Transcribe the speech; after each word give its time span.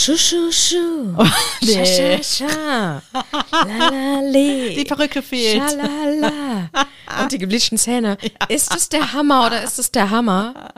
Schu, 0.00 0.16
schu, 0.16 0.50
schu. 0.50 1.14
nee. 1.60 1.84
Scha, 1.84 2.22
scha, 2.22 2.46
scha. 2.48 3.02
La, 3.52 3.90
la, 3.90 4.20
li. 4.22 4.74
Die 4.74 4.84
Perücke 4.84 5.20
fehlt. 5.20 5.60
Schalala. 5.60 6.70
Und 7.20 7.32
die 7.32 7.36
gebleachten 7.36 7.76
Zähne. 7.76 8.16
Ist 8.48 8.74
es 8.74 8.88
der 8.88 9.12
Hammer 9.12 9.46
oder 9.46 9.62
ist 9.62 9.78
es 9.78 9.92
der 9.92 10.08
Hammer? 10.08 10.72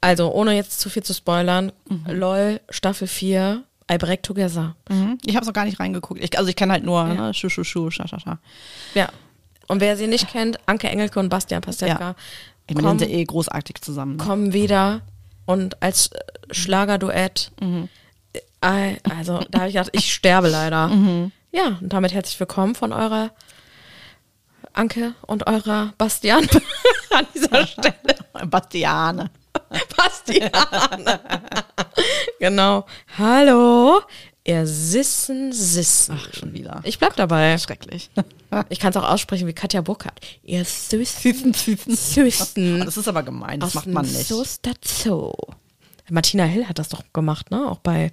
Also, 0.00 0.32
ohne 0.32 0.54
jetzt 0.54 0.80
zu 0.80 0.88
viel 0.88 1.02
zu 1.02 1.12
spoilern, 1.12 1.70
LOL 2.08 2.62
Staffel 2.70 3.08
4, 3.08 3.62
I 3.92 3.98
Break 3.98 4.22
Together. 4.22 4.74
Mhm. 4.88 5.18
Ich 5.26 5.36
habe 5.36 5.44
noch 5.44 5.52
gar 5.52 5.66
nicht 5.66 5.78
reingeguckt. 5.78 6.24
Ich, 6.24 6.38
also 6.38 6.48
ich 6.48 6.56
kenne 6.56 6.72
halt 6.72 6.84
nur 6.84 7.04
ne? 7.04 7.34
Schu, 7.34 7.50
Schu, 7.50 7.62
Schu, 7.62 7.90
Scha, 7.90 8.08
Scha, 8.08 8.20
Scha. 8.20 8.38
Ja. 8.94 9.10
Und 9.68 9.82
wer 9.82 9.98
sie 9.98 10.06
nicht 10.06 10.28
kennt, 10.28 10.58
Anke 10.66 10.88
Engelke 10.88 11.20
und 11.20 11.28
Bastian 11.28 11.60
Pastewka 11.60 12.00
Ja. 12.00 12.14
Ich 12.68 12.74
meine, 12.74 12.80
die 12.80 12.86
kommen, 12.86 12.98
sind 13.00 13.10
ja 13.10 13.18
eh 13.18 13.24
großartig 13.24 13.82
zusammen. 13.82 14.16
Ne? 14.16 14.24
kommen 14.24 14.54
wieder 14.54 15.02
und 15.44 15.82
als 15.82 16.06
äh, 16.06 16.20
Schlagerduett. 16.52 17.52
Äh, 17.60 17.86
Also, 18.64 19.44
da 19.50 19.58
habe 19.58 19.68
ich 19.68 19.74
gedacht, 19.74 19.90
ich 19.92 20.12
sterbe 20.12 20.48
leider. 20.48 20.90
Ja, 21.52 21.78
und 21.80 21.92
damit 21.92 22.12
herzlich 22.12 22.40
willkommen 22.40 22.74
von 22.74 22.92
eurer 22.92 23.30
Anke 24.72 25.14
und 25.24 25.46
eurer 25.46 25.94
Bastian 25.98 26.48
an 27.12 27.26
dieser 27.32 27.64
Stelle. 27.64 27.94
Bastiane. 28.46 29.30
Bastian. 29.96 30.50
genau. 32.40 32.86
Hallo, 33.16 34.00
ihr 34.42 34.66
Sissen, 34.66 35.52
Sissen. 35.52 36.18
Ach, 36.18 36.34
schon 36.34 36.54
wieder. 36.54 36.80
Ich 36.82 36.98
bleib 36.98 37.14
dabei. 37.14 37.56
Schrecklich. 37.58 38.10
Ich 38.68 38.80
kann 38.80 38.90
es 38.90 38.96
auch 38.96 39.08
aussprechen 39.08 39.46
wie 39.46 39.52
Katja 39.52 39.80
Burkhardt. 39.80 40.20
Ihr 40.42 40.64
Süßen, 40.64 41.54
Süßen. 41.54 41.94
Süßen. 41.94 42.84
Das 42.84 42.96
ist 42.96 43.06
aber 43.06 43.22
gemein, 43.22 43.60
das 43.60 43.74
macht 43.74 43.86
man 43.86 44.04
nicht. 44.06 44.26
Soester 44.26 44.72
Zoo. 44.84 45.30
Martina 46.10 46.42
Hill 46.44 46.68
hat 46.68 46.80
das 46.80 46.88
doch 46.88 47.04
gemacht, 47.12 47.52
ne? 47.52 47.70
Auch 47.70 47.78
bei, 47.78 48.12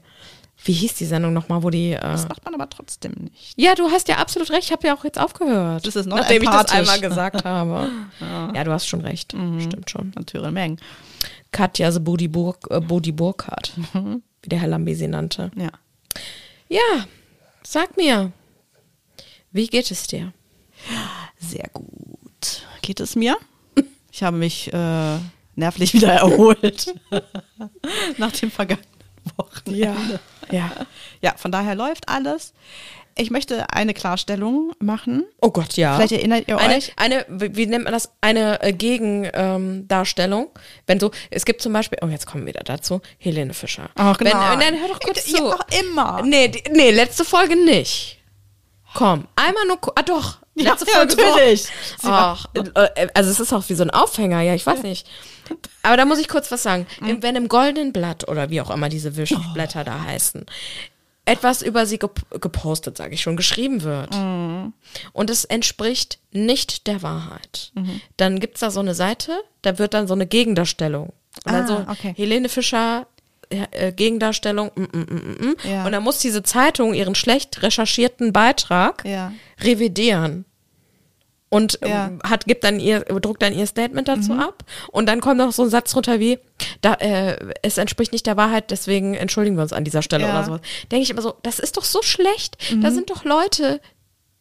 wie 0.64 0.74
hieß 0.74 0.94
die 0.96 1.06
Sendung 1.06 1.34
nochmal, 1.34 1.64
wo 1.64 1.70
die. 1.70 1.92
Äh, 1.94 2.00
Das 2.02 2.28
macht 2.30 2.46
man 2.46 2.54
aber 2.54 2.70
trotzdem 2.70 3.14
nicht. 3.32 3.54
ja, 3.58 3.74
du 3.76 3.90
hast 3.90 4.08
ja 4.08 4.18
absolut 4.18 4.50
recht. 4.52 4.66
Ich 4.66 4.72
habe 4.72 4.86
ja 4.88 4.96
auch 4.96 5.04
jetzt 5.04 5.20
aufgehört. 5.20 5.86
Das 5.88 5.96
ist 5.96 6.06
not 6.06 6.20
nachdem 6.20 6.44
ich 6.44 6.50
das 6.50 6.72
einmal 6.72 7.00
gesagt 7.00 7.44
habe. 7.46 7.90
ja. 8.20 8.64
du 8.64 8.72
hast 8.72 8.88
schon 8.88 9.02
recht. 9.02 9.32
Stimmt 9.32 9.90
schon. 9.90 10.12
Natürlich 10.16 10.52
Mengen. 10.52 10.80
Katja 11.52 11.92
the 11.92 12.00
Budi, 12.00 12.28
Burg, 12.28 12.68
äh, 12.70 12.80
Budi 12.80 13.12
Burkhardt, 13.12 13.74
wie 13.94 14.50
der 14.50 14.60
Herr 14.60 14.70
Lambi 14.70 14.96
sie 14.96 15.08
nannte. 15.08 15.52
Ja. 15.56 15.70
Ja, 16.70 17.06
sag 17.64 17.98
mir, 17.98 18.32
wie 19.52 19.68
geht 19.68 19.92
es 19.92 20.08
dir? 20.08 20.32
Sehr 21.38 21.70
gut. 21.74 22.66
Geht 22.82 23.00
es 23.02 23.16
mir? 23.16 23.38
Ich 24.12 24.24
habe 24.24 24.38
mich 24.38 24.72
äh, 24.74 25.18
nervlich 25.56 25.94
wieder 25.94 26.14
erholt. 26.14 26.94
Nach 28.18 28.32
dem 28.32 28.50
vergangenen 28.52 28.88
Wochenende. 29.38 30.20
ja. 30.52 30.70
Ja, 31.22 31.34
von 31.38 31.52
daher 31.52 31.76
läuft 31.76 32.10
alles. 32.10 32.54
Ich 33.18 33.30
möchte 33.30 33.70
eine 33.74 33.94
Klarstellung 33.94 34.72
machen. 34.80 35.26
Oh 35.42 35.52
Gott, 35.52 35.74
ja. 35.76 35.96
Vielleicht 35.96 36.14
erinnert 36.14 36.48
ihr 36.48 36.58
eine, 36.58 36.76
euch. 36.78 36.94
eine, 36.96 37.26
wie 37.28 37.66
nennt 37.68 37.84
man 37.84 37.92
das? 37.94 38.10
Eine 38.22 38.62
äh, 38.64 38.72
Gegendarstellung. 38.74 40.50
Wenn 40.88 41.00
so, 41.00 41.12
es 41.30 41.46
gibt 41.46 41.62
zum 41.62 41.74
Beispiel, 41.74 42.00
oh, 42.02 42.08
jetzt 42.08 42.26
kommen 42.26 42.46
wir 42.46 42.54
wieder 42.54 42.64
dazu, 42.64 43.02
Helene 43.18 43.54
Fischer. 43.54 43.90
Ach, 43.96 44.18
Wenn, 44.20 44.30
nein. 44.32 44.60
nein, 44.60 44.80
hör 44.80 44.88
doch 44.88 45.00
kurz 45.00 45.30
Ja, 45.30 45.38
zu. 45.38 45.46
auch 45.54 45.66
immer. 45.80 46.22
Nee, 46.24 46.48
die, 46.48 46.64
nee, 46.72 46.92
letzte 46.92 47.26
Folge 47.26 47.56
nicht. 47.56 48.18
Komm, 48.94 49.28
einmal 49.36 49.66
nur, 49.68 49.78
ah 49.96 50.04
doch, 50.04 50.38
Ja, 50.56 50.72
letzte 50.72 50.86
Folge 50.86 51.16
natürlich. 51.16 51.68
Ach, 52.04 52.46
äh, 52.54 53.08
also 53.14 53.30
es 53.32 53.40
ist 53.40 53.54
auch 53.54 53.64
wie 53.70 53.74
so 53.74 53.84
ein 53.84 53.90
Aufhänger, 53.90 54.42
ja, 54.42 54.54
ich 54.54 54.66
weiß 54.66 54.84
nicht. 54.84 55.08
Aber 55.84 55.98
da 55.98 56.06
muss 56.06 56.20
ich 56.20 56.28
kurz 56.28 56.52
was 56.52 56.64
sagen. 56.64 56.88
Mhm. 57.00 57.24
Wenn 57.24 57.36
im 57.36 57.48
goldenen 57.48 57.94
Blatt 57.94 58.28
oder 58.28 58.50
wie 58.50 58.62
auch 58.62 58.70
immer 58.70 58.90
diese 58.90 59.16
Wischblätter 59.18 59.84
da 59.84 60.04
heißen, 60.04 60.46
etwas 61.26 61.62
über 61.62 61.86
sie 61.86 62.00
gep 62.00 62.20
gepostet, 62.42 62.98
sage 62.98 63.14
ich 63.14 63.22
schon, 63.22 63.38
geschrieben 63.38 63.84
wird 63.84 64.14
Mhm. 64.16 64.74
und 65.14 65.30
es 65.30 65.46
entspricht 65.46 66.20
nicht 66.32 66.88
der 66.88 67.02
Wahrheit, 67.02 67.72
dann 68.18 68.40
gibt's 68.40 68.60
da 68.62 68.72
so 68.72 68.80
eine 68.82 68.96
Seite, 68.96 69.40
da 69.62 69.78
wird 69.80 69.94
dann 69.94 70.08
so 70.08 70.14
eine 70.14 70.26
Gegendarstellung. 70.28 71.14
Und 71.46 71.54
dann 71.54 71.64
Ah, 71.64 71.68
so, 71.68 71.86
okay. 71.90 72.14
Helene 72.18 72.50
Fischer, 72.50 73.08
äh, 73.72 73.92
Gegendarstellung, 73.92 74.72
mm, 74.76 74.82
mm, 74.82 74.88
mm, 74.98 75.16
mm, 75.16 75.46
mm. 75.50 75.56
Ja. 75.70 75.86
und 75.86 75.92
dann 75.92 76.04
muss 76.04 76.20
diese 76.20 76.44
Zeitung 76.44 76.94
ihren 76.94 77.16
schlecht 77.16 77.62
recherchierten 77.62 78.34
Beitrag 78.34 79.04
Ja. 79.06 79.34
revidieren. 79.62 80.46
Und 81.50 81.80
Ja. 81.86 82.08
ähm, 82.08 82.22
hat, 82.24 82.46
gibt 82.46 82.64
dann 82.64 82.80
ihr, 82.80 83.02
druckt 83.02 83.42
dann 83.42 83.54
ihr 83.54 83.68
Statement 83.68 84.08
dazu 84.08 84.32
ab. 84.34 84.64
Und 84.90 85.08
dann 85.10 85.20
kommt 85.20 85.38
noch 85.38 85.52
so 85.52 85.64
ein 85.64 85.70
Satz 85.70 85.92
drunter 85.92 86.18
wie, 86.22 86.40
da, 86.80 86.94
äh, 86.94 87.36
es 87.62 87.78
entspricht 87.78 88.14
nicht 88.14 88.26
der 88.26 88.38
Wahrheit, 88.38 88.72
deswegen 88.72 89.16
entschuldigen 89.16 89.58
wir 89.58 89.64
uns 89.64 89.74
an 89.74 89.84
dieser 89.84 90.02
Stelle 90.02 90.24
Ja. 90.24 90.30
oder 90.32 90.44
sowas. 90.46 90.62
Denke 90.94 91.04
ich 91.04 91.10
immer 91.10 91.22
so, 91.22 91.34
das 91.44 91.60
ist 91.60 91.76
doch 91.76 91.84
so 91.84 92.02
schlecht. 92.02 92.58
Da 92.82 92.90
sind 92.92 93.10
doch 93.10 93.26
Leute, 93.26 93.82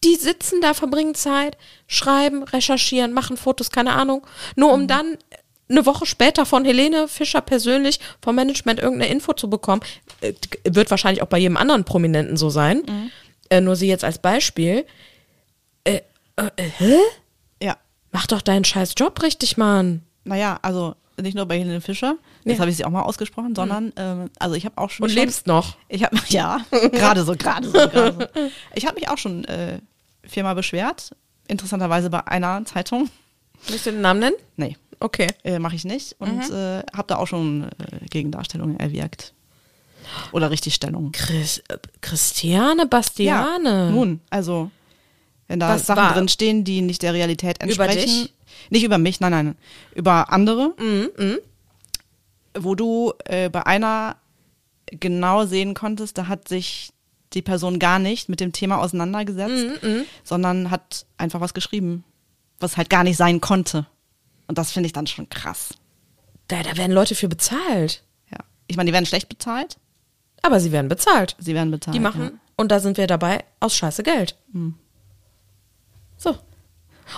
die 0.05 0.15
sitzen 0.15 0.61
da, 0.61 0.73
verbringen 0.73 1.17
Zeit, 1.17 1.59
schreiben, 1.89 2.45
recherchieren, 2.45 3.13
machen 3.13 3.37
Fotos, 3.37 3.71
keine 3.73 3.93
Ahnung, 3.95 4.25
nur 4.55 4.73
um 4.73 4.87
dann 4.87 5.19
eine 5.71 5.87
Woche 5.87 6.07
später 6.07 6.45
von 6.45 6.65
Helene 6.65 7.09
Fischer 7.09 7.41
persönlich 7.41 8.01
vom 8.21 8.35
Management 8.35 8.81
irgendeine 8.81 9.13
Info 9.13 9.33
zu 9.33 9.49
bekommen. 9.49 9.83
Äh, 10.21 10.35
wird 10.65 10.91
wahrscheinlich 10.91 11.23
auch 11.23 11.29
bei 11.29 11.39
jedem 11.39 11.57
anderen 11.57 11.85
Prominenten 11.85 12.37
so 12.37 12.51
sein. 12.51 12.83
Äh, 13.49 13.61
nur 13.61 13.77
sie 13.77 13.89
jetzt 13.89 14.05
als 14.05 14.19
Beispiel. 14.19 14.85
Äh, 15.85 16.01
äh, 16.37 16.51
äh, 16.57 16.71
hä? 16.79 16.99
Ja. 17.63 17.77
Mach 18.13 18.27
doch 18.27 18.43
deinen 18.43 18.65
scheiß 18.65 18.95
Job 18.97 19.23
richtig, 19.23 19.57
Mann. 19.57 20.03
Naja, 20.25 20.59
also 20.63 20.95
nicht 21.21 21.35
nur 21.35 21.47
bei 21.47 21.59
Helene 21.59 21.81
Fischer, 21.81 22.17
jetzt 22.45 22.61
habe 22.61 22.71
ich 22.71 22.77
sie 22.77 22.85
auch 22.85 22.91
mal 22.91 23.03
ausgesprochen, 23.03 23.55
sondern 23.55 23.93
ähm, 23.97 24.31
also 24.39 24.55
ich 24.55 24.65
habe 24.65 24.79
auch 24.79 24.91
schon. 24.91 25.05
Und 25.05 25.11
schon, 25.11 25.19
lebst 25.19 25.47
noch. 25.47 25.77
Ich 25.89 26.03
habe 26.05 26.17
ja 26.29 26.61
gerade 26.71 27.25
so, 27.25 27.35
gerade 27.35 27.67
so, 27.67 27.73
gerade 27.73 28.31
so. 28.35 28.41
Ich 28.75 28.87
habe 28.87 28.95
mich 28.95 29.09
auch 29.09 29.19
schon 29.19 29.45
äh, 29.45 29.81
viermal 30.23 30.55
beschwert. 30.55 31.11
Interessanterweise 31.47 32.11
bei 32.11 32.27
einer 32.27 32.65
Zeitung. 32.65 33.11
Willst 33.67 33.87
du 33.87 33.91
den 33.91 34.01
Namen 34.01 34.21
nennen? 34.21 34.37
Nee, 34.57 34.77
Okay. 35.01 35.27
äh, 35.45 35.59
mache 35.59 35.77
ich 35.77 35.85
nicht. 35.85 36.17
Und 36.19 36.49
Mhm. 36.49 36.55
äh, 36.55 36.83
habe 36.95 37.05
da 37.09 37.17
auch 37.17 37.27
schon 37.27 37.65
äh, 37.65 38.07
Gegendarstellungen 38.11 38.79
erwirkt. 38.79 39.33
Oder 40.33 40.51
richtig 40.51 40.75
Stellung. 40.75 41.13
Chris, 41.13 41.59
äh, 41.69 41.79
Christiane 42.01 42.87
Bastiane. 42.87 43.91
nun, 43.91 44.21
also 44.31 44.71
wenn 45.49 45.59
da 45.61 45.71
Was 45.71 45.87
Sachen 45.87 46.03
war- 46.03 46.13
drin 46.15 46.29
stehen, 46.29 46.65
die 46.65 46.81
nicht 46.81 47.03
der 47.03 47.13
Realität 47.15 47.57
Über 47.59 47.65
entsprechen. 47.65 47.99
dich? 48.25 48.35
Nicht 48.71 48.85
über 48.85 48.99
mich, 48.99 49.21
nein, 49.21 49.33
nein. 49.33 49.57
Über 49.95 50.33
andere. 50.33 50.75
Mhm, 50.79 51.39
Wo 52.59 52.75
du 52.75 53.13
äh, 53.25 53.49
bei 53.49 53.65
einer 53.67 54.17
genau 54.87 55.47
sehen 55.47 55.75
konntest, 55.75 56.19
da 56.19 56.27
hat 56.27 56.49
sich 56.49 56.91
die 57.33 57.43
Person 57.43 57.79
gar 57.79 58.01
nicht 58.01 58.29
mit 58.29 58.41
dem 58.41 58.53
Thema 58.53 58.79
auseinandergesetzt, 58.79 59.83
Mhm, 59.83 60.03
sondern 60.25 60.71
hat 60.71 61.07
einfach 61.17 61.41
was 61.41 61.55
geschrieben, 61.55 62.03
was 62.59 62.77
halt 62.77 62.91
gar 62.91 63.05
nicht 63.05 63.17
sein 63.17 63.41
konnte. 63.41 63.87
Und 64.51 64.59
das 64.59 64.73
finde 64.73 64.89
ich 64.89 64.93
dann 64.93 65.07
schon 65.07 65.29
krass. 65.29 65.75
Da, 66.49 66.65
da 66.65 66.77
werden 66.77 66.91
Leute 66.91 67.15
für 67.15 67.29
bezahlt. 67.29 68.03
Ja. 68.33 68.39
Ich 68.67 68.77
meine, 68.77 68.89
die 68.89 68.93
werden 68.93 69.07
schlecht 69.07 69.29
bezahlt. 69.29 69.79
Aber 70.43 70.59
sie 70.59 70.73
werden 70.73 70.89
bezahlt. 70.89 71.37
Sie 71.39 71.55
werden 71.55 71.71
bezahlt. 71.71 71.95
Die 71.95 72.01
machen, 72.01 72.41
und 72.57 72.73
da 72.73 72.81
sind 72.81 72.97
wir 72.97 73.07
dabei, 73.07 73.45
aus 73.61 73.77
scheiße 73.77 74.03
Geld. 74.03 74.35
Hm. 74.51 74.75
So. 76.17 76.37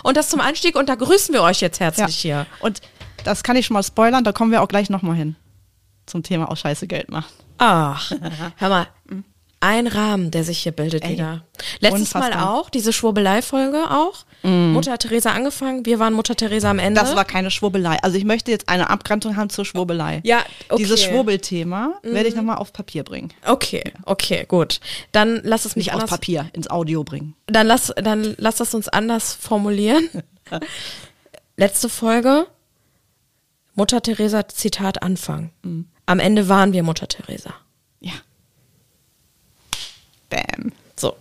Und 0.02 0.18
das 0.18 0.28
zum 0.28 0.40
Einstieg 0.42 0.76
und 0.76 0.90
da 0.90 0.94
grüßen 0.94 1.32
wir 1.32 1.40
euch 1.40 1.62
jetzt 1.62 1.78
Ja. 1.78 1.86
herzlich 1.86 2.22
ja. 2.22 2.42
hier. 2.42 2.46
Und 2.60 2.82
das 3.24 3.42
kann 3.42 3.56
ich 3.56 3.64
schon 3.64 3.72
mal 3.72 3.82
spoilern, 3.82 4.24
da 4.24 4.32
kommen 4.32 4.50
wir 4.50 4.60
auch 4.60 4.68
gleich 4.68 4.90
nochmal 4.90 5.16
hin. 5.16 5.34
Zum 6.04 6.22
Thema 6.22 6.50
aus 6.50 6.60
Scheiße 6.60 6.86
Geld 6.86 7.10
machen. 7.10 7.32
Ach, 7.56 8.12
hör 8.56 8.68
mal. 8.68 8.88
Ein 9.62 9.86
Rahmen, 9.86 10.32
der 10.32 10.42
sich 10.42 10.58
hier 10.58 10.72
bildet 10.72 11.04
Ey, 11.04 11.12
wieder. 11.12 11.44
Letztes 11.78 12.12
Mal 12.14 12.24
unfassbar. 12.24 12.52
auch, 12.52 12.68
diese 12.68 12.92
Schwurbelei-Folge 12.92 13.90
auch. 13.90 14.24
Mutter 14.42 14.98
Teresa 14.98 15.30
angefangen, 15.30 15.86
wir 15.86 16.00
waren 16.00 16.14
Mutter 16.14 16.34
Teresa 16.34 16.68
am 16.68 16.80
Ende. 16.80 17.00
Das 17.00 17.14
war 17.14 17.24
keine 17.24 17.48
Schwurbelei. 17.48 17.96
Also 18.02 18.18
ich 18.18 18.24
möchte 18.24 18.50
jetzt 18.50 18.68
eine 18.68 18.90
Abgrenzung 18.90 19.36
haben 19.36 19.50
zur 19.50 19.64
Schwurbelei. 19.64 20.20
Ja, 20.24 20.40
okay. 20.40 20.72
Mhm. 20.72 20.76
Dieses 20.78 21.02
Schwurbelthema 21.04 21.92
werde 22.02 22.28
ich 22.28 22.34
nochmal 22.34 22.56
auf 22.56 22.72
Papier 22.72 23.04
bringen. 23.04 23.32
Okay, 23.46 23.84
okay, 24.04 24.46
gut. 24.48 24.80
Dann 25.12 25.40
lass 25.44 25.64
es 25.64 25.76
mich 25.76 25.86
Nicht 25.86 25.94
auf 25.94 26.00
anders. 26.00 26.10
Papier, 26.10 26.50
ins 26.54 26.68
Audio 26.68 27.04
bringen. 27.04 27.36
Dann 27.46 27.68
lass, 27.68 27.92
dann 27.94 28.34
lass 28.38 28.56
das 28.56 28.74
uns 28.74 28.88
anders 28.88 29.32
formulieren. 29.32 30.08
Letzte 31.56 31.88
Folge. 31.88 32.48
Mutter 33.76 34.02
Teresa, 34.02 34.48
Zitat 34.48 35.04
Anfang. 35.04 35.52
Mhm. 35.62 35.86
Am 36.06 36.18
Ende 36.18 36.48
waren 36.48 36.72
wir 36.72 36.82
Mutter 36.82 37.06
Teresa. 37.06 37.54
Bam. 40.32 40.72
So. 40.96 41.16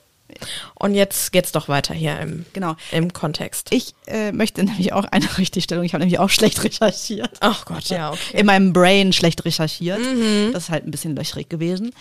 Und 0.76 0.96
jetzt 0.96 1.32
geht's 1.34 1.52
doch 1.52 1.68
weiter 1.68 1.94
hier 1.94 2.18
im, 2.20 2.46
Genau. 2.54 2.76
im 2.92 3.12
Kontext. 3.12 3.68
Ich 3.72 3.94
äh, 4.08 4.32
möchte 4.32 4.64
nämlich 4.64 4.94
auch 4.94 5.04
eine 5.06 5.38
Richtigstellung. 5.38 5.84
Ich 5.84 5.94
habe 5.94 6.04
nämlich 6.04 6.20
auch 6.20 6.30
schlecht 6.30 6.64
recherchiert. 6.64 7.38
Ach 7.42 7.66
Gott, 7.66 7.86
ja, 7.90 8.12
okay. 8.12 8.38
In 8.40 8.46
meinem 8.46 8.72
Brain 8.74 9.12
schlecht 9.14 9.44
recherchiert. 9.46 10.00
Mhm. 10.00 10.52
Das 10.54 10.64
ist 10.64 10.70
halt 10.70 10.86
ein 10.88 10.92
bisschen 10.92 11.16
löchrig 11.16 11.50
gewesen. 11.50 11.94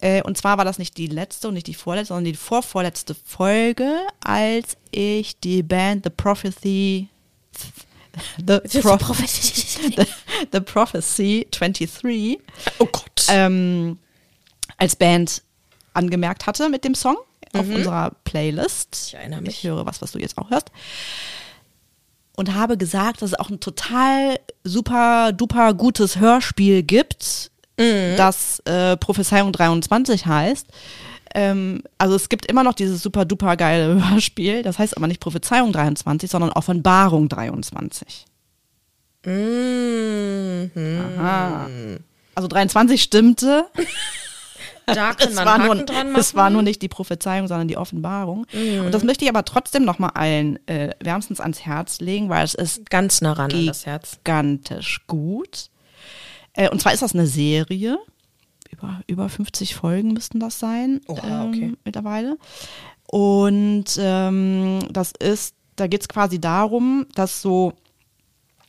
Äh, 0.00 0.22
und 0.24 0.36
zwar 0.36 0.58
war 0.58 0.64
das 0.64 0.78
nicht 0.78 0.96
die 0.96 1.06
letzte 1.06 1.46
und 1.46 1.54
nicht 1.54 1.68
die 1.68 1.74
vorletzte, 1.74 2.08
sondern 2.14 2.24
die 2.32 2.34
vorvorletzte 2.36 3.14
Folge, 3.24 4.00
als 4.20 4.76
ich 4.90 5.38
die 5.38 5.62
Band 5.62 6.04
The 6.04 6.10
Prophecy 6.10 7.08
The, 8.46 8.58
Pro 8.80 8.98
the, 9.26 10.06
The 10.52 10.60
Prophecy 10.60 11.46
23 11.50 12.38
Oh 12.78 12.86
Gott. 12.86 13.26
ähm, 13.28 13.98
als 14.76 14.96
Band 14.96 15.42
angemerkt 15.94 16.46
hatte 16.46 16.68
mit 16.68 16.84
dem 16.84 16.94
Song 16.94 17.16
auf 17.54 17.68
unserer 17.68 18.12
Playlist. 18.24 18.88
Mhm. 18.90 19.06
Ich 19.08 19.14
erinnere 19.14 19.40
mich. 19.42 19.50
Ich 19.58 19.64
höre 19.64 19.84
was, 19.86 20.00
was 20.02 20.12
du 20.12 20.18
jetzt 20.18 20.38
auch 20.38 20.50
hörst. 20.50 20.70
Und 22.34 22.54
habe 22.54 22.78
gesagt, 22.78 23.20
dass 23.22 23.30
es 23.32 23.38
auch 23.38 23.50
ein 23.50 23.60
total 23.60 24.38
super 24.64 25.32
duper 25.32 25.74
gutes 25.74 26.18
Hörspiel 26.18 26.82
gibt, 26.82 27.50
Mhm. 27.78 28.16
das 28.16 28.60
äh, 28.66 28.96
Prophezeiung 28.98 29.50
23 29.52 30.26
heißt. 30.26 30.66
Ähm, 31.34 31.82
also 31.96 32.14
es 32.14 32.28
gibt 32.28 32.44
immer 32.46 32.62
noch 32.64 32.74
dieses 32.74 33.02
super 33.02 33.24
duper 33.24 33.56
geile 33.56 33.94
Hörspiel, 34.10 34.62
das 34.62 34.78
heißt 34.78 34.96
aber 34.96 35.06
nicht 35.06 35.20
Prophezeiung 35.20 35.72
23, 35.72 36.30
sondern 36.30 36.52
Offenbarung 36.52 37.28
23. 37.30 38.26
Mhm. 39.24 40.70
Aha. 41.18 41.66
Also 42.34 42.48
23 42.48 43.02
stimmte. 43.02 43.66
Da 44.86 45.14
kann 45.14 45.28
Es 45.28 45.34
man 45.34 45.44
war, 45.46 45.58
Haken 45.58 45.66
nur, 45.66 45.86
dran 45.86 46.12
machen. 46.12 46.20
es 46.20 46.34
war 46.34 46.50
nur 46.50 46.62
nicht 46.62 46.82
die 46.82 46.88
Prophezeiung, 46.88 47.46
sondern 47.48 47.68
die 47.68 47.76
Offenbarung. 47.76 48.46
Und 48.52 48.92
das 48.92 49.04
möchte 49.04 49.24
ich 49.24 49.30
aber 49.30 49.44
trotzdem 49.44 49.84
nochmal 49.84 50.10
allen 50.14 50.58
äh, 50.66 50.90
wärmstens 51.00 51.40
ans 51.40 51.60
Herz 51.60 52.00
legen, 52.00 52.28
weil 52.28 52.44
es 52.44 52.54
ist 52.54 52.90
ganz 52.90 53.20
nah 53.20 53.32
ran 53.32 53.52
an 53.52 53.66
das 53.66 53.86
Herz. 53.86 54.18
gigantisch 54.24 55.00
gut. 55.06 55.70
Äh, 56.54 56.68
und 56.70 56.80
zwar 56.80 56.92
ist 56.92 57.02
das 57.02 57.14
eine 57.14 57.26
Serie. 57.26 57.98
Über, 58.70 59.00
über 59.06 59.28
50 59.28 59.74
Folgen 59.74 60.14
müssten 60.14 60.40
das 60.40 60.58
sein 60.58 61.00
Oha, 61.06 61.44
okay. 61.46 61.62
ähm, 61.62 61.76
mittlerweile. 61.84 62.38
Und 63.06 63.84
ähm, 63.98 64.80
das 64.90 65.12
ist, 65.18 65.54
da 65.76 65.86
geht 65.86 66.00
es 66.00 66.08
quasi 66.08 66.40
darum, 66.40 67.06
dass 67.14 67.42
so, 67.42 67.74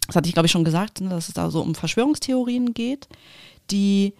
das 0.07 0.17
hatte 0.17 0.27
ich 0.27 0.33
glaube 0.33 0.47
ich 0.47 0.51
schon 0.51 0.65
gesagt, 0.65 0.99
ne, 0.99 1.09
dass 1.09 1.29
es 1.29 1.33
da 1.33 1.49
so 1.49 1.61
um 1.61 1.73
Verschwörungstheorien 1.73 2.73
geht, 2.73 3.07
die 3.71 4.13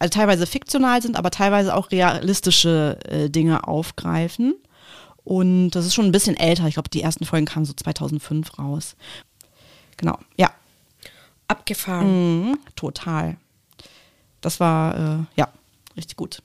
also 0.00 0.10
teilweise 0.10 0.46
fiktional 0.46 1.00
sind, 1.02 1.14
aber 1.16 1.30
teilweise 1.30 1.74
auch 1.76 1.92
realistische 1.92 2.98
äh, 3.04 3.30
Dinge 3.30 3.68
aufgreifen. 3.68 4.54
Und 5.22 5.70
das 5.70 5.86
ist 5.86 5.94
schon 5.94 6.06
ein 6.06 6.12
bisschen 6.12 6.36
älter. 6.36 6.66
Ich 6.66 6.74
glaube, 6.74 6.88
die 6.88 7.02
ersten 7.02 7.24
Folgen 7.26 7.46
kamen 7.46 7.66
so 7.66 7.72
2005 7.74 8.58
raus. 8.58 8.96
Genau, 9.98 10.18
ja. 10.36 10.50
Abgefahren. 11.46 12.48
Mhm, 12.50 12.58
total. 12.74 13.36
Das 14.40 14.58
war, 14.60 14.94
äh, 15.20 15.24
ja, 15.36 15.48
richtig 15.96 16.16
gut. 16.16 16.42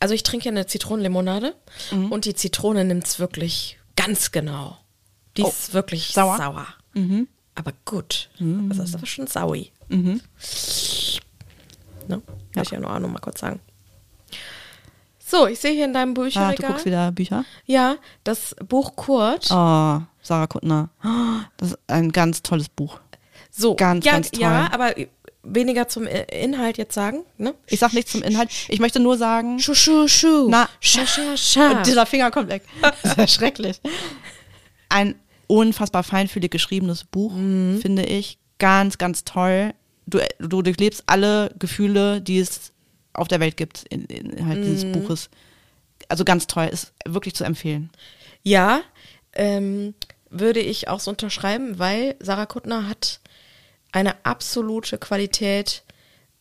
Also 0.00 0.14
ich 0.14 0.22
trinke 0.22 0.44
ja 0.46 0.50
eine 0.50 0.66
Zitronenlimonade 0.66 1.54
Mhm. 1.90 2.12
und 2.12 2.24
die 2.26 2.34
Zitrone 2.34 2.84
nimmt 2.84 3.06
es 3.06 3.18
wirklich 3.18 3.78
ganz 3.96 4.30
genau. 4.30 4.76
Die 5.36 5.42
Oh, 5.44 5.48
ist 5.48 5.72
wirklich 5.72 6.08
sauer? 6.08 6.36
sauer. 6.36 6.66
Mhm. 6.94 7.28
Aber 7.54 7.72
gut. 7.84 8.28
Das 8.38 8.78
ist 8.78 8.94
aber 8.94 9.06
schon 9.06 9.26
saui. 9.26 9.72
Ne? 12.08 12.22
Ja. 12.54 12.62
ich 12.62 12.70
ja 12.70 12.80
nur 12.80 12.92
auch 12.92 12.98
noch 12.98 13.08
mal 13.10 13.18
kurz 13.20 13.40
sagen. 13.40 13.60
So, 15.18 15.46
ich 15.46 15.58
sehe 15.58 15.72
hier 15.72 15.84
in 15.84 15.92
deinem 15.92 16.12
Ah, 16.12 16.14
du 16.14 16.22
Bücherregal. 16.22 16.70
guckst 16.70 16.86
wieder 16.86 17.12
Bücher? 17.12 17.44
ja, 17.66 17.96
das 18.24 18.56
Buch 18.66 18.96
Kurt. 18.96 19.48
Oh, 19.50 20.00
Sarah 20.22 20.46
Kuttner. 20.46 20.88
Das 21.58 21.72
ist 21.72 21.78
ein 21.86 22.12
ganz 22.12 22.42
tolles 22.42 22.68
Buch. 22.70 22.98
so, 23.50 23.74
ganz, 23.74 24.04
ja, 24.06 24.12
ganz 24.12 24.30
toll. 24.30 24.40
Ja, 24.42 24.72
aber 24.72 24.94
weniger 25.42 25.86
zum 25.88 26.06
Inhalt 26.06 26.78
jetzt 26.78 26.94
sagen. 26.94 27.24
Ne? 27.36 27.54
Ich 27.66 27.78
sag 27.78 27.92
nichts 27.92 28.12
zum 28.12 28.22
Inhalt. 28.22 28.50
Ich 28.68 28.80
möchte 28.80 29.00
nur 29.00 29.18
sagen, 29.18 29.58
Schu, 29.58 29.74
schu, 29.74 30.08
schu. 30.08 30.48
Na. 30.48 30.68
Scha, 30.80 31.06
scha, 31.06 31.36
scha. 31.36 31.70
und 31.72 31.86
dieser 31.86 32.06
Finger 32.06 32.30
kommt 32.30 32.48
weg. 32.48 32.62
Das 32.80 33.04
ist 33.04 33.16
ja 33.18 33.26
schrecklich. 33.28 33.80
Ein 34.88 35.14
unfassbar 35.46 36.02
feinfühlig 36.04 36.50
geschriebenes 36.50 37.04
Buch, 37.04 37.32
Mhm. 37.34 37.80
finde 37.82 38.04
ich. 38.04 38.38
Ganz, 38.58 38.96
ganz 38.98 39.24
toll. 39.24 39.72
Du, 40.08 40.18
du 40.38 40.62
durchlebst 40.62 41.04
alle 41.06 41.54
Gefühle, 41.58 42.20
die 42.20 42.38
es 42.38 42.72
auf 43.12 43.28
der 43.28 43.40
Welt 43.40 43.56
gibt, 43.56 43.84
in, 43.90 44.04
innerhalb 44.06 44.62
dieses 44.62 44.84
Mhm. 44.84 44.92
Buches. 44.92 45.28
Also 46.08 46.24
ganz 46.24 46.46
toll, 46.46 46.66
ist 46.66 46.92
wirklich 47.06 47.34
zu 47.34 47.44
empfehlen. 47.44 47.90
Ja, 48.42 48.80
ähm, 49.34 49.94
würde 50.30 50.60
ich 50.60 50.88
auch 50.88 51.00
so 51.00 51.10
unterschreiben, 51.10 51.78
weil 51.78 52.14
Sarah 52.20 52.46
Kuttner 52.46 52.88
hat 52.88 53.20
eine 53.92 54.14
absolute 54.24 54.98
Qualität, 54.98 55.82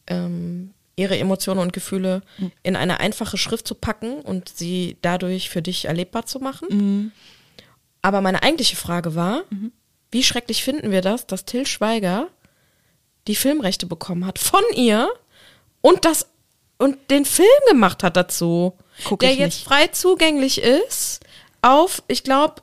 ähm, 0.07 0.73
ihre 0.95 1.17
Emotionen 1.17 1.59
und 1.59 1.73
Gefühle 1.73 2.21
in 2.63 2.75
eine 2.75 2.99
einfache 2.99 3.37
Schrift 3.37 3.67
zu 3.67 3.75
packen 3.75 4.19
und 4.21 4.49
sie 4.49 4.97
dadurch 5.01 5.49
für 5.49 5.61
dich 5.61 5.85
erlebbar 5.85 6.25
zu 6.25 6.39
machen. 6.39 7.11
Aber 8.01 8.21
meine 8.21 8.41
eigentliche 8.43 8.75
Frage 8.75 9.13
war, 9.15 9.43
wie 10.11 10.23
schrecklich 10.23 10.63
finden 10.63 10.91
wir 10.91 11.01
das, 11.01 11.27
dass 11.27 11.45
Till 11.45 11.65
Schweiger 11.67 12.29
die 13.27 13.35
Filmrechte 13.35 13.85
bekommen 13.85 14.25
hat 14.25 14.39
von 14.39 14.61
ihr 14.75 15.09
und 15.81 16.05
das 16.05 16.27
und 16.79 16.97
den 17.09 17.25
Film 17.25 17.47
gemacht 17.69 18.03
hat 18.03 18.15
dazu, 18.17 18.73
Guck 19.05 19.19
der 19.21 19.33
jetzt 19.33 19.55
nicht. 19.59 19.67
frei 19.67 19.87
zugänglich 19.87 20.61
ist 20.61 21.21
auf, 21.61 22.03
ich 22.07 22.23
glaube, 22.23 22.61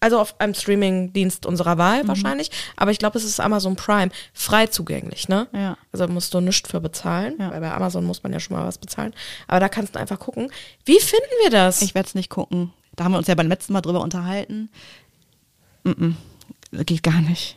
also 0.00 0.18
auf 0.20 0.38
einem 0.40 0.54
Streaming-Dienst 0.54 1.46
unserer 1.46 1.78
Wahl 1.78 2.02
Mhm. 2.02 2.08
wahrscheinlich, 2.08 2.50
aber 2.76 2.90
ich 2.90 2.98
glaube, 2.98 3.16
es 3.18 3.24
ist 3.24 3.40
Amazon 3.40 3.76
Prime 3.76 4.10
frei 4.34 4.66
zugänglich, 4.66 5.28
ne? 5.28 5.46
Ja. 5.52 5.78
Also 5.92 6.06
musst 6.08 6.34
du 6.34 6.40
nichts 6.40 6.68
für 6.68 6.80
bezahlen, 6.80 7.36
Ja. 7.38 7.50
weil 7.52 7.60
bei 7.60 7.72
Amazon 7.72 8.04
muss 8.04 8.22
man 8.22 8.32
ja 8.32 8.40
schon 8.40 8.56
mal 8.56 8.66
was 8.66 8.78
bezahlen. 8.78 9.14
Aber 9.46 9.60
da 9.60 9.68
kannst 9.68 9.94
du 9.94 10.00
einfach 10.00 10.18
gucken. 10.18 10.50
Wie 10.84 10.98
finden 11.00 11.24
wir 11.42 11.50
das? 11.50 11.82
Ich 11.82 11.94
werde 11.94 12.08
es 12.08 12.14
nicht 12.14 12.28
gucken. 12.28 12.72
Da 12.96 13.04
haben 13.04 13.12
wir 13.12 13.18
uns 13.18 13.26
ja 13.28 13.34
beim 13.36 13.48
letzten 13.48 13.72
Mal 13.72 13.80
drüber 13.82 14.00
unterhalten. 14.00 14.68
Mm 15.84 15.90
-mm. 16.72 16.84
Geht 16.84 17.02
gar 17.04 17.20
nicht. 17.20 17.56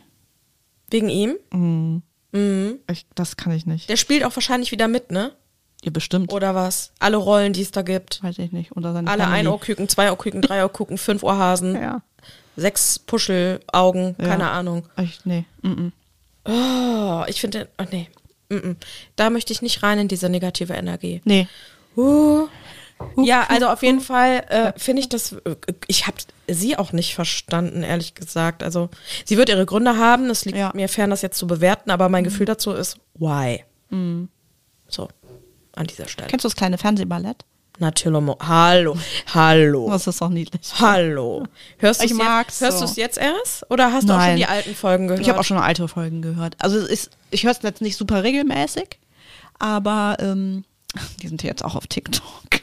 Wegen 0.90 1.08
ihm? 1.08 2.02
Ich, 2.90 3.06
das 3.14 3.36
kann 3.36 3.52
ich 3.52 3.66
nicht. 3.66 3.88
Der 3.88 3.96
spielt 3.96 4.24
auch 4.24 4.34
wahrscheinlich 4.36 4.70
wieder 4.72 4.88
mit, 4.88 5.10
ne? 5.10 5.32
Ihr 5.82 5.92
bestimmt. 5.92 6.32
Oder 6.32 6.54
was? 6.54 6.92
Alle 6.98 7.16
Rollen, 7.16 7.52
die 7.52 7.62
es 7.62 7.70
da 7.70 7.82
gibt. 7.82 8.22
Weiß 8.22 8.38
ich 8.38 8.52
nicht. 8.52 8.76
Oder 8.76 8.92
seine 8.92 9.10
Alle 9.10 9.22
Family. 9.22 9.38
Einohrküken, 9.40 9.88
Zweiohrküken, 9.88 10.42
Dreiohrküken, 10.42 10.98
fünf 11.08 11.22
Ohrhasen, 11.22 11.74
Ja. 11.74 12.02
sechs 12.56 12.98
Puschelaugen, 12.98 14.14
Ja. 14.18 14.26
keine 14.26 14.50
Ahnung. 14.50 14.84
Ich, 15.02 15.24
nee. 15.24 15.44
Mm 15.62 15.68
-mm. 15.68 15.92
Oh, 16.44 17.24
ich 17.28 17.40
finde, 17.40 17.68
oh 17.78 17.84
nee. 17.90 18.08
-mm. 18.50 18.76
Da 19.16 19.30
möchte 19.30 19.52
ich 19.52 19.62
nicht 19.62 19.82
rein 19.82 19.98
in 19.98 20.08
diese 20.08 20.28
negative 20.28 20.74
Energie. 20.74 21.22
Nee. 21.24 21.48
Uh. 21.96 22.46
Ja, 23.16 23.46
also 23.48 23.68
auf 23.68 23.82
jeden 23.82 24.00
Fall 24.00 24.44
äh, 24.48 24.72
finde 24.78 25.00
ich 25.02 25.08
das, 25.08 25.32
äh, 25.32 25.56
ich 25.86 26.06
habe 26.06 26.16
sie 26.48 26.76
auch 26.76 26.92
nicht 26.92 27.14
verstanden, 27.14 27.82
ehrlich 27.82 28.14
gesagt. 28.14 28.62
Also 28.62 28.88
sie 29.24 29.36
wird 29.36 29.48
ihre 29.48 29.66
Gründe 29.66 29.96
haben, 29.96 30.28
es 30.30 30.44
liegt 30.44 30.58
Ja. 30.58 30.68
Mhm. 30.68 30.76
mir 30.80 30.88
fern, 30.88 31.10
das 31.10 31.22
jetzt 31.22 31.38
zu 31.38 31.46
bewerten, 31.46 31.90
aber 31.90 32.08
mein 32.08 32.24
Gefühl 32.24 32.46
dazu 32.46 32.72
ist, 32.72 32.98
why? 33.14 33.64
So, 34.88 35.08
an 35.74 35.86
dieser 35.86 36.08
Stelle. 36.08 36.28
Kennst 36.28 36.44
du 36.44 36.48
das 36.48 36.56
kleine 36.56 36.78
Fernsehballett? 36.78 37.44
Natürlich. 37.78 38.22
Hallo, 38.40 38.96
hallo, 39.32 39.88
Das 39.90 40.06
ist 40.06 40.20
doch 40.20 40.28
niedlich. 40.28 40.70
hallo. 40.78 41.44
Hörst 41.78 42.02
du 42.02 42.04
Ich 42.04 42.10
es 42.12 42.16
mag's 42.18 42.60
jetzt, 42.60 42.80
hörst 42.80 42.94
so. 42.94 43.00
jetzt 43.00 43.16
erst? 43.18 43.70
Oder 43.70 43.90
hast 43.92 44.06
du 44.08 44.12
auch 44.12 44.20
schon 44.22 44.36
die 44.36 44.44
alten 44.46 44.74
Folgen 44.74 45.08
gehört? 45.08 45.22
Ich 45.22 45.28
habe 45.30 45.40
auch 45.40 45.44
schon 45.44 45.56
alte 45.56 45.88
Folgen 45.88 46.20
gehört. 46.20 46.56
Also 46.58 46.76
ist, 46.78 47.10
ich 47.30 47.44
höre 47.44 47.52
es 47.52 47.62
jetzt 47.62 47.80
nicht 47.80 47.96
super 47.96 48.22
regelmäßig, 48.22 48.98
aber 49.58 50.18
ähm, 50.20 50.64
die 51.22 51.28
sind 51.28 51.42
jetzt 51.42 51.64
auch 51.64 51.74
auf 51.74 51.86
TikTok. 51.86 52.59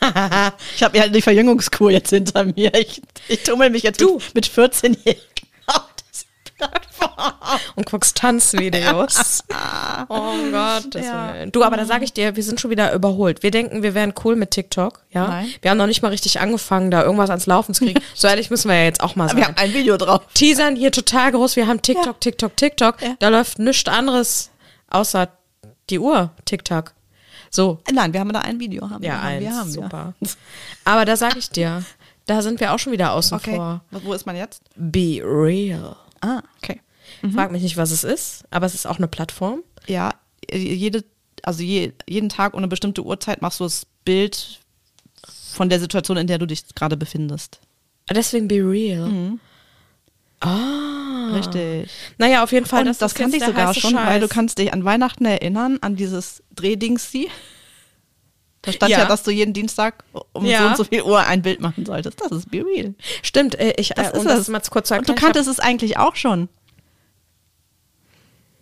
ich 0.76 0.82
habe 0.82 0.96
ja 0.98 1.08
die 1.08 1.22
Verjüngungskur 1.22 1.90
jetzt 1.90 2.10
hinter 2.10 2.44
mir. 2.44 2.72
Ich, 2.74 3.02
ich 3.28 3.42
tummel 3.42 3.70
mich 3.70 3.82
jetzt 3.82 4.00
Du. 4.00 4.14
mit, 4.14 4.34
mit 4.34 4.46
14-Jährigen 4.46 5.20
auf 5.66 5.82
diese 6.12 6.24
Plattform. 6.56 7.32
und 7.76 7.86
guckst 7.86 8.16
Tanzvideos. 8.16 9.44
oh 10.08 10.34
Gott. 10.50 10.86
Das 10.94 11.04
Ja. 11.04 11.46
Du, 11.46 11.62
aber 11.62 11.76
da 11.76 11.84
sage 11.86 12.04
ich 12.04 12.12
dir, 12.12 12.36
wir 12.36 12.42
sind 12.42 12.60
schon 12.60 12.70
wieder 12.70 12.92
überholt. 12.92 13.42
Wir 13.42 13.50
denken, 13.50 13.82
wir 13.82 13.94
wären 13.94 14.14
cool 14.24 14.36
mit 14.36 14.50
TikTok, 14.52 15.02
ja? 15.10 15.28
Nein. 15.28 15.52
Wir 15.62 15.70
haben 15.70 15.78
noch 15.78 15.86
nicht 15.86 16.02
mal 16.02 16.08
richtig 16.08 16.40
angefangen, 16.40 16.90
da 16.90 17.02
irgendwas 17.02 17.30
ans 17.30 17.46
Laufen 17.46 17.74
zu 17.74 17.84
kriegen. 17.84 18.00
so 18.14 18.28
ehrlich 18.28 18.50
müssen 18.50 18.68
wir 18.68 18.76
ja 18.76 18.84
jetzt 18.84 19.02
auch 19.02 19.16
mal 19.16 19.26
Wir 19.28 19.30
sein. 19.34 19.44
haben 19.44 19.56
ein 19.56 19.74
Video 19.74 19.96
drauf. 19.96 20.22
Teasern 20.34 20.76
hier 20.76 20.92
total 20.92 21.32
groß. 21.32 21.56
Wir 21.56 21.66
haben 21.66 21.82
TikTok, 21.82 22.06
Ja. 22.06 22.12
TikTok, 22.20 22.56
TikTok. 22.56 23.02
Ja. 23.02 23.16
Da 23.18 23.28
läuft 23.28 23.58
nichts 23.58 23.88
anderes 23.88 24.50
außer 24.88 25.28
die 25.90 25.98
Uhr, 25.98 26.30
TikTok. 26.44 26.92
So, 27.50 27.80
Nein, 27.92 28.12
wir 28.12 28.20
haben 28.20 28.32
da 28.32 28.40
ein 28.40 28.60
Video. 28.60 28.88
Haben 28.88 29.02
ja, 29.02 29.10
wir, 29.10 29.18
haben 29.18 29.26
eins, 29.26 29.40
wir, 29.44 29.54
haben 29.56 29.70
super. 29.70 30.14
Aber 30.84 31.04
da 31.04 31.16
sage 31.16 31.38
ich 31.38 31.50
dir, 31.50 31.84
da 32.26 32.42
sind 32.42 32.60
wir 32.60 32.72
auch 32.72 32.78
schon 32.78 32.92
wieder 32.92 33.12
außen 33.12 33.36
Okay. 33.36 33.56
vor. 33.56 33.82
Wo 33.90 34.12
ist 34.12 34.24
man 34.24 34.36
jetzt? 34.36 34.62
Be 34.76 35.20
real. 35.24 35.96
Ah, 36.20 36.42
okay. 36.62 36.80
Frag 37.34 37.50
mich 37.50 37.62
nicht, 37.62 37.76
was 37.76 37.90
es 37.90 38.04
ist, 38.04 38.44
aber 38.50 38.66
es 38.66 38.74
ist 38.74 38.86
auch 38.86 38.98
eine 38.98 39.08
Plattform. 39.08 39.62
Ja, 39.86 40.14
jede, 40.50 41.04
also 41.42 41.62
je, 41.62 41.92
jeden 42.08 42.28
Tag 42.28 42.54
eine 42.54 42.68
bestimmte 42.68 43.04
Uhrzeit 43.04 43.42
machst 43.42 43.58
du 43.60 43.64
das 43.64 43.84
Bild 44.04 44.60
von 45.52 45.68
der 45.68 45.80
Situation, 45.80 46.16
in 46.16 46.28
der 46.28 46.38
du 46.38 46.46
dich 46.46 46.64
gerade 46.74 46.96
befindest. 46.96 47.60
Deswegen 48.08 48.46
Be 48.48 48.56
Real. 48.56 49.08
Mhm. 49.08 49.40
Ah. 50.40 51.32
Richtig. 51.34 51.90
Naja, 52.18 52.42
auf 52.42 52.52
jeden 52.52 52.66
Fall. 52.66 52.80
Und 52.80 52.86
das, 52.86 52.98
das, 52.98 53.14
kannte 53.14 53.36
ich 53.36 53.44
sogar 53.44 53.74
schon, 53.74 53.92
Scheiß. 53.92 54.06
weil 54.06 54.20
du 54.20 54.28
kannst 54.28 54.58
dich 54.58 54.72
an 54.72 54.84
Weihnachten 54.84 55.24
erinnern, 55.24 55.78
an 55.80 55.96
dieses 55.96 56.42
Drehdingsi. 56.54 57.28
Da 58.62 58.72
stand 58.72 58.92
ja. 58.92 58.98
Ja. 59.00 59.04
dass 59.06 59.22
du 59.22 59.30
jeden 59.30 59.54
Dienstag 59.54 60.04
um 60.32 60.44
Ja. 60.44 60.58
so 60.60 60.66
und 60.68 60.76
so 60.76 60.84
viel 60.84 61.02
Uhr 61.02 61.26
ein 61.26 61.40
Bild 61.40 61.60
machen 61.60 61.86
solltest. 61.86 62.20
Das 62.20 62.30
ist 62.32 62.50
Be 62.50 62.64
Real. 62.64 62.94
Stimmt, 63.22 63.58
äh, 63.58 63.74
ich, 63.78 63.90
Das 63.90 64.12
äh, 64.12 64.18
ist 64.18 64.26
das 64.26 64.38
es. 64.40 64.48
mal 64.48 64.60
kurz 64.68 64.88
zu 64.88 64.96
Und 64.96 65.08
du 65.08 65.14
kanntest 65.14 65.48
es 65.48 65.60
eigentlich 65.60 65.96
auch 65.96 66.16
schon. 66.16 66.48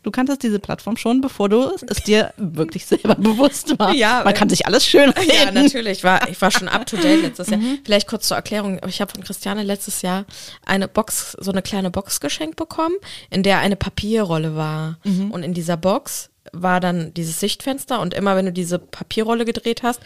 Du 0.08 0.12
kanntest 0.12 0.42
diese 0.42 0.58
Plattform 0.58 0.96
schon, 0.96 1.20
bevor 1.20 1.50
du 1.50 1.70
es, 1.86 2.02
dir 2.04 2.32
wirklich 2.38 2.86
selber 2.86 3.14
bewusst 3.18 3.78
war. 3.78 3.94
Ja, 3.94 4.22
Man 4.24 4.32
kann 4.32 4.48
sich 4.48 4.64
alles 4.64 4.86
schön 4.86 5.10
reden. 5.10 5.30
Ja, 5.30 5.50
natürlich. 5.52 5.98
Ich 5.98 6.04
war, 6.04 6.26
ich 6.30 6.40
war 6.40 6.50
schon 6.50 6.66
up 6.66 6.86
to 6.86 6.96
date 6.96 7.20
letztes 7.20 7.50
Jahr. 7.50 7.60
Vielleicht 7.84 8.08
kurz 8.08 8.26
zur 8.26 8.38
Erklärung. 8.38 8.80
Ich 8.86 9.02
habe 9.02 9.12
von 9.12 9.22
Christiane 9.22 9.64
letztes 9.64 10.00
Jahr 10.00 10.24
eine 10.64 10.88
Box, 10.88 11.36
so 11.38 11.50
eine 11.50 11.60
kleine 11.60 11.90
Box 11.90 12.20
geschenkt 12.20 12.56
bekommen, 12.56 12.94
in 13.28 13.42
der 13.42 13.58
eine 13.58 13.76
Papierrolle 13.76 14.56
war. 14.56 14.96
Und 15.04 15.42
in 15.42 15.52
dieser 15.52 15.76
Box 15.76 16.30
war 16.54 16.80
dann 16.80 17.12
dieses 17.12 17.38
Sichtfenster 17.38 18.00
und 18.00 18.14
immer 18.14 18.34
wenn 18.34 18.46
du 18.46 18.52
diese 18.52 18.78
Papierrolle 18.78 19.44
gedreht 19.44 19.82
hast, 19.82 20.00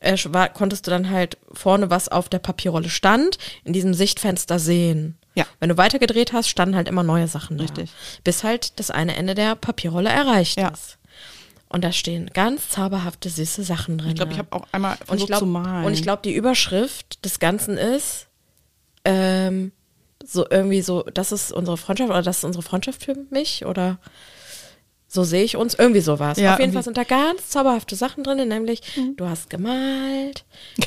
äh, 0.00 0.16
war, 0.26 0.48
konntest 0.48 0.86
du 0.86 0.90
dann 0.90 1.10
halt 1.10 1.38
vorne, 1.52 1.90
was 1.90 2.08
auf 2.08 2.28
der 2.28 2.38
Papierrolle 2.38 2.88
stand, 2.90 3.38
in 3.64 3.72
diesem 3.72 3.94
Sichtfenster 3.94 4.58
sehen. 4.58 5.16
Ja. 5.34 5.44
Wenn 5.60 5.68
du 5.68 5.76
weitergedreht 5.76 6.32
hast, 6.32 6.48
standen 6.48 6.76
halt 6.76 6.88
immer 6.88 7.02
neue 7.02 7.28
Sachen 7.28 7.58
da. 7.58 7.64
Richtig. 7.64 7.90
Bis 8.24 8.42
halt 8.44 8.78
das 8.78 8.90
eine 8.90 9.16
Ende 9.16 9.34
der 9.34 9.54
Papierrolle 9.54 10.08
erreicht 10.10 10.58
Ja. 10.58 10.68
ist. 10.68 10.98
Und 11.68 11.82
da 11.82 11.92
stehen 11.92 12.30
ganz 12.32 12.68
zauberhafte, 12.70 13.28
süße 13.28 13.62
Sachen 13.64 13.98
drin. 13.98 14.10
Ich 14.10 14.14
glaube, 14.16 14.32
ich 14.32 14.38
habe 14.38 14.52
auch 14.52 14.66
einmal 14.72 14.92
Und 14.92 15.00
ich 15.00 15.06
versucht 15.08 15.26
glaube, 15.28 15.40
zu 15.40 15.46
malen. 15.46 15.84
und 15.84 15.92
ich 15.94 16.02
glaube, 16.02 16.22
die 16.24 16.34
Überschrift 16.34 17.24
des 17.24 17.38
Ganzen 17.40 17.76
ist 17.76 18.28
ähm, 19.04 19.72
so 20.24 20.46
irgendwie 20.48 20.80
so, 20.82 21.02
das 21.02 21.32
ist 21.32 21.52
unsere 21.52 21.76
Freundschaft 21.76 22.10
oder 22.10 22.22
das 22.22 22.38
ist 22.38 22.44
unsere 22.44 22.62
Freundschaft 22.62 23.04
für 23.04 23.16
mich 23.30 23.66
oder 23.66 23.98
so 25.16 25.24
sehe 25.24 25.42
ich 25.42 25.56
uns, 25.56 25.74
irgendwie 25.74 26.00
sowas. 26.00 26.38
Ja, 26.38 26.52
Auf 26.52 26.60
jeden 26.60 26.70
irgendwie. 26.70 26.74
Fall 26.74 26.82
sind 26.84 26.96
da 26.96 27.04
ganz 27.04 27.48
zauberhafte 27.48 27.96
Sachen 27.96 28.22
drin, 28.22 28.46
nämlich 28.46 28.82
du 29.16 29.26
hast 29.26 29.50
gemalt, 29.50 30.44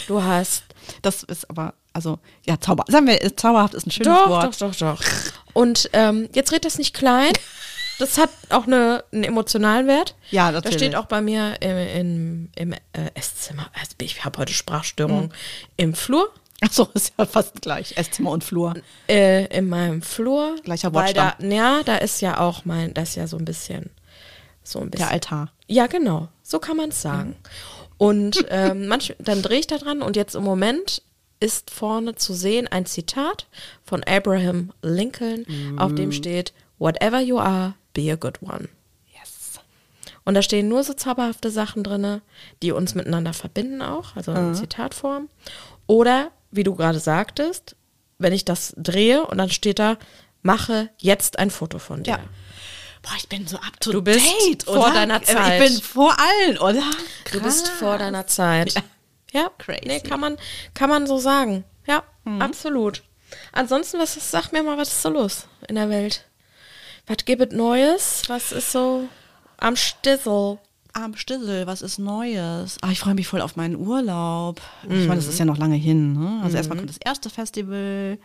du 0.07 0.23
hast 0.23 0.63
das 1.01 1.23
ist 1.23 1.49
aber, 1.49 1.73
also, 1.93 2.19
ja, 2.45 2.59
zauber, 2.59 2.85
sagen 2.87 3.07
wir, 3.07 3.35
zauberhaft 3.35 3.73
ist 3.73 3.87
ein 3.87 3.91
schönes 3.91 4.13
doch, 4.13 4.29
Wort. 4.29 4.61
doch, 4.61 4.71
doch, 4.71 4.75
doch. 4.75 5.01
Und 5.53 5.89
ähm, 5.93 6.29
jetzt 6.33 6.51
red 6.51 6.63
das 6.63 6.77
nicht 6.77 6.93
klein. 6.95 7.33
Das 7.97 8.17
hat 8.17 8.29
auch 8.49 8.65
eine, 8.65 9.03
einen 9.11 9.25
emotionalen 9.25 9.87
Wert. 9.87 10.15
Ja, 10.31 10.51
natürlich. 10.51 10.77
steht 10.77 10.95
auch 10.95 11.07
bei 11.07 11.21
mir 11.21 11.55
im, 11.59 11.77
im, 11.77 12.49
im 12.55 12.73
äh, 12.73 13.11
Esszimmer, 13.13 13.69
also 13.73 13.91
ich 13.99 14.23
habe 14.23 14.39
heute 14.39 14.53
Sprachstörungen, 14.53 15.33
im 15.75 15.93
Flur, 15.93 16.31
Achso, 16.61 16.89
ist 16.93 17.13
ja 17.17 17.25
fast 17.25 17.61
gleich. 17.61 17.95
Esszimmer 17.97 18.31
und 18.31 18.43
Flur. 18.43 18.73
äh, 19.07 19.45
in 19.45 19.69
meinem 19.69 20.01
Flur. 20.01 20.57
Gleicher 20.63 20.93
weil 20.93 21.13
da, 21.13 21.23
Wortstamm. 21.27 21.51
Ja, 21.51 21.81
da 21.83 21.95
ist 21.97 22.21
ja 22.21 22.39
auch 22.39 22.65
mein, 22.65 22.93
das 22.93 23.09
ist 23.09 23.15
ja 23.15 23.27
so 23.27 23.37
ein 23.37 23.45
bisschen, 23.45 23.89
so 24.71 24.79
ein 24.79 24.89
bisschen. 24.89 25.07
Der 25.07 25.13
Altar. 25.13 25.51
Ja, 25.67 25.87
genau. 25.87 26.29
So 26.43 26.59
kann 26.59 26.77
man 26.77 26.89
es 26.89 27.01
sagen. 27.01 27.35
Und 27.97 28.45
ähm, 28.49 28.87
manch, 28.87 29.15
dann 29.19 29.41
drehe 29.41 29.59
ich 29.59 29.67
da 29.67 29.77
dran 29.77 30.01
und 30.01 30.15
jetzt 30.15 30.35
im 30.35 30.43
Moment 30.43 31.01
ist 31.39 31.69
vorne 31.69 32.15
zu 32.15 32.33
sehen 32.33 32.67
ein 32.67 32.85
Zitat 32.85 33.47
von 33.83 34.03
Abraham 34.03 34.71
Lincoln, 34.81 35.45
auf 35.77 35.93
dem 35.95 36.11
steht, 36.11 36.53
Whatever 36.79 37.19
you 37.19 37.39
are, 37.39 37.75
be 37.93 38.11
a 38.11 38.15
good 38.15 38.41
one. 38.41 38.69
Yes. 39.13 39.59
Und 40.23 40.33
da 40.33 40.41
stehen 40.41 40.69
nur 40.69 40.83
so 40.83 40.93
zauberhafte 40.93 41.51
Sachen 41.51 41.83
drinne, 41.83 42.21
die 42.61 42.71
uns 42.71 42.95
miteinander 42.95 43.33
verbinden 43.33 43.81
auch, 43.81 44.15
also 44.15 44.31
in 44.31 44.55
Zitatform. 44.55 45.29
Oder, 45.87 46.31
wie 46.51 46.63
du 46.63 46.75
gerade 46.75 46.99
sagtest, 46.99 47.75
wenn 48.17 48.33
ich 48.33 48.45
das 48.45 48.73
drehe 48.77 49.25
und 49.25 49.37
dann 49.37 49.49
steht 49.49 49.79
da, 49.79 49.97
mache 50.41 50.89
jetzt 50.97 51.39
ein 51.39 51.51
Foto 51.51 51.79
von 51.79 52.03
dir. 52.03 52.11
Ja. 52.11 52.19
Boah, 53.01 53.11
ich 53.17 53.29
bin 53.29 53.47
so 53.47 53.57
up 53.57 53.79
to 53.79 53.91
Du 53.91 54.01
bist 54.01 54.25
date, 54.47 54.63
vor 54.63 54.77
oder? 54.77 54.93
deiner 54.93 55.21
Ich 55.21 55.27
Zeit. 55.27 55.59
bin 55.61 55.81
vor 55.81 56.15
allen, 56.19 56.57
oder? 56.57 56.83
Du 57.31 57.41
bist 57.41 57.67
vor 57.69 57.97
deiner 57.97 58.27
Zeit. 58.27 58.73
Ja, 59.31 59.49
Crazy. 59.57 59.81
Nee, 59.85 59.99
kann 60.01 60.19
man, 60.19 60.37
kann 60.73 60.89
man 60.89 61.07
so 61.07 61.17
sagen. 61.17 61.63
Ja, 61.87 62.03
absolut. 62.39 63.03
Ansonsten, 63.51 63.99
was 63.99 64.17
ist, 64.17 64.31
sag 64.31 64.51
mir 64.51 64.63
mal, 64.63 64.77
was 64.77 64.89
ist 64.89 65.01
so 65.01 65.09
los 65.09 65.47
in 65.67 65.75
der 65.75 65.89
Welt? 65.89 66.25
Was 67.07 67.17
gibt 67.25 67.41
es 67.41 67.57
Neues? 67.57 68.23
Was 68.27 68.51
ist 68.51 68.71
so 68.71 69.07
am 69.57 69.75
Stissel? 69.75 70.57
Am 70.93 71.15
Stissel, 71.15 71.67
was 71.67 71.81
ist 71.83 71.99
Neues? 71.99 72.77
Ah, 72.81 72.89
ich 72.91 72.99
freue 72.99 73.13
mich 73.13 73.27
voll 73.27 73.41
auf 73.41 73.55
meinen 73.55 73.75
Urlaub. 73.75 74.59
Ich 74.83 75.07
meine, 75.07 75.15
das 75.15 75.27
ist 75.27 75.37
ja 75.39 75.45
noch 75.45 75.57
lange 75.57 75.75
hin. 75.75 76.13
Ne? 76.13 76.41
Also 76.43 76.57
erstmal 76.57 76.77
kommt 76.79 76.89
das 76.89 76.97
erste 76.97 77.29
Festival, 77.29 78.17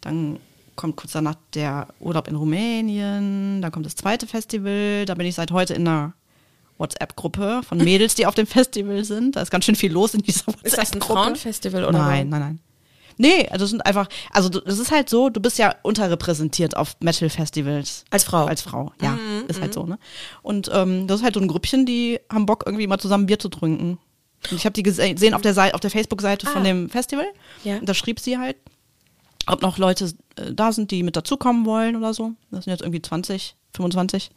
dann 0.00 0.40
kommt 0.76 0.96
kurz 0.96 1.12
danach 1.12 1.36
der 1.54 1.88
Urlaub 2.00 2.28
in 2.28 2.36
Rumänien, 2.36 3.60
dann 3.62 3.72
kommt 3.72 3.86
das 3.86 3.96
zweite 3.96 4.26
Festival. 4.26 5.04
Da 5.06 5.14
bin 5.14 5.26
ich 5.26 5.34
seit 5.34 5.50
heute 5.50 5.74
in 5.74 5.86
einer 5.88 6.12
WhatsApp-Gruppe 6.78 7.62
von 7.66 7.78
Mädels, 7.78 8.14
die 8.14 8.26
auf 8.26 8.34
dem 8.34 8.46
Festival 8.46 9.04
sind. 9.04 9.36
Da 9.36 9.40
ist 9.42 9.50
ganz 9.50 9.64
schön 9.64 9.74
viel 9.76 9.92
los 9.92 10.14
in 10.14 10.20
dieser 10.22 10.46
WhatsApp-Gruppe. 10.48 10.68
Ist 10.68 10.78
das 10.78 10.92
ein 10.92 11.00
Frauenfestival 11.02 11.84
oder 11.84 11.98
Nein, 11.98 12.28
nein, 12.28 12.40
nein. 12.40 12.60
Nee, 13.18 13.48
also 13.48 13.64
es 13.64 13.70
sind 13.70 13.80
einfach, 13.86 14.08
also 14.30 14.50
das 14.50 14.78
ist 14.78 14.90
halt 14.92 15.08
so, 15.08 15.30
du 15.30 15.40
bist 15.40 15.56
ja 15.58 15.74
unterrepräsentiert 15.82 16.76
auf 16.76 16.96
Metal-Festivals. 17.00 18.04
Als 18.10 18.24
Frau. 18.24 18.44
Als 18.44 18.60
Frau, 18.60 18.92
ja, 19.00 19.18
ist 19.48 19.58
halt 19.58 19.72
so, 19.72 19.84
ne? 19.86 19.98
Und 20.42 20.70
ähm, 20.70 21.06
das 21.06 21.20
ist 21.20 21.24
halt 21.24 21.32
so 21.32 21.40
ein 21.40 21.48
Grüppchen, 21.48 21.86
die 21.86 22.20
haben 22.30 22.44
Bock, 22.44 22.64
irgendwie 22.66 22.86
mal 22.86 22.98
zusammen 22.98 23.24
Bier 23.24 23.38
zu 23.38 23.48
trinken. 23.48 23.98
Und 24.50 24.56
ich 24.58 24.66
habe 24.66 24.74
die 24.74 24.82
gese- 24.82 25.14
gesehen 25.14 25.32
auf 25.32 25.40
der 25.40 25.54
Seite, 25.54 25.74
auf 25.74 25.80
der 25.80 25.90
Facebook-Seite 25.90 26.46
von 26.46 26.60
Ah. 26.60 26.64
dem 26.64 26.90
Festival. 26.90 27.24
Ja. 27.64 27.78
Und 27.78 27.88
da 27.88 27.94
schrieb 27.94 28.20
sie 28.20 28.36
halt, 28.36 28.56
ob 29.46 29.62
noch 29.62 29.78
Leute 29.78 30.12
äh, 30.36 30.52
da 30.52 30.72
sind, 30.72 30.90
die 30.90 31.02
mit 31.02 31.16
dazukommen 31.16 31.64
wollen 31.66 31.96
oder 31.96 32.14
so. 32.14 32.32
Das 32.50 32.64
sind 32.64 32.72
jetzt 32.72 32.82
irgendwie 32.82 33.02
20, 33.02 33.56
25 33.74 34.30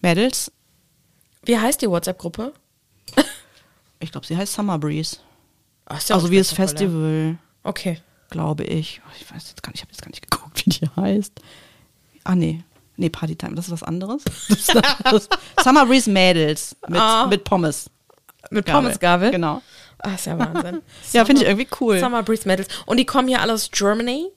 Mädels. 0.00 0.52
Wie 1.44 1.58
heißt 1.58 1.82
die 1.82 1.88
WhatsApp-Gruppe? 1.90 2.52
Ich 4.00 4.12
glaube, 4.12 4.24
sie 4.24 4.36
heißt 4.36 4.52
Summer 4.54 4.78
Breeze. 4.78 5.16
Ach, 5.86 5.98
ist 5.98 6.08
ja 6.08 6.14
Also 6.14 6.30
wie 6.30 6.38
das. 6.38 6.52
Festival. 6.52 7.36
Okay. 7.64 8.00
glaube 8.30 8.62
ich. 8.62 9.00
Oh, 9.04 9.10
Ich 9.20 9.28
weiß 9.28 9.48
jetzt 9.48 9.60
gar 9.60 9.72
nicht, 9.72 9.78
ich 9.80 9.82
habe 9.82 9.90
jetzt 9.90 10.02
gar 10.02 10.08
nicht 10.08 10.30
geguckt, 10.30 10.64
wie 10.64 10.70
die 10.70 10.88
heißt. 10.94 11.32
Ah, 12.22 12.36
nee. 12.36 12.62
Nee, 12.96 13.08
Partytime, 13.08 13.56
das 13.56 13.66
ist 13.66 13.72
was 13.72 13.82
anderes. 13.82 14.22
Das 14.48 14.66
das 15.02 15.28
Summer 15.64 15.84
Breeze 15.84 16.08
Mädels 16.08 16.76
mit, 16.86 17.00
Ah. 17.00 17.26
mit 17.26 17.42
Pommes. 17.42 17.90
Mit 18.52 18.66
Pommesgabel? 18.66 19.32
Genau. 19.32 19.62
Ah, 19.98 20.14
ist 20.14 20.26
ja 20.26 20.38
Wahnsinn. 20.38 20.80
Ja, 21.12 21.24
finde 21.24 21.42
ich 21.42 21.48
irgendwie 21.48 21.66
cool. 21.80 21.98
Summer 21.98 22.22
Breeze 22.22 22.46
Medals. 22.46 22.68
Und 22.86 22.98
die 22.98 23.04
kommen 23.04 23.26
hier 23.26 23.40
alle 23.42 23.52
aus 23.52 23.68
Germany? 23.72 24.28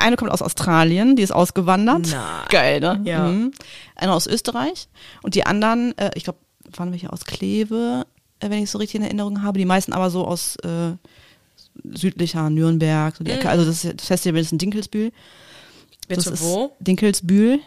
Eine 0.00 0.16
kommt 0.16 0.30
aus 0.30 0.42
Australien, 0.42 1.16
die 1.16 1.22
ist 1.22 1.32
ausgewandert. 1.32 2.08
Nein. 2.10 2.46
Geil, 2.48 2.80
ne? 2.80 3.00
Ja. 3.04 3.28
Mhm. 3.28 3.52
Eine 3.96 4.12
aus 4.12 4.26
Österreich. 4.26 4.88
Und 5.22 5.34
die 5.34 5.46
anderen, 5.46 5.96
äh, 5.98 6.10
ich 6.14 6.24
glaube, 6.24 6.38
waren 6.76 6.92
welche 6.92 7.12
aus 7.12 7.24
Kleve, 7.24 8.06
äh, 8.40 8.50
wenn 8.50 8.58
ich 8.58 8.64
es 8.64 8.72
so 8.72 8.78
richtig 8.78 8.96
in 8.96 9.02
Erinnerung 9.02 9.42
habe. 9.42 9.58
Die 9.58 9.64
meisten 9.64 9.92
aber 9.92 10.10
so 10.10 10.26
aus 10.26 10.56
äh, 10.56 10.92
südlicher 11.84 12.50
Nürnberg, 12.50 13.16
so 13.16 13.24
die 13.24 13.30
Ecke. 13.30 13.48
Also 13.48 13.64
das, 13.64 13.82
das 13.82 14.06
Festival 14.06 14.40
ist 14.40 14.52
in 14.52 14.58
Dinkelsbühl. 14.58 15.12
Bitte 16.08 16.22
das 16.24 16.26
ist 16.26 16.42
wo? 16.42 16.72
Dinkelsbühl. 16.80 17.60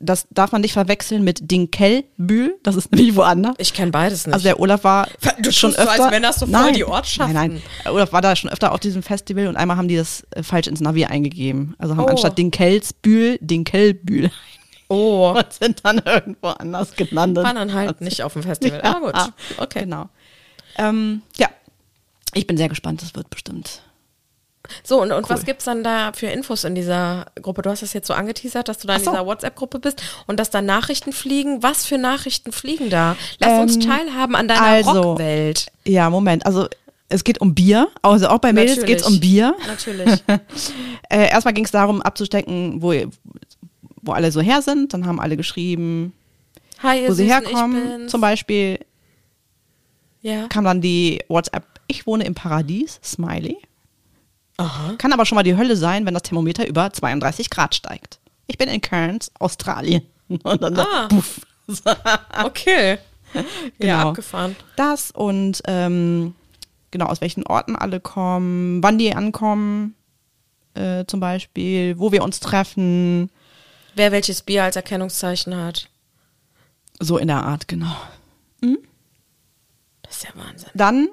Das 0.00 0.28
darf 0.30 0.52
man 0.52 0.60
nicht 0.60 0.74
verwechseln 0.74 1.24
mit 1.24 1.50
Dinkelbühl. 1.50 2.56
Das 2.62 2.76
ist 2.76 2.92
nämlich 2.92 3.16
woanders. 3.16 3.56
Ich 3.58 3.74
kenne 3.74 3.90
beides 3.90 4.26
nicht. 4.26 4.34
Also 4.34 4.44
der 4.44 4.60
Olaf 4.60 4.84
war 4.84 5.08
Du 5.40 5.50
schon 5.50 5.70
tust 5.72 5.76
so, 5.82 5.88
öfter. 5.88 6.04
als 6.04 6.12
wären 6.12 6.22
das 6.22 6.36
so 6.36 6.46
voll 6.46 6.52
nein, 6.52 6.74
die 6.74 6.84
Ortschaften. 6.84 7.34
Nein, 7.34 7.60
nein. 7.84 7.92
Olaf 7.92 8.12
war 8.12 8.22
da 8.22 8.36
schon 8.36 8.48
öfter 8.50 8.70
auf 8.72 8.78
diesem 8.80 9.02
Festival 9.02 9.48
und 9.48 9.56
einmal 9.56 9.76
haben 9.76 9.88
die 9.88 9.96
das 9.96 10.24
äh, 10.30 10.42
falsch 10.44 10.68
ins 10.68 10.80
Navi 10.80 11.04
eingegeben. 11.06 11.74
Also 11.78 11.96
haben 11.96 12.04
Oh. 12.04 12.08
anstatt 12.08 12.38
Dinkelsbühl 12.38 13.38
Dinkelbühl 13.40 14.30
oh, 14.88 15.34
und 15.36 15.52
sind 15.52 15.80
dann 15.84 15.98
irgendwo 16.04 16.48
anders 16.48 16.94
gelandet. 16.94 17.42
war 17.44 17.54
dann 17.54 17.74
halt 17.74 18.00
nicht 18.00 18.22
auf 18.22 18.34
dem 18.34 18.42
Festival. 18.44 18.80
Ah, 18.84 19.00
gut. 19.00 19.14
Okay. 19.58 19.80
Genau. 19.80 20.08
Ähm, 20.76 21.22
ja, 21.36 21.48
ich 22.34 22.46
bin 22.46 22.56
sehr 22.56 22.68
gespannt. 22.68 23.02
Das 23.02 23.16
wird 23.16 23.30
bestimmt. 23.30 23.82
So, 24.84 25.00
und, 25.02 25.12
und 25.12 25.28
was 25.30 25.44
gibt's 25.44 25.64
dann 25.64 25.82
da 25.84 26.12
für 26.12 26.26
Infos 26.26 26.64
in 26.64 26.74
dieser 26.74 27.26
Gruppe? 27.42 27.62
Du 27.62 27.70
hast 27.70 27.82
das 27.82 27.92
jetzt 27.92 28.06
so 28.06 28.14
angeteasert, 28.14 28.68
dass 28.68 28.78
du 28.78 28.86
da 28.86 28.96
in 28.96 29.04
so. 29.04 29.10
dieser 29.10 29.26
WhatsApp-Gruppe 29.26 29.78
bist 29.78 30.02
und 30.26 30.38
dass 30.38 30.50
da 30.50 30.62
Nachrichten 30.62 31.12
fliegen. 31.12 31.62
Was 31.62 31.86
für 31.86 31.98
Nachrichten 31.98 32.52
fliegen 32.52 32.90
da? 32.90 33.16
Lass 33.38 33.60
uns 33.62 33.74
Ähm, 33.76 33.80
teilhaben 33.82 34.34
an 34.36 34.48
deiner 34.48 34.62
also- 34.62 34.90
Rockwelt. 35.00 35.66
Ja, 35.84 36.10
Moment. 36.10 36.44
Also 36.46 36.68
es 37.08 37.24
geht 37.24 37.40
um 37.40 37.54
Bier. 37.54 37.88
Also 38.02 38.28
auch 38.28 38.38
bei 38.38 38.52
Mädels 38.52 38.76
Natürlich. 38.76 38.96
geht 38.98 39.06
es 39.06 39.08
um 39.12 39.20
Bier. 39.20 39.54
Natürlich. 39.66 40.22
Äh, 41.10 41.30
erstmal 41.30 41.54
ging 41.54 41.64
es 41.64 41.70
darum, 41.70 42.02
abzustecken, 42.02 42.82
wo, 42.82 42.92
wo 44.02 44.12
alle 44.12 44.30
so 44.30 44.42
her 44.42 44.60
sind. 44.60 44.92
Dann 44.92 45.06
haben 45.06 45.20
alle 45.20 45.38
geschrieben, 45.38 46.12
Hi, 46.82 47.08
wo 47.08 47.14
sie 47.14 47.26
Süßen, 47.26 47.46
herkommen. 47.46 48.08
Zum 48.10 48.20
Beispiel 48.20 48.78
Ja. 50.20 50.46
kam 50.48 50.64
dann 50.64 50.82
die 50.82 51.22
WhatsApp, 51.28 51.64
ich 51.86 52.06
wohne 52.06 52.24
im 52.24 52.34
Paradies, 52.34 53.00
Smiley. 53.02 53.56
Aha. 54.58 54.94
Kann 54.98 55.12
aber 55.12 55.24
schon 55.24 55.36
mal 55.36 55.42
die 55.44 55.56
Hölle 55.56 55.76
sein, 55.76 56.04
wenn 56.04 56.14
das 56.14 56.24
Thermometer 56.24 56.66
über 56.66 56.92
32 56.92 57.48
Grad 57.50 57.74
steigt. 57.74 58.18
Ich 58.46 58.58
bin 58.58 58.68
in 58.68 58.80
Cairns, 58.80 59.30
Australien. 59.38 60.02
Und 60.28 60.62
dann 60.62 60.78
Ah. 60.78 61.08
puff. 61.08 61.40
Okay. 62.44 62.98
Ja, 63.34 63.42
Genau. 63.78 64.08
abgefahren. 64.10 64.56
Das 64.76 65.10
und 65.10 65.60
ähm, 65.66 66.34
genau, 66.90 67.06
aus 67.06 67.20
welchen 67.20 67.46
Orten 67.46 67.76
alle 67.76 68.00
kommen, 68.00 68.82
wann 68.82 68.96
die 68.98 69.14
ankommen, 69.14 69.94
äh, 70.74 71.04
zum 71.06 71.20
Beispiel, 71.20 71.98
wo 71.98 72.10
wir 72.10 72.22
uns 72.22 72.40
treffen, 72.40 73.30
Wer 73.94 74.12
welches 74.12 74.40
Bier 74.42 74.64
als 74.64 74.76
Erkennungszeichen 74.76 75.54
hat. 75.56 75.90
so 77.00 77.18
in 77.18 77.28
der 77.28 77.42
Art, 77.44 77.68
genau. 77.68 77.94
Das 80.02 80.16
ist 80.16 80.24
ja 80.24 80.30
Wahnsinn. 80.34 80.70
Dann, 80.74 81.08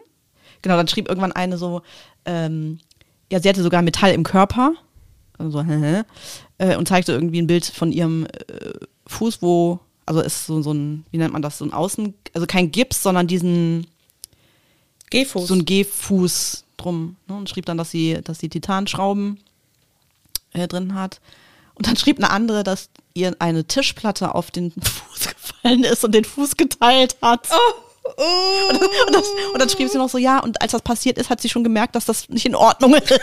genau, 0.62 0.78
dann 0.78 0.88
schrieb 0.88 1.10
irgendwann 1.10 1.34
eine 1.34 1.58
so, 1.58 1.82
ähm, 2.26 2.80
ja, 3.32 3.40
sie 3.40 3.50
hatte 3.50 3.64
sogar 3.64 3.82
Metall 3.82 4.12
im 4.12 4.24
Körper. 4.24 4.74
Also, 5.38 5.60
äh, 6.58 6.76
und 6.78 6.88
zeigte 6.88 7.12
irgendwie 7.12 7.42
ein 7.42 7.48
Bild 7.48 7.66
von 7.66 7.92
ihrem 7.92 8.26
äh, 8.26 8.74
Fuß, 9.08 9.42
wo, 9.42 9.80
also 10.06 10.22
ist 10.22 10.46
so, 10.46 10.62
so 10.62 10.74
ein, 10.74 11.06
wie 11.12 11.18
nennt 11.18 11.34
man 11.34 11.42
das, 11.42 11.58
so 11.58 11.66
ein 11.66 11.74
Außen, 11.74 12.14
also 12.34 12.48
kein 12.48 12.72
Gips, 12.72 13.04
sondern 13.04 13.28
diesen, 13.28 13.88
Gehfuß. 15.10 15.48
so 15.48 15.54
ein 15.54 15.66
Gehfuß 15.66 16.64
drum. 16.78 17.18
Ne? 17.28 17.36
Und 17.36 17.50
schrieb 17.50 17.66
dann, 17.66 17.78
dass 17.78 17.92
sie, 17.92 18.20
dass 18.24 18.40
sie 18.40 18.50
Titanschrauben 18.50 19.40
äh, 20.54 20.68
drin 20.68 20.96
hat. 20.96 21.20
Und 21.76 21.88
dann 21.88 21.98
schrieb 21.98 22.18
eine 22.18 22.30
andere, 22.30 22.64
dass 22.64 22.90
ihr 23.14 23.36
eine 23.40 23.66
Tischplatte 23.66 24.34
auf 24.34 24.52
den 24.52 24.72
Fuß 24.82 25.28
gefallen 25.28 25.84
ist 25.84 26.04
und 26.04 26.14
den 26.14 26.26
Fuß 26.26 26.56
geteilt 26.58 27.18
hat. 27.22 27.50
oh, 27.52 27.85
Und, 28.18 28.82
und, 29.08 29.14
das, 29.16 29.26
und 29.54 29.60
dann 29.60 29.70
schrieb 29.70 29.90
sie 29.90 29.98
noch 29.98 30.10
so, 30.10 30.18
ja, 30.18 30.40
und 30.40 30.62
als 30.62 30.72
das 30.74 30.82
passiert 30.82 31.18
ist, 31.18 31.30
hat 31.30 31.42
sie 31.42 31.50
schon 31.50 31.64
gemerkt, 31.64 31.96
dass 31.96 32.06
das 32.06 32.30
nicht 32.30 32.46
in 32.46 32.56
Ordnung 32.56 32.94
ist. 32.96 33.12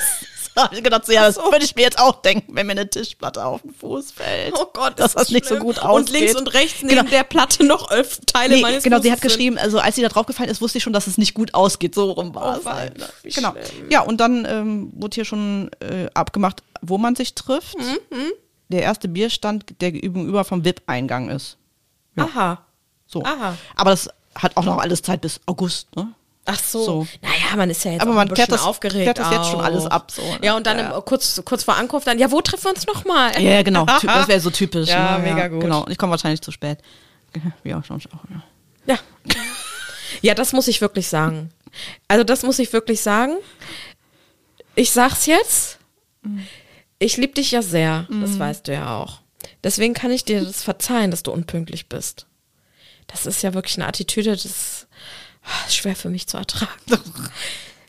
Da 0.55 0.65
habe 0.65 0.75
ich 0.77 0.85
gedacht, 0.85 1.07
so, 1.07 1.12
ja, 1.12 1.23
das 1.25 1.39
würde 1.39 1.65
ich 1.65 1.75
mir 1.77 1.81
jetzt 1.81 1.99
auch 1.99 2.21
denken, 2.21 2.55
wenn 2.55 2.67
mir 2.67 2.73
eine 2.73 2.87
Tischplatte 2.91 3.43
auf 3.43 3.62
den 3.62 3.73
Fuß 3.73 4.12
fällt. 4.12 4.53
Oh 4.55 4.67
Gott, 4.71 5.01
dass 5.01 5.12
ist 5.12 5.19
das 5.19 5.31
nicht 5.31 5.47
so 5.47 5.57
gut 5.57 5.79
aussieht. 5.79 6.09
Und 6.11 6.21
links 6.21 6.35
und 6.35 6.53
rechts 6.53 6.83
neben 6.83 6.95
Genau. 6.97 7.09
der 7.11 7.25
Platte 7.25 7.65
noch 7.65 7.91
elf 7.91 8.19
Teile 8.27 8.57
Nee, 8.57 8.61
meines 8.61 8.85
genau, 8.85 8.99
sie 8.99 9.05
Fußes 9.09 9.12
hat 9.12 9.23
geschrieben, 9.23 9.57
also 9.57 9.79
als 9.79 9.95
sie 9.97 10.03
da 10.03 10.09
drauf 10.11 10.27
gefallen 10.27 10.51
ist, 10.51 10.61
wusste 10.61 10.77
ich 10.77 10.85
schon, 10.85 10.93
dass 10.93 11.07
es 11.07 11.17
nicht 11.17 11.33
gut 11.33 11.55
ausgeht. 11.55 11.95
So 11.95 12.11
rum 12.11 12.35
war 12.35 12.57
Oh, 12.57 12.61
es 12.61 12.67
halt. 12.67 12.93
Genau. 13.23 13.53
schlimm. 13.53 13.89
Ja, 13.91 14.03
und 14.03 14.19
dann 14.21 14.45
ähm, 14.47 14.93
wurde 14.95 15.15
hier 15.15 15.25
schon 15.25 15.71
äh, 15.81 16.09
abgemacht, 16.12 16.62
wo 16.83 16.99
man 16.99 17.17
sich 17.17 17.35
trifft. 17.35 17.79
Mhm, 17.79 18.33
Der 18.69 18.83
erste 18.83 19.09
Bierstand, 19.09 19.65
der 19.81 19.91
gegenüber 19.93 20.45
vom 20.45 20.67
VIP-Eingang 20.67 21.31
ist. 21.31 21.57
sind. 22.15 22.25
Aha. 22.25 22.62
So. 23.07 23.23
Aha. 23.25 23.57
Aber 23.75 23.91
das 23.93 24.11
hat 24.35 24.57
auch 24.57 24.65
noch 24.65 24.79
alles 24.79 25.03
Zeit 25.03 25.21
bis 25.21 25.41
August, 25.47 25.95
ne? 25.97 26.09
Ach 26.45 26.59
so. 26.59 26.85
So. 26.85 27.07
Naja, 27.21 27.57
man 27.57 27.71
ist 27.71 27.85
ja 27.85 27.93
jetzt 27.93 28.01
Aber 28.03 28.15
man 28.15 28.29
ein 28.29 28.35
klärt 28.35 28.51
das- 28.51 28.62
aufgeregt. 28.62 29.03
klärt 29.05 29.19
das 29.19 29.31
jetzt 29.31 29.47
schon 29.51 29.61
auch. 29.61 29.65
alles 29.65 29.87
ab, 29.87 30.11
so, 30.11 30.23
ne? 30.23 30.39
Ja, 30.43 30.57
und 30.57 30.67
dann 30.67 30.79
Ja. 30.79 30.97
Im, 30.97 31.05
kurz, 31.05 31.41
kurz 31.45 31.62
vor 31.62 31.77
Ankunft 31.77 32.07
dann, 32.09 32.19
ja, 32.19 32.31
wo 32.33 32.41
treffen 32.41 32.65
wir 32.65 32.71
uns 32.71 32.85
nochmal? 32.87 33.33
Ja, 33.35 33.51
ja, 33.51 33.62
genau. 33.62 33.85
Das 33.87 34.03
wäre 34.29 34.41
so 34.41 34.51
typisch. 34.51 34.89
Ja, 34.89 35.19
ne? 35.19 35.25
mega 35.33 35.47
gut. 35.49 35.61
Genau. 35.61 35.87
Ich 35.89 35.99
komme 35.99 36.11
wahrscheinlich 36.11 36.41
zu 36.41 36.51
spät. 36.51 36.79
Ja, 37.65 37.83
schon 37.85 37.97
auch. 37.97 38.31
Ja. 38.87 38.95
Ja. 38.95 38.99
Ja, 40.21 40.35
das 40.35 40.53
muss 40.53 40.69
ich 40.69 40.81
wirklich 40.81 41.09
sagen. 41.09 41.51
Also 42.07 42.23
das 42.25 42.43
muss 42.43 42.59
ich 42.59 42.73
wirklich 42.73 43.01
sagen. 43.01 43.37
Ich 44.75 44.91
sag's 44.93 45.27
jetzt. 45.27 45.79
Ich 46.99 47.17
liebe 47.17 47.33
dich 47.35 47.51
ja 47.51 47.62
sehr. 47.62 48.07
Das 48.21 48.39
weißt 48.39 48.69
du 48.69 48.73
ja 48.75 48.97
auch. 48.99 49.21
Deswegen 49.65 49.95
kann 49.95 50.11
ich 50.11 50.25
dir 50.25 50.45
das 50.45 50.62
verzeihen, 50.62 51.11
dass 51.11 51.23
du 51.23 51.33
unpünktlich 51.33 51.89
bist. 51.89 52.27
Das 53.12 53.26
ist 53.26 53.42
ja 53.42 53.54
wirklich 53.54 53.76
eine 53.76 53.87
Attitüde, 53.87 54.33
das 54.33 54.45
ist 54.45 54.87
ah, 55.45 55.71
schwer 55.71 55.95
für 55.95 56.09
mich 56.11 56.26
zu 56.26 56.37
ertragen. 56.38 56.71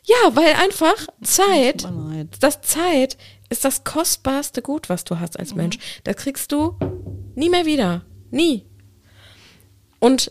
Ja, 0.06 0.36
weil 0.36 0.52
einfach 0.54 0.94
Zeit, 1.22 1.86
das 2.40 2.60
Zeit 2.62 3.16
ist 3.48 3.64
das 3.64 3.84
kostbarste 3.84 4.60
Gut, 4.62 4.88
was 4.90 5.04
du 5.04 5.18
hast 5.18 5.38
als 5.38 5.54
Mensch. 5.54 5.78
Das 6.04 6.16
kriegst 6.16 6.52
du 6.52 6.76
nie 7.34 7.48
mehr 7.48 7.64
wieder. 7.64 8.04
Nie. 8.30 8.66
Und 9.98 10.30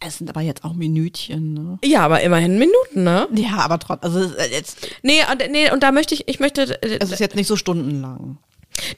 Es 0.00 0.18
sind 0.18 0.28
aber 0.28 0.40
jetzt 0.40 0.64
auch 0.64 0.74
Minütchen, 0.74 1.54
ne? 1.54 1.78
ja, 1.84 2.00
aber 2.04 2.20
immerhin 2.22 2.58
Minuten, 2.58 3.02
ne? 3.04 3.28
Ja, 3.34 3.58
aber 3.58 3.78
trotzdem, 3.78 4.12
also 4.12 4.34
jetzt, 4.50 4.88
Nee, 5.02 5.20
und- 5.30 5.50
nee, 5.50 5.70
und 5.70 5.82
da 5.82 5.90
möchte 5.92 6.14
ich, 6.14 6.28
ich 6.28 6.38
möchte, 6.40 6.80
äh, 6.82 6.98
es 7.00 7.12
ist 7.12 7.20
jetzt 7.20 7.34
nicht 7.36 7.46
so 7.46 7.56
stundenlang. 7.56 8.38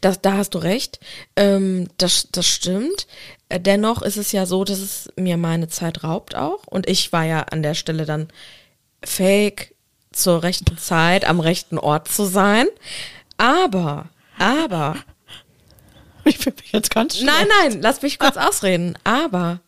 das, 0.01 0.21
da 0.23 0.33
hast 0.39 0.55
du 0.55 0.59
recht, 0.59 0.99
ähm, 1.37 1.89
das, 1.99 2.29
das 2.33 2.47
stimmt. 2.47 3.07
Äh, 3.49 3.61
Dennoch 3.61 4.03
ist 4.03 4.17
es 4.17 4.33
ja 4.33 4.47
so, 4.47 4.65
dass 4.65 4.79
es 4.79 5.11
mir 5.17 5.37
meine 5.37 5.69
Zeit 5.69 6.05
raubt 6.05 6.35
auch. 6.35 6.67
Und 6.67 6.89
ich 6.89 7.13
war 7.13 7.25
ja 7.25 7.41
an 7.43 7.63
der 7.63 7.75
Stelle 7.75 8.05
dann 8.07 8.29
fake 9.05 9.75
zur 10.13 10.43
rechten 10.43 10.77
Zeit 10.79 11.25
am 11.27 11.41
rechten 11.41 11.79
Ort 11.79 12.09
zu 12.09 12.25
sein. 12.25 12.67
Aber, 13.37 14.09
aber, 14.39 14.97
Ich 16.25 16.39
fühle 16.39 16.57
mich 16.61 16.73
jetzt 16.73 16.91
ganz 16.91 17.17
schlecht. 17.17 17.33
nein, 17.33 17.47
nein, 17.63 17.81
lass 17.81 18.03
mich 18.03 18.19
kurz 18.19 18.37
ausreden. 18.37 18.99
Aber 19.05 19.61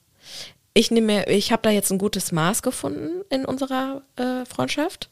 ich 0.74 0.90
nehme, 0.90 1.26
ich 1.28 1.52
habe 1.52 1.62
da 1.62 1.70
jetzt 1.70 1.90
ein 1.90 1.98
gutes 1.98 2.32
Maß 2.32 2.62
gefunden 2.62 3.22
in 3.30 3.44
unserer 3.44 4.02
äh, 4.16 4.44
Freundschaft. 4.44 5.08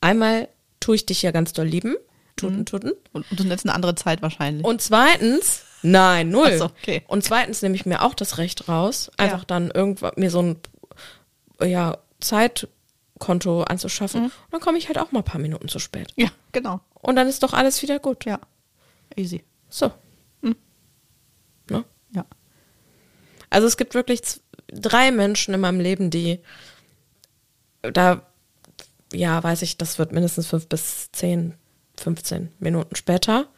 Einmal 0.00 0.48
tue 0.80 0.96
ich 0.96 1.06
dich 1.06 1.22
ja 1.22 1.30
ganz 1.30 1.52
doll 1.52 1.66
lieben. 1.66 1.96
Tuten, 2.36 2.66
tuten. 2.66 2.92
Und, 3.12 3.30
und 3.30 3.38
du 3.38 3.44
nennst 3.44 3.64
eine 3.64 3.74
andere 3.74 3.94
Zeit 3.94 4.22
wahrscheinlich. 4.22 4.64
Und 4.64 4.82
zweitens, 4.82 5.62
nein, 5.82 6.30
null. 6.30 6.50
Ach 6.54 6.58
so, 6.58 6.64
okay. 6.66 7.02
Und 7.08 7.24
zweitens 7.24 7.62
nehme 7.62 7.74
ich 7.74 7.86
mir 7.86 8.02
auch 8.02 8.14
das 8.14 8.38
Recht 8.38 8.68
raus, 8.68 9.10
einfach 9.16 9.40
Ja. 9.40 9.44
dann 9.46 9.70
irgendwann 9.70 10.12
mir 10.16 10.30
so 10.30 10.42
ein 10.42 10.56
ja, 11.62 11.98
Zeitkonto 12.20 13.62
anzuschaffen. 13.62 14.24
Und 14.24 14.32
dann 14.50 14.60
komme 14.60 14.78
ich 14.78 14.88
halt 14.88 14.98
auch 14.98 15.12
mal 15.12 15.20
ein 15.20 15.24
paar 15.24 15.40
Minuten 15.40 15.68
zu 15.68 15.78
spät. 15.78 16.12
ja, 16.16 16.28
genau. 16.52 16.80
Und 16.94 17.16
dann 17.16 17.26
ist 17.28 17.42
doch 17.42 17.52
alles 17.52 17.82
wieder 17.82 17.98
gut. 17.98 18.24
Ja. 18.24 18.40
Easy. 19.16 19.42
So. 19.68 19.92
Ne? 21.68 21.84
Ja. 22.10 22.24
Also 23.50 23.66
es 23.66 23.76
gibt 23.76 23.94
wirklich 23.94 24.22
drei 24.68 25.10
Menschen 25.12 25.54
in 25.54 25.60
meinem 25.60 25.80
Leben, 25.80 26.10
die 26.10 26.40
da, 27.82 28.22
ja, 29.12 29.42
weiß 29.42 29.62
ich, 29.62 29.76
das 29.78 29.98
wird 29.98 30.12
mindestens 30.12 30.46
fünf 30.46 30.68
bis 30.68 31.10
zehn, 31.12 31.54
15 31.98 32.52
Minuten 32.58 32.96
später. 32.96 33.48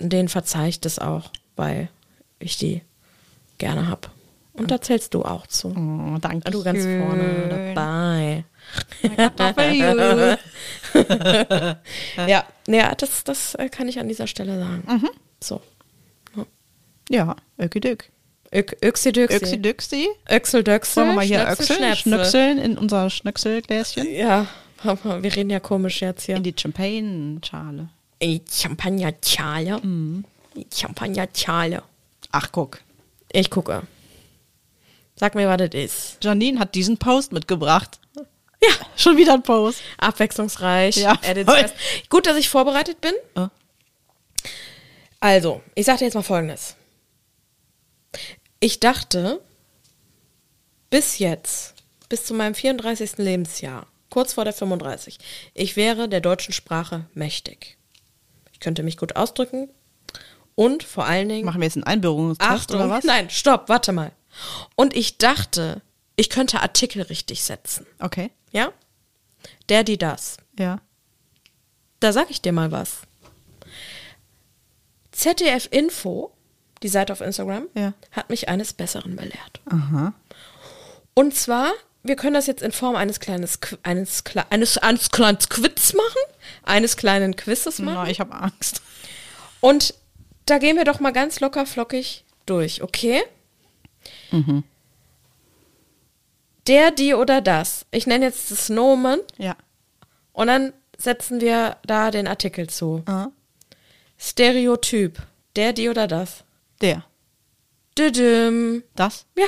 Den 0.00 0.28
verzeihe 0.28 0.68
ich 0.68 0.80
das 0.80 0.98
auch, 0.98 1.30
weil 1.56 1.88
ich 2.38 2.56
die 2.56 2.82
gerne 3.58 3.88
hab. 3.88 4.10
Und 4.54 4.70
da 4.70 4.80
zählst 4.80 5.14
du 5.14 5.22
auch 5.22 5.46
zu. 5.46 5.68
Oh, 5.68 6.18
danke. 6.20 6.50
Du 6.50 6.62
ganz 6.62 6.84
vorne 6.84 7.74
dabei. 7.74 8.44
Ja, 12.28 12.44
ja 12.68 12.94
das, 12.94 13.24
das 13.24 13.54
äh, 13.56 13.68
kann 13.68 13.88
ich 13.88 13.98
an 13.98 14.08
dieser 14.08 14.26
Stelle 14.26 14.58
sagen. 14.58 14.82
Mhm. 14.86 15.10
So. 15.40 15.60
ja, 17.08 17.34
Ökidük. 17.58 18.10
Ök, 18.54 18.76
Öxidüxi. 18.82 19.36
Öxidüxi. 19.36 20.08
Öxeldöxel. 20.30 20.96
Wollen 20.96 21.08
wir 21.10 21.16
mal 21.16 21.24
hier 21.24 21.48
Öxel, 21.48 21.76
Schnäpsel. 21.76 21.96
Schnöpseln 21.96 22.58
in 22.58 22.78
unser 22.78 23.08
Schnöpselgläschen? 23.08 24.06
Ja, 24.14 24.46
wir 24.82 25.34
reden 25.34 25.50
ja 25.50 25.60
komisch 25.60 26.02
jetzt 26.02 26.26
hier. 26.26 26.36
In 26.36 26.42
die 26.42 26.54
Champagne-Schale. 26.56 27.88
Ey, 28.18 28.42
Champagner-Schale. 28.50 29.80
Mhm. 29.82 30.24
Champagner-Schale. 30.72 31.82
Ach, 32.30 32.48
guck. 32.52 32.80
Ich 33.32 33.50
gucke. 33.50 33.82
Sag 35.16 35.34
mir, 35.34 35.48
was 35.48 35.58
das 35.58 35.70
ist. 35.74 36.24
Janine 36.24 36.58
hat 36.58 36.74
diesen 36.74 36.98
Post 36.98 37.32
mitgebracht. 37.32 38.00
Ja, 38.16 38.70
Schon 38.96 39.16
wieder 39.16 39.34
ein 39.34 39.42
Post. 39.42 39.80
abwechslungsreich. 39.98 40.96
Ja. 40.96 41.18
Gut, 42.08 42.26
dass 42.26 42.36
ich 42.36 42.48
vorbereitet 42.48 43.00
bin. 43.00 43.12
Ja. 43.36 43.50
Also, 45.20 45.62
ich 45.74 45.86
sag 45.86 45.98
dir 45.98 46.04
jetzt 46.06 46.14
mal 46.14 46.22
Folgendes. 46.22 46.76
Ich 48.60 48.80
dachte, 48.80 49.40
bis 50.90 51.18
jetzt, 51.18 51.74
bis 52.08 52.24
zu 52.24 52.34
meinem 52.34 52.54
34. 52.54 53.18
Lebensjahr, 53.18 53.86
kurz 54.10 54.34
vor 54.34 54.44
der 54.44 54.52
35, 54.52 55.18
ich 55.54 55.76
wäre 55.76 56.08
der 56.08 56.20
deutschen 56.20 56.52
Sprache 56.52 57.06
mächtig. 57.14 57.76
Ich 58.52 58.60
könnte 58.60 58.82
mich 58.82 58.96
gut 58.96 59.16
ausdrücken 59.16 59.68
und 60.54 60.82
vor 60.82 61.04
allen 61.06 61.28
Dingen 61.28 61.44
Machen 61.46 61.60
wir 61.60 61.66
jetzt 61.66 61.76
einen 61.76 61.84
Einbürgerungstest 61.84 62.50
Achtung, 62.50 62.76
oder 62.80 62.90
was? 62.90 63.04
nein, 63.04 63.30
stopp, 63.30 63.68
warte 63.68 63.92
mal. 63.92 64.12
Und 64.76 64.94
ich 64.96 65.18
dachte, 65.18 65.82
ich 66.16 66.30
könnte 66.30 66.60
Artikel 66.60 67.02
richtig 67.02 67.42
setzen. 67.44 67.86
Okay. 67.98 68.30
Ja? 68.50 68.72
Der, 69.68 69.82
die, 69.84 69.98
das. 69.98 70.36
Ja. 70.58 70.80
Da 72.00 72.12
sag 72.12 72.30
ich 72.30 72.40
dir 72.42 72.52
mal 72.52 72.70
was. 72.72 72.98
ZDF 75.12 75.68
Info, 75.70 76.32
die 76.82 76.88
Seite 76.88 77.12
auf 77.12 77.20
Instagram, 77.20 77.66
Ja. 77.74 77.92
hat 78.10 78.30
mich 78.30 78.48
eines 78.48 78.72
Besseren 78.72 79.16
belehrt. 79.16 79.60
Aha. 79.70 80.12
Und 81.14 81.34
zwar, 81.34 81.70
wir 82.02 82.16
können 82.16 82.34
das 82.34 82.46
jetzt 82.46 82.62
in 82.62 82.72
Form 82.72 82.96
eines 82.96 83.20
kleines, 83.20 83.58
eines, 83.82 84.24
eines, 84.50 84.78
eines 84.78 85.10
kleinen 85.10 85.38
Quiz 85.38 85.92
machen, 85.92 86.20
eines 86.62 86.96
kleinen 86.96 87.36
Quizzes 87.36 87.78
machen. 87.78 87.94
Na, 88.04 88.08
ich 88.10 88.20
habe 88.20 88.32
Angst. 88.34 88.82
Und 89.60 89.94
da 90.46 90.58
gehen 90.58 90.76
wir 90.76 90.84
doch 90.84 91.00
mal 91.00 91.12
ganz 91.12 91.40
locker 91.40 91.66
flockig 91.66 92.24
durch, 92.46 92.82
okay? 92.82 93.22
Der, 96.66 96.90
die 96.90 97.14
oder 97.14 97.40
das. 97.40 97.86
Ich 97.90 98.06
nenne 98.06 98.26
jetzt 98.26 98.50
das 98.50 98.68
Nomen 98.68 99.20
Ja. 99.38 99.56
und 100.32 100.46
dann 100.46 100.72
setzen 100.96 101.40
wir 101.40 101.76
da 101.84 102.10
den 102.10 102.28
Artikel 102.28 102.68
zu. 102.68 103.02
Aha. 103.06 103.32
Stereotyp. 104.18 105.20
Der, 105.56 105.72
die 105.72 105.88
oder 105.88 106.06
das. 106.06 106.44
Der. 106.80 107.04
Düdüm. 107.98 108.84
Das? 108.94 109.26
Ja, 109.36 109.46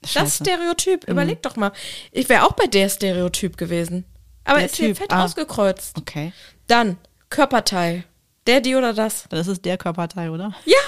das 0.00 0.12
Scheiße. 0.12 0.44
Stereotyp. 0.44 1.08
Überleg 1.08 1.42
doch 1.42 1.56
mal. 1.56 1.72
Ich 2.10 2.28
wäre 2.28 2.44
auch 2.44 2.52
bei 2.52 2.66
der 2.66 2.88
Stereotyp 2.88 3.56
gewesen. 3.56 4.04
Aber 4.44 4.58
Der 4.58 4.66
ist 4.66 4.76
hier 4.76 4.88
Typ, 4.88 4.98
fett 4.98 5.12
ah. 5.12 5.24
ausgekreuzt. 5.24 5.96
Okay. 5.98 6.32
Dann 6.66 6.96
Körperteil. 7.30 8.04
Der, 8.46 8.60
die 8.60 8.76
oder 8.76 8.92
das. 8.92 9.24
Dann 9.28 9.40
ist 9.40 9.64
der 9.64 9.78
Körperteil, 9.78 10.30
oder? 10.30 10.54
Ja. 10.64 10.78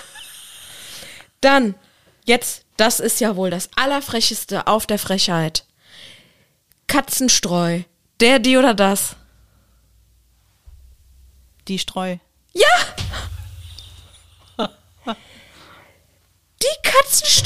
Dann, 1.40 1.74
jetzt, 2.24 2.64
das 2.76 3.00
ist 3.00 3.20
ja 3.20 3.36
wohl 3.36 3.50
das 3.50 3.70
Allerfrecheste 3.76 4.66
auf 4.66 4.86
der 4.86 4.98
Frechheit. 4.98 5.64
Katzenstreu. 6.86 7.82
Der, 8.20 8.38
die 8.38 8.56
oder 8.56 8.74
das. 8.74 9.16
Die 11.68 11.78
Streu. 11.78 12.16
Ja! 12.52 12.66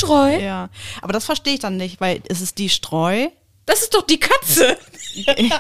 Streu? 0.01 0.39
Ja. 0.39 0.71
Aber 1.03 1.13
das 1.13 1.25
verstehe 1.25 1.55
ich 1.55 1.61
dann 1.61 1.77
nicht, 1.77 2.01
weil 2.01 2.23
es 2.29 2.41
ist 2.41 2.59
die 2.59 2.69
Streu, 2.69 3.29
Das 3.67 3.83
ist 3.83 3.95
doch 3.95 4.03
die 4.03 4.19
Katze. 4.19 4.77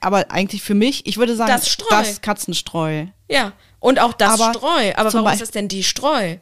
aber 0.00 0.30
eigentlich 0.30 0.62
für 0.62 0.74
mich, 0.74 1.06
ich 1.06 1.16
würde 1.18 1.36
sagen, 1.36 1.50
Das 1.52 1.68
Streu. 1.68 1.86
das 1.90 2.20
Katzenstreu. 2.20 3.06
Ja. 3.28 3.52
Und 3.78 3.98
auch 4.00 4.12
das 4.12 4.40
Aber 4.40 4.52
Streu. 4.52 4.92
Aber 4.96 5.12
warum 5.12 5.26
ist 5.26 5.32
Beispiel- 5.32 5.44
es 5.44 5.50
denn 5.52 5.68
die 5.68 5.84
Streu? 5.84 6.36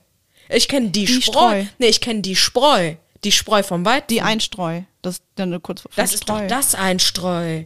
Ich 0.48 0.68
kenne 0.68 0.90
die, 0.90 1.04
Die 1.04 1.20
Spreu. 1.22 1.32
Streu. 1.62 1.64
Nee, 1.78 1.86
ich 1.88 2.00
kenne 2.00 2.20
die 2.22 2.36
Spreu. 2.36 2.94
Die 3.24 3.32
Spreu 3.32 3.62
vom 3.62 3.84
Weizen. 3.84 4.06
Die 4.10 4.22
Einstreu. 4.22 4.82
Das 5.02 5.16
ist 5.16 5.22
dann 5.34 5.60
kurz 5.62 5.84
das 5.96 6.14
ist 6.14 6.28
doch 6.28 6.40
das 6.46 6.74
ein 6.74 6.98
Streu. 7.00 7.64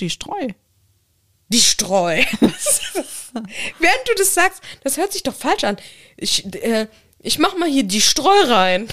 Die 0.00 0.10
Streu. 0.10 0.48
Die 1.48 1.60
Streu. 1.60 2.22
Während 3.78 4.08
du 4.08 4.14
das 4.16 4.34
sagst, 4.34 4.62
das 4.82 4.96
hört 4.96 5.12
sich 5.12 5.22
doch 5.22 5.34
falsch 5.34 5.64
an. 5.64 5.76
Ich, 6.16 6.44
äh, 6.54 6.88
ich 7.18 7.38
mach 7.38 7.56
mal 7.56 7.68
hier 7.68 7.82
die 7.82 8.00
Streu 8.00 8.44
rein. 8.46 8.88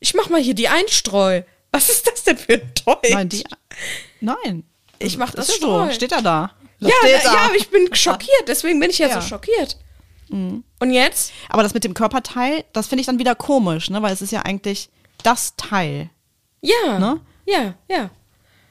Ich 0.00 0.14
mach 0.14 0.28
mal 0.28 0.40
hier 0.40 0.54
die 0.54 0.68
Einstreu. 0.68 1.42
Was 1.72 1.88
ist 1.88 2.06
das 2.08 2.24
denn 2.24 2.36
für 2.36 2.54
ein 2.54 2.72
Deutsch? 2.84 3.10
Nein, 3.10 3.28
die. 3.28 3.44
Nein. 4.20 4.64
Ich 5.00 5.16
mach 5.18 5.32
das 5.32 5.48
ist 5.48 5.60
ja 5.60 5.66
Streu. 5.66 5.86
so. 5.86 5.92
Steht 5.92 6.12
er 6.12 6.22
da. 6.22 6.52
Das 6.78 6.90
ja, 6.90 6.96
da. 7.02 7.32
ja, 7.34 7.38
aber 7.46 7.56
ich 7.56 7.68
bin 7.70 7.92
schockiert, 7.94 8.44
deswegen 8.46 8.78
bin 8.80 8.90
ich 8.90 8.98
ja, 8.98 9.08
Ja. 9.08 9.16
Mhm. 9.16 9.20
so 9.20 9.26
schockiert. 9.26 9.76
Und 10.30 10.64
jetzt? 10.92 11.32
Aber 11.48 11.64
das 11.64 11.74
mit 11.74 11.82
dem 11.82 11.92
Körperteil, 11.92 12.64
das 12.72 12.86
finde 12.86 13.00
ich 13.00 13.06
dann 13.06 13.18
wieder 13.18 13.34
komisch, 13.34 13.90
ne? 13.90 14.00
Weil 14.00 14.12
es 14.12 14.22
ist 14.22 14.30
ja 14.30 14.42
eigentlich 14.42 14.88
das 15.24 15.56
Teil. 15.56 16.08
Ja. 16.60 16.98
Ne? 17.00 17.20
Ja, 17.46 17.74
ja. 17.88 18.10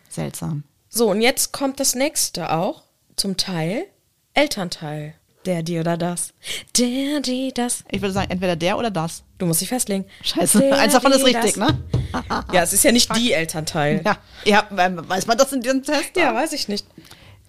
Seltsam. 0.07 0.63
So, 0.87 1.09
und 1.11 1.21
jetzt 1.21 1.51
kommt 1.51 1.79
das 1.81 1.95
nächste 1.95 2.53
auch 2.53 2.83
zum 3.17 3.35
Teil. 3.35 3.87
Elternteil. 4.33 5.15
Der, 5.49 5.63
die 5.63 5.79
oder 5.79 5.97
das. 5.97 6.35
Der, 6.77 7.21
die, 7.21 7.51
das. 7.51 7.83
Ich 7.89 8.01
würde 8.01 8.13
sagen, 8.13 8.29
entweder 8.29 8.55
der 8.55 8.77
oder 8.77 8.91
das. 8.91 9.23
Du 9.39 9.47
musst 9.47 9.61
dich 9.61 9.67
festlegen. 9.69 10.05
Scheiße. 10.21 10.59
Der, 10.59 10.77
Eins 10.77 10.93
davon 10.93 11.11
ist 11.11 11.25
die, 11.25 11.35
richtig, 11.35 11.55
das. 11.55 11.57
ne? 11.57 11.83
Ja, 12.53 12.61
es 12.61 12.71
ist 12.71 12.83
ja 12.83 12.91
nicht 12.91 13.15
die 13.15 13.33
Elternteil. 13.33 14.03
Ja. 14.05 14.19
Ja, 14.45 14.67
ähm, 14.77 15.09
weiß 15.09 15.25
man 15.25 15.39
das 15.39 15.51
in 15.51 15.61
diesem 15.61 15.81
Test? 15.81 16.15
Ja, 16.15 16.35
weiß 16.35 16.53
ich 16.53 16.67
nicht. 16.67 16.85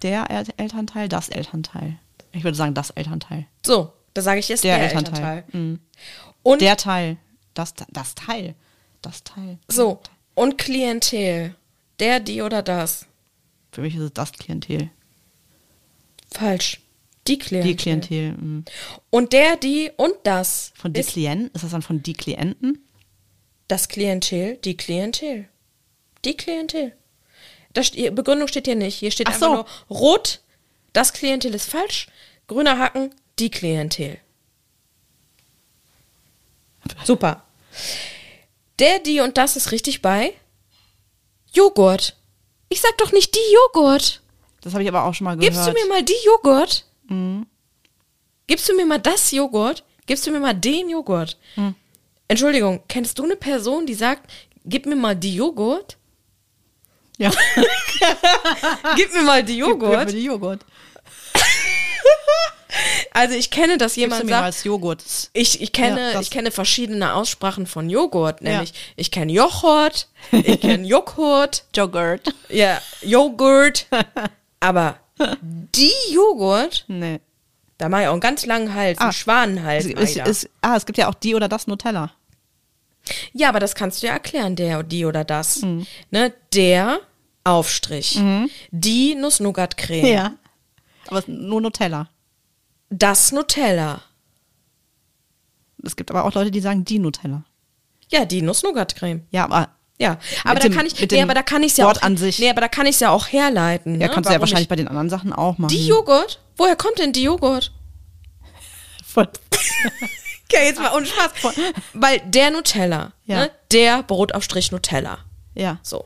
Der 0.01 0.31
El 0.31 0.45
Elternteil, 0.57 1.09
das 1.09 1.29
Elternteil. 1.29 1.99
Ich 2.31 2.43
würde 2.43 2.57
sagen, 2.57 2.73
das 2.73 2.89
Elternteil. 2.89 3.45
So, 3.63 3.93
da 4.15 4.23
sage 4.23 4.39
ich 4.39 4.49
jetzt 4.49 4.63
Der 4.63 4.77
der, 4.77 4.85
Elternteil. 4.87 5.37
Elternteil. 5.37 5.61
Mhm. 5.61 5.79
Und 6.41 6.61
Der 6.61 6.77
Teil. 6.77 7.17
Das, 7.53 7.75
das 7.91 8.15
Teil. 8.15 8.55
Das 9.03 9.23
Teil. 9.23 9.59
so, 9.67 10.01
und 10.33 10.57
Klientel. 10.57 11.53
Der, 11.99 12.19
die 12.19 12.41
oder 12.41 12.63
das. 12.63 13.05
Für 13.71 13.81
mich 13.81 13.93
ist 13.93 14.01
es 14.01 14.13
das 14.13 14.31
Klientel. 14.31 14.89
Falsch. 16.31 16.80
Die 17.27 17.37
Klientel. 17.37 17.71
Die 17.71 17.75
Klientel. 17.77 18.31
mhm. 18.33 18.65
Und 19.09 19.33
der, 19.33 19.55
die 19.57 19.91
und 19.95 20.15
das. 20.23 20.73
Von 20.75 20.93
die 20.93 21.01
ist 21.01 21.11
Klienten? 21.11 21.51
Ist 21.53 21.63
das 21.63 21.71
dann 21.71 21.81
von 21.81 22.01
die 22.01 22.13
Klienten? 22.13 22.83
das 23.71 23.87
Klientel, 23.87 24.57
die 24.57 24.75
Klientel. 24.75 25.47
Die 26.25 26.35
Klientel. 26.35 26.93
Das, 27.73 27.91
Begründung 27.91 28.49
steht 28.49 28.65
hier 28.65 28.75
nicht. 28.75 28.95
Hier 28.95 29.11
steht 29.11 29.27
Ach 29.27 29.33
einfach 29.33 29.47
so. 29.47 29.53
nur 29.53 29.65
rot, 29.89 30.41
das 30.91 31.13
Klientel 31.13 31.55
ist 31.55 31.69
falsch, 31.69 32.07
grüner 32.47 32.77
Haken, 32.77 33.15
die 33.39 33.49
Klientel. 33.49 34.19
Super. 37.05 37.45
Der, 38.79 38.99
die 38.99 39.21
und 39.21 39.37
das 39.37 39.55
ist 39.55 39.71
richtig 39.71 40.01
bei 40.01 40.33
Joghurt. 41.53 42.17
Ich 42.67 42.81
sag 42.81 42.97
doch 42.97 43.13
nicht 43.13 43.33
die 43.33 43.53
Joghurt. 43.53 44.21
Das 44.61 44.73
habe 44.73 44.83
ich 44.83 44.89
aber 44.89 45.05
auch 45.05 45.13
schon 45.13 45.25
mal 45.25 45.37
gehört. 45.37 45.53
Gibst 45.53 45.67
du 45.67 45.71
mir 45.71 45.87
mal 45.87 46.03
die 46.03 46.25
Joghurt? 46.25 46.85
Gibst 48.47 48.67
du 48.69 48.75
mir 48.75 48.85
mal 48.85 48.99
das 48.99 49.31
Joghurt? 49.31 49.83
Gibst 50.05 50.25
du 50.27 50.31
mir 50.31 50.39
mal 50.39 50.53
den 50.53 50.89
Joghurt? 50.89 51.37
Entschuldigung, 52.27 52.81
kennst 52.87 53.19
du 53.19 53.23
eine 53.23 53.35
Person, 53.35 53.85
die 53.85 53.93
sagt, 53.93 54.31
gib 54.65 54.85
mir 54.85 54.95
mal 54.95 55.15
die 55.15 55.35
Joghurt? 55.35 55.97
Ja. 57.17 57.29
Gib 58.95 59.13
mir 59.13 59.21
mal 59.21 59.43
die 59.43 59.57
Gib 59.57 59.65
mir 59.65 59.69
Joghurt. 59.69 60.11
die 60.11 60.23
Joghurt. 60.23 60.65
Also 63.13 63.35
ich 63.35 63.51
kenne, 63.51 63.77
dass 63.77 63.97
jemand 63.97 64.27
sagt, 64.29 64.47
das 64.47 64.63
Joghurt? 64.63 65.03
ich, 65.33 65.61
ich 65.61 65.73
kenne, 65.73 66.13
Ja, 66.13 66.21
ich 66.21 66.31
kenne 66.31 66.51
verschiedene 66.51 67.13
Aussprachen 67.13 67.67
von 67.67 67.89
Joghurt, 67.89 68.41
nämlich 68.41 68.73
ich 68.95 69.11
kenne 69.11 69.33
Joghurt, 69.33 70.07
ich 70.31 70.61
kenne 70.61 70.87
Joghurt, 70.87 71.65
Joghurt. 71.75 72.33
ja, 72.47 72.81
Joghurt, 73.01 73.87
aber 74.61 74.97
die 75.41 75.91
Joghurt, 76.13 76.85
Nee. 76.87 77.19
da 77.77 77.89
mache 77.89 78.03
ich 78.03 78.07
auch 78.07 78.11
einen 78.13 78.21
ganz 78.21 78.45
langen 78.45 78.73
Hals, 78.73 78.99
einen 78.99 79.09
Ah. 79.09 79.13
Schwanenhals. 79.13 79.85
Es, 79.85 79.93
es, 79.93 80.15
leider. 80.15 80.29
es, 80.29 80.49
ah, 80.61 80.75
es 80.75 80.85
gibt 80.85 80.97
ja 80.97 81.07
auch 81.09 81.13
die 81.15 81.35
oder 81.35 81.47
das 81.49 81.67
Nutella. 81.67 82.11
Ja, 83.33 83.49
aber 83.49 83.59
das 83.59 83.73
kannst 83.75 84.01
du 84.03 84.07
ja 84.07 84.13
erklären, 84.13 84.55
der, 84.55 84.83
die 84.83 85.05
oder 85.05 85.23
das. 85.23 85.61
Mhm. 85.63 85.87
Ne, 86.11 86.33
der 86.53 86.99
Aufstrich, 87.43 88.21
die 88.69 89.15
Nuss-Nougat-Creme, 89.15 90.37
Aber 91.07 91.17
es 91.17 91.25
ist 91.27 91.29
nur 91.29 91.59
Nutella. 91.61 92.09
das 92.91 93.31
Nutella, 93.31 94.01
Es 95.83 95.95
gibt 95.95 96.11
aber 96.11 96.23
auch 96.25 96.33
Leute, 96.35 96.51
die 96.51 96.59
sagen 96.61 96.85
die 96.85 96.99
Nutella. 96.99 97.43
ja, 98.11 98.25
die 98.25 98.43
Nuss-Nougat-Creme. 98.43 99.23
Ja, 99.31 99.45
aber 99.45 99.69
Ja, 100.01 100.17
aber 100.43 100.55
da 100.59 100.67
dem- 100.67 100.73
kann 100.75 100.85
ich, 100.85 101.09
nee, 101.11 101.21
aber 101.21 101.33
da 101.33 101.43
kann 101.43 101.63
ich 101.63 101.77
ja 101.77 101.85
Wort 101.85 101.99
auch, 101.99 102.01
an 102.03 102.17
sich. 102.17 102.39
nee, 102.39 102.49
aber 102.49 102.61
da 102.61 102.67
kann 102.67 102.85
ich 102.87 102.99
ja 102.99 103.09
auch 103.11 103.27
herleiten. 103.27 103.99
ja, 104.01 104.07
ne? 104.07 104.13
kannst 104.13 104.29
du 104.29 104.33
ja 104.33 104.39
wahrscheinlich 104.39 104.63
ich- 104.65 104.69
bei 104.69 104.75
den 104.75 104.87
anderen 104.87 105.09
Sachen 105.09 105.31
auch 105.33 105.57
machen. 105.57 105.69
Die 105.71 105.87
Joghurt? 105.87 106.39
Woher 106.57 106.75
kommt 106.75 106.99
denn 106.99 107.13
die 107.13 107.23
Joghurt? 107.23 107.71
Von- 109.05 109.27
Okay, 110.53 110.65
jetzt 110.65 110.81
mal 110.81 110.91
ohne 110.93 111.05
Spaß. 111.05 111.31
Weil 111.93 112.19
der 112.25 112.51
Nutella, 112.51 113.13
Ja. 113.25 113.37
ne? 113.37 113.51
der 113.71 114.03
Brotaufstrich 114.03 114.71
Nutella. 114.73 115.19
Ja. 115.55 115.77
So. 115.81 116.05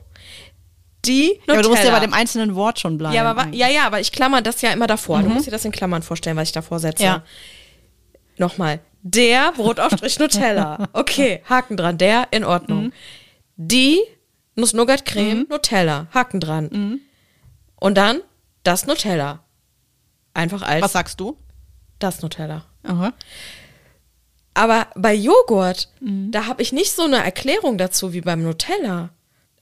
Die 1.05 1.29
Nutella. 1.29 1.41
ja. 1.47 1.53
Aber 1.53 1.63
du 1.63 1.69
musst 1.69 1.84
ja 1.84 1.91
bei 1.91 1.99
dem 1.99 2.13
einzelnen 2.13 2.53
Wort 2.55 2.79
schon 2.79 2.97
bleiben. 2.99 3.15
ja, 3.15 3.23
aber, 3.23 3.47
ja, 3.53 3.67
ja, 3.69 3.88
aber 3.88 3.99
ich 4.01 4.12
klammer 4.12 4.41
das 4.43 4.62
ja 4.62 4.71
immer 4.71 4.86
davor. 4.88 5.21
Du 5.23 5.29
musst 5.29 5.47
dir 5.47 5.51
das 5.51 5.65
in 5.65 5.71
Klammern 5.71 6.03
vorstellen, 6.03 6.38
was 6.38 6.49
ich 6.49 6.51
davor 6.53 6.79
setze. 6.79 7.03
Ja. 7.03 7.23
Nochmal. 8.38 8.79
Der 9.01 9.51
Brotaufstrich 9.53 10.19
Nutella. 10.19 10.89
Okay, 10.93 11.41
Haken 11.49 11.77
dran. 11.77 11.97
Der 11.97 12.27
in 12.31 12.43
Ordnung. 12.43 12.91
Die 13.58 14.00
Nuss-Nougat-Creme 14.56 15.48
Nutella. 15.50 16.08
Haken 16.13 16.39
dran. 16.39 17.00
Und 17.80 17.96
dann 17.98 18.22
das 18.63 18.86
Nutella. 18.88 19.44
Einfach 20.34 20.62
als 20.62 20.82
Was 20.84 20.94
sagst 20.94 21.20
du? 21.20 21.38
das 22.00 22.22
Nutella. 22.22 22.65
Aha. 22.84 23.13
Aber 24.54 24.88
bei 24.96 25.13
Joghurt, 25.13 25.89
Mhm. 26.02 26.32
da 26.32 26.46
habe 26.46 26.62
ich 26.62 26.72
nicht 26.74 26.91
so 26.91 27.04
eine 27.04 27.24
Erklärung 27.24 27.78
dazu 27.78 28.12
wie 28.13 28.22
beim 28.22 28.44
Nutella. 28.44 29.10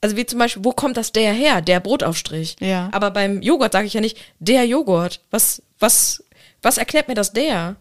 Also 0.01 0.17
wie 0.17 0.25
zum 0.25 0.39
Beispiel, 0.39 0.65
wo 0.65 0.71
kommt 0.71 0.97
das 0.97 1.11
der 1.11 1.31
her? 1.33 1.61
Der 1.61 1.79
Brotaufstrich. 1.79 2.55
Ja. 2.59 2.89
Aber 2.91 3.11
beim 3.11 3.41
Joghurt 3.41 3.71
sage 3.71 3.87
ich 3.87 3.93
ja 3.93 4.01
nicht, 4.01 4.17
der 4.39 4.65
Joghurt. 4.65 5.21
Was, 5.31 5.61
was, 5.79 6.23
was 6.61 6.77
erklärt 6.77 7.07
mir 7.07 7.13
das 7.15 7.33
der? 7.33 7.75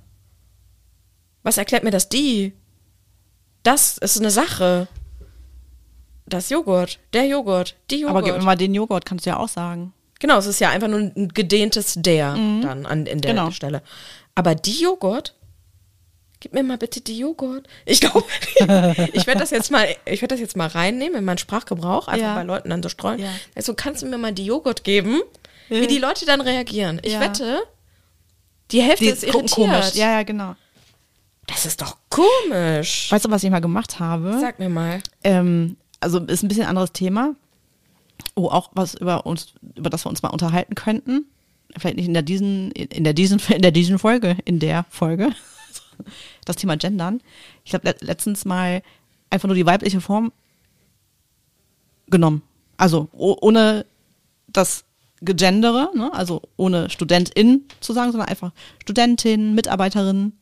Was 1.43 1.57
erklärt 1.59 1.83
mir 1.83 1.91
das 1.91 2.09
die? 2.09 2.53
Das 3.63 3.99
ist 3.99 4.19
eine 4.21 4.31
Sache. 4.31 4.87
Das 6.33 6.49
Joghurt, 6.49 6.99
der 7.13 7.27
Joghurt, 7.27 7.77
die 7.91 8.01
Joghurt. 8.01 8.11
Aber 8.17 8.23
gib 8.23 8.37
mir 8.37 8.43
mal 8.43 8.57
den 8.57 8.75
Joghurt, 8.75 9.05
kannst 9.05 9.27
du 9.27 9.31
ja 9.31 9.37
auch 9.37 9.49
sagen. 9.49 9.93
Genau, 10.19 10.39
es 10.39 10.47
ist 10.47 10.61
ja 10.61 10.71
einfach 10.71 10.89
nur 10.89 11.01
ein 11.01 11.29
gedehntes 11.35 11.95
der 11.97 12.35
dann 12.35 12.87
an 12.87 13.07
in 13.07 13.21
der 13.21 13.33
Genau. 13.35 13.51
Stelle. 13.51 13.83
Aber 14.35 14.55
die 14.55 14.81
Joghurt? 14.81 15.35
Gib 16.41 16.55
mir 16.55 16.63
mal 16.63 16.79
bitte 16.79 17.01
die 17.01 17.19
Joghurt. 17.19 17.67
Ich 17.85 18.01
glaube, 18.01 18.25
ich 19.13 19.27
werde 19.27 19.41
das 19.41 19.51
jetzt 19.51 19.71
mal, 19.71 19.87
ich 20.07 20.23
werde 20.23 20.35
das 20.35 20.41
jetzt 20.41 20.57
mal 20.57 20.69
reinnehmen 20.69 21.19
in 21.19 21.25
meinen 21.25 21.39
Sprachgebrauch, 21.39 22.09
einfach 22.09 22.27
Ja. 22.27 22.35
bei 22.35 22.43
Leuten 22.45 22.71
dann 22.71 22.83
so 22.83 22.89
streuen. 22.89 23.21
Ja. 23.21 23.29
Also 23.55 23.75
kannst 23.75 24.03
du 24.03 24.07
mir 24.07 24.19
mal 24.19 24.33
die 24.33 24.45
Joghurt 24.47 24.83
geben, 24.85 25.21
wie 25.69 25.87
die 25.87 25.99
Leute 25.99 26.25
dann 26.27 26.41
reagieren. 26.41 27.01
Ich 27.05 27.13
Ja. 27.13 27.21
wette, 27.21 27.61
die 28.71 28.81
Hälfte 28.83 29.05
Die 29.05 29.11
ist 29.11 29.23
irritiert. 29.23 29.51
komisch. 29.53 29.95
Ja, 29.95 30.13
ja, 30.19 30.23
genau. 30.23 30.55
Das 31.47 31.67
ist 31.67 31.83
doch 31.83 31.97
komisch. 32.09 33.11
Weißt 33.11 33.25
du, 33.25 33.31
was 33.31 33.43
ich 33.45 33.51
mal 33.51 33.61
gemacht 33.61 33.99
habe? 34.01 34.39
Sag 34.41 34.59
mir 34.59 34.69
mal. 34.69 35.01
Ähm, 35.25 35.77
also 36.03 36.19
ist 36.19 36.43
ein 36.43 36.49
bisschen 36.49 36.67
anderes 36.67 36.93
Thema. 36.93 37.35
Oh, 38.35 38.49
auch 38.49 38.71
was 38.75 38.95
über 38.95 39.27
uns, 39.27 39.55
über 39.75 39.91
das 39.91 40.05
wir 40.05 40.11
uns 40.11 40.23
mal 40.23 40.31
unterhalten 40.31 40.75
könnten. 40.75 41.27
Vielleicht 41.77 41.97
nicht 41.97 42.07
in 42.07 42.15
der 42.15 42.23
diesen, 42.23 42.71
in 42.73 43.05
der 43.05 43.15
diesen, 43.15 43.41
in 43.49 43.63
der 43.63 43.71
diesen 43.71 43.99
Folge, 43.99 44.37
in 44.45 44.59
der 44.59 44.85
Folge. 44.91 45.31
Das 46.45 46.57
Thema 46.57 46.77
Gendern. 46.77 47.21
Ich 47.65 47.75
habe 47.75 47.95
letztens 48.01 48.45
mal 48.45 48.83
einfach 49.31 49.47
nur 49.47 49.55
die 49.55 49.67
weibliche 49.67 50.01
Form 50.01 50.33
genommen. 52.09 52.43
Also 52.77 53.09
oh, 53.13 53.37
ohne 53.41 53.87
das 54.49 54.85
Gegendere, 55.21 55.91
ne? 55.95 56.13
also 56.13 56.43
ohne 56.57 56.91
Studentin 56.91 57.69
zu 57.79 57.93
sagen, 57.93 58.11
sondern 58.11 58.29
einfach 58.29 58.51
Studentin, 58.81 59.55
Mitarbeiterin. 59.55 60.33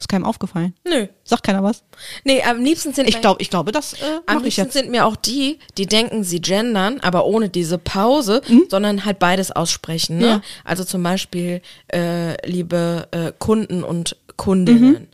Ist 0.00 0.08
keinem 0.08 0.24
aufgefallen. 0.24 0.74
Nö. 0.84 1.06
Sagt 1.24 1.42
keiner 1.44 1.62
was? 1.62 1.84
Nee, 2.24 2.42
am 2.42 2.64
liebsten 2.64 2.94
sind 2.94 3.06
Ich 3.06 3.16
mir- 3.16 3.20
glaube, 3.20 3.42
ich 3.42 3.50
glaube, 3.50 3.70
das 3.70 3.92
äh, 3.92 3.98
Am 4.26 4.42
liebsten 4.42 4.62
jetzt. 4.62 4.72
sind 4.72 4.90
mir 4.90 5.04
auch 5.04 5.14
die, 5.14 5.58
die 5.76 5.84
denken, 5.84 6.24
sie 6.24 6.40
gendern, 6.40 7.00
aber 7.00 7.26
ohne 7.26 7.50
diese 7.50 7.76
Pause, 7.76 8.40
sondern 8.70 9.04
halt 9.04 9.18
beides 9.18 9.52
aussprechen. 9.52 10.16
Ne? 10.16 10.24
Mhm. 10.24 10.30
Ja. 10.30 10.42
Also 10.64 10.84
zum 10.84 11.02
Beispiel, 11.02 11.60
äh, 11.92 12.34
liebe 12.48 13.08
äh, 13.10 13.32
Kunden 13.38 13.84
und 13.84 14.16
Kundinnen. 14.36 15.08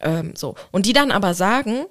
Ähm, 0.00 0.34
so. 0.36 0.54
Und 0.70 0.86
die 0.86 0.92
dann 0.92 1.10
aber 1.10 1.34
sagen, 1.34 1.86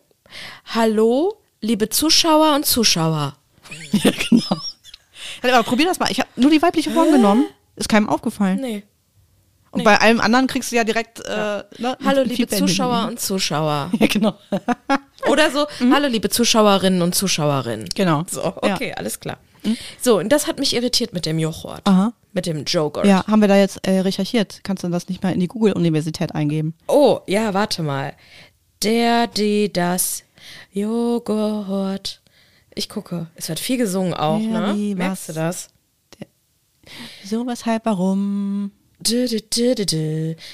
hallo, 0.74 1.38
liebe 1.62 1.90
Zuschauer 1.90 2.56
und 2.56 2.66
Zuschauer. 2.66 3.36
Ja, 3.92 4.12
genau. 4.30 4.62
Aber 5.44 5.64
probier 5.64 5.86
das 5.88 6.00
mal. 6.00 6.10
Ich 6.10 6.20
habe 6.22 6.30
nur 6.38 6.50
die 6.50 6.62
weibliche 6.62 6.92
Form 6.92 7.12
genommen. 7.12 7.46
Ist 7.76 7.90
keinem 7.90 8.08
aufgefallen. 8.08 8.60
Nee. 8.62 8.84
Und 9.80 9.84
bei 9.84 10.00
allem 10.00 10.20
anderen 10.20 10.48
kriegst 10.48 10.72
du 10.72 10.76
ja 10.76 10.84
direkt. 10.84 11.20
Äh, 11.26 11.64
ne, 11.78 11.98
Hallo, 12.04 12.22
liebe 12.24 12.36
Feedback. 12.36 12.60
Zuschauer 12.60 13.08
und 13.08 13.20
Zuschauer. 13.20 13.92
Ja, 14.00 14.08
genau. 14.08 14.36
Oder 15.30 15.52
so, 15.52 15.66
hallo, 15.92 16.08
liebe 16.08 16.30
Zuschauerinnen 16.30 17.02
und 17.02 17.16
Zuschauerinnen. 17.16 17.90
Genau. 17.96 18.24
So, 18.30 18.46
okay, 18.46 18.94
alles 18.96 19.20
klar. 19.20 19.38
So, 20.00 20.20
und 20.20 20.30
das 20.30 20.48
hat 20.48 20.60
mich 20.60 20.74
irritiert 20.76 21.14
mit 21.14 21.26
dem 21.26 21.40
Joghurt. 21.40 21.82
Aha. 21.86 22.14
Mit 22.32 22.46
dem 22.46 22.64
Joghurt. 22.66 23.06
Ja, 23.06 23.26
haben 23.28 23.42
wir 23.42 23.48
da 23.48 23.58
jetzt 23.58 23.86
äh, 23.86 24.00
recherchiert. 24.00 24.62
Kannst 24.64 24.84
du 24.84 24.90
das 24.90 25.10
nicht 25.10 25.24
mal 25.24 25.34
in 25.34 25.40
die 25.40 25.48
Google-Universität 25.48 26.34
eingeben? 26.36 26.74
Oh, 26.88 27.20
ja, 27.28 27.54
warte 27.54 27.84
mal. 27.84 28.14
Der, 28.84 29.28
die, 29.28 29.74
das 29.74 30.24
Joghurt. 30.72 32.22
Ich 32.76 32.88
gucke. 32.90 33.28
Es 33.36 33.50
wird 33.50 33.60
viel 33.60 33.78
gesungen 33.78 34.14
auch, 34.14 34.40
Der, 34.40 34.74
ne? 34.74 34.96
Merkst 34.96 35.30
du 35.30 35.36
was. 35.36 35.36
das? 35.36 35.70
So, 37.26 37.46
weshalb, 37.48 37.86
warum? 37.86 38.72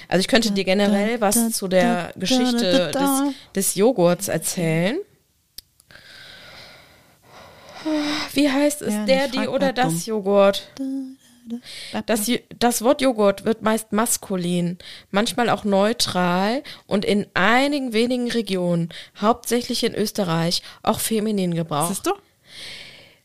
Also 0.08 0.20
ich 0.20 0.28
könnte 0.28 0.52
dir 0.52 0.64
generell 0.64 1.22
was 1.22 1.52
zu 1.52 1.68
der 1.68 2.14
Geschichte 2.16 2.92
des, 2.92 3.34
des 3.56 3.76
Joghurts 3.76 4.28
erzählen. 4.28 4.98
Wie 8.34 8.50
heißt 8.50 8.82
es? 8.82 8.94
Ja, 8.94 9.06
der, 9.06 9.28
die 9.28 9.48
oder 9.48 9.74
das 9.74 10.06
dumm. 10.06 10.16
Joghurt? 10.16 10.70
Das, 12.06 12.32
das 12.58 12.82
Wort 12.84 13.02
Joghurt 13.02 13.44
wird 13.44 13.62
meist 13.62 13.92
maskulin, 13.92 14.78
manchmal 15.12 15.50
auch 15.50 15.66
neutral 15.66 16.64
und 16.88 17.04
in 17.04 17.28
einigen 17.34 17.92
wenigen 17.92 18.32
Regionen, 18.32 18.90
hauptsächlich 19.20 19.84
in 19.84 19.94
Österreich, 19.94 20.62
auch 20.84 21.00
feminin 21.00 21.54
gebraucht. 21.54 21.90
Siehst 21.90 22.08
du? 22.08 22.14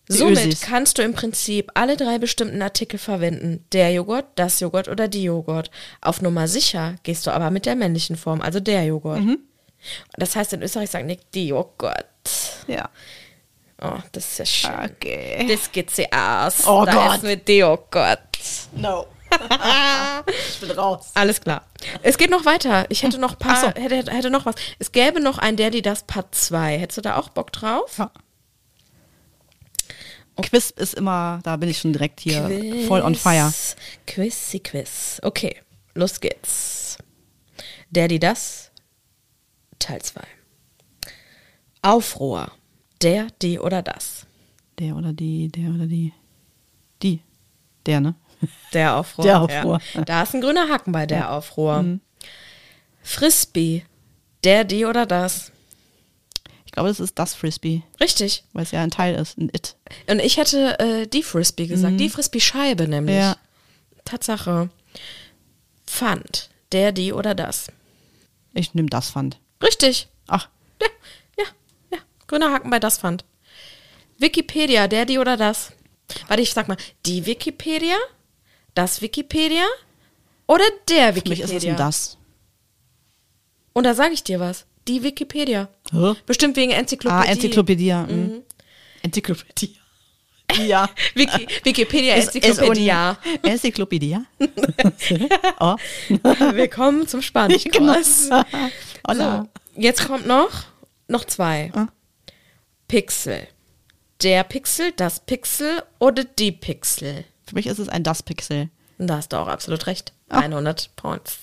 Die 0.08 0.14
Somit 0.14 0.46
Ösis. 0.46 0.60
kannst 0.62 0.98
du 0.98 1.02
im 1.02 1.12
Prinzip 1.12 1.70
alle 1.74 1.96
drei 1.96 2.18
bestimmten 2.18 2.62
Artikel 2.62 2.98
verwenden. 2.98 3.64
Der 3.72 3.92
Joghurt, 3.92 4.26
das 4.36 4.60
Joghurt 4.60 4.88
oder 4.88 5.06
die 5.06 5.22
Joghurt. 5.22 5.70
Auf 6.00 6.22
Nummer 6.22 6.48
sicher 6.48 6.94
gehst 7.02 7.26
du 7.26 7.30
aber 7.30 7.50
mit 7.50 7.66
der 7.66 7.76
männlichen 7.76 8.16
Form, 8.16 8.40
also 8.40 8.58
der 8.60 8.84
Joghurt. 8.84 9.20
Mhm. 9.20 9.38
Das 10.16 10.34
heißt, 10.34 10.54
in 10.54 10.62
Österreich 10.62 10.90
sagen 10.90 11.08
die 11.08 11.18
die 11.34 11.48
Joghurt. 11.48 12.06
Ja. 12.66 12.88
Oh, 13.80 13.98
das 14.12 14.26
ist 14.32 14.38
ja 14.38 14.46
schön. 14.46 14.90
Okay. 14.96 15.46
Das 15.48 15.70
geht 15.70 15.90
sie 15.90 16.10
aus. 16.10 16.66
Oh 16.66 16.84
da 16.84 16.92
Gott. 16.92 17.16
ist 17.16 17.22
mit 17.22 17.46
die 17.46 17.58
Joghurt. 17.58 18.18
No. 18.74 19.06
ich 20.50 20.60
bin 20.60 20.70
raus. 20.70 21.10
Alles 21.14 21.40
klar. 21.40 21.62
Es 22.02 22.16
geht 22.18 22.30
noch 22.30 22.44
weiter. 22.44 22.86
Ich 22.88 23.02
hätte 23.02 23.18
noch 23.18 23.38
paar, 23.38 23.60
so. 23.60 23.66
hätte, 23.68 24.10
hätte 24.10 24.30
noch 24.30 24.46
was. 24.46 24.54
Es 24.78 24.90
gäbe 24.90 25.20
noch 25.20 25.38
ein 25.38 25.56
Der, 25.56 25.70
die, 25.70 25.82
das 25.82 26.02
Part 26.04 26.34
2. 26.34 26.78
Hättest 26.78 26.98
du 26.98 27.02
da 27.02 27.16
auch 27.16 27.28
Bock 27.28 27.52
drauf? 27.52 27.98
Ja. 27.98 28.10
Quiz 30.42 30.70
ist 30.70 30.94
immer, 30.94 31.40
da 31.42 31.56
bin 31.56 31.68
ich 31.68 31.78
schon 31.78 31.92
direkt 31.92 32.20
hier 32.20 32.48
voll 32.86 33.02
on 33.02 33.14
fire. 33.14 33.52
Quizzy 34.06 34.60
Quiz. 34.60 35.20
Okay, 35.22 35.56
los 35.94 36.20
geht's. 36.20 36.98
Der, 37.90 38.08
die, 38.08 38.18
das, 38.18 38.70
Teil 39.78 40.02
2. 40.02 40.20
Aufruhr. 41.82 42.50
Der, 43.02 43.28
die 43.42 43.58
oder 43.58 43.82
das. 43.82 44.26
Der 44.78 44.96
oder 44.96 45.12
die, 45.12 45.48
der 45.48 45.70
oder 45.70 45.86
die. 45.86 46.12
Die. 47.02 47.20
Der, 47.86 48.00
ne? 48.00 48.14
Der 48.72 48.96
Aufruhr. 48.96 49.24
Der 49.24 49.40
Aufruhr. 49.40 49.80
Ja. 49.94 50.04
Da 50.04 50.22
ist 50.22 50.34
ein 50.34 50.40
grüner 50.40 50.68
Haken 50.68 50.92
bei 50.92 51.06
der 51.06 51.32
Aufruhr. 51.32 51.98
Frisbee. 53.02 53.84
Der, 54.44 54.64
die 54.64 54.84
oder 54.84 55.06
das. 55.06 55.50
Ich 56.68 56.72
glaube, 56.72 56.90
das 56.90 57.00
ist 57.00 57.18
das 57.18 57.34
Frisbee, 57.34 57.82
Richtig. 57.98 58.44
weil 58.52 58.62
es 58.62 58.72
ja 58.72 58.82
ein 58.82 58.90
Teil 58.90 59.14
ist, 59.14 59.38
ein 59.38 59.48
It. 59.48 59.74
Und 60.06 60.20
ich 60.20 60.36
hätte 60.36 60.78
äh, 60.78 61.06
die 61.06 61.22
Frisbee 61.22 61.66
gesagt. 61.66 61.98
Die 61.98 62.10
Frisbee-Scheibe 62.10 62.86
nämlich. 62.86 63.16
Ja. 63.16 63.38
Tatsache. 64.04 64.68
Pfand. 65.86 66.50
Der, 66.72 66.92
die 66.92 67.14
oder 67.14 67.34
das. 67.34 67.68
Ich 68.52 68.74
nehme 68.74 68.90
das 68.90 69.10
Pfand. 69.12 69.38
Richtig. 69.62 70.08
Ach, 70.26 70.50
Ja, 70.82 70.88
ja, 71.38 71.44
ja. 71.92 71.98
Grüner 72.26 72.52
Haken 72.52 72.68
bei 72.68 72.78
das 72.78 72.98
Pfand. 72.98 73.24
Wikipedia, 74.18 74.88
der, 74.88 75.06
die 75.06 75.18
oder 75.18 75.38
das. 75.38 75.72
Warte, 76.26 76.42
ich 76.42 76.52
sag 76.52 76.68
mal, 76.68 76.76
die 77.06 77.24
Wikipedia, 77.24 77.96
das 78.74 79.00
Wikipedia 79.00 79.64
oder 80.46 80.64
der 80.90 81.14
für 81.14 81.20
mich 81.30 81.38
Wikipedia? 81.38 81.56
ist 81.56 81.64
es 81.64 81.70
ein 81.70 81.76
das. 81.78 82.18
Und 83.72 83.84
da 83.84 83.94
sage 83.94 84.12
ich 84.12 84.22
dir 84.22 84.38
was. 84.38 84.66
Die 84.88 85.02
Wikipedia. 85.02 85.68
Hä? 85.92 86.14
Bestimmt 86.26 86.56
wegen 86.56 86.72
Enzyklopädie. 86.72 87.28
Ah, 87.28 87.30
Enzyklopädie. 87.30 87.92
Mhm. 87.92 88.42
Enzyklopädie. 89.02 89.76
Ja. 90.66 90.88
Wiki, 91.14 91.46
Wikipedia, 91.62 92.14
un- 92.14 92.20
Enzyklopädie. 93.42 94.18
oh. 95.60 95.76
Willkommen 96.08 97.06
zum 97.06 97.20
Spanischkurs. 97.20 98.30
Hola. 99.06 99.42
So, 99.42 99.80
jetzt 99.80 100.06
kommt 100.06 100.26
noch, 100.26 100.64
noch 101.06 101.24
zwei. 101.26 101.70
Ah. 101.74 101.88
Pixel. 102.88 103.46
Der 104.22 104.42
Pixel, 104.42 104.92
das 104.92 105.20
Pixel 105.20 105.82
oder 105.98 106.24
die 106.24 106.50
Pixel. 106.50 107.24
Für 107.46 107.54
mich 107.54 107.66
ist 107.66 107.78
es 107.78 107.90
ein 107.90 108.02
das 108.02 108.22
Pixel. 108.22 108.70
Da 108.96 109.18
hast 109.18 109.34
du 109.34 109.36
auch 109.36 109.48
absolut 109.48 109.86
recht. 109.86 110.14
Ah. 110.30 110.38
100 110.40 110.96
Points. 110.96 111.38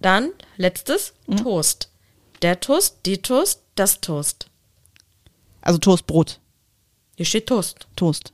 Dann, 0.00 0.32
letztes, 0.56 1.14
Hm? 1.28 1.36
Toast. 1.36 1.86
Der 2.42 2.60
Toast, 2.60 2.98
die 3.06 3.18
Toast, 3.18 3.60
das 3.74 4.00
Toast. 4.00 4.46
Also 5.60 5.78
Toastbrot. 5.78 6.40
Hier 7.16 7.26
steht 7.26 7.46
Toast. 7.48 7.86
Toast. 7.96 8.32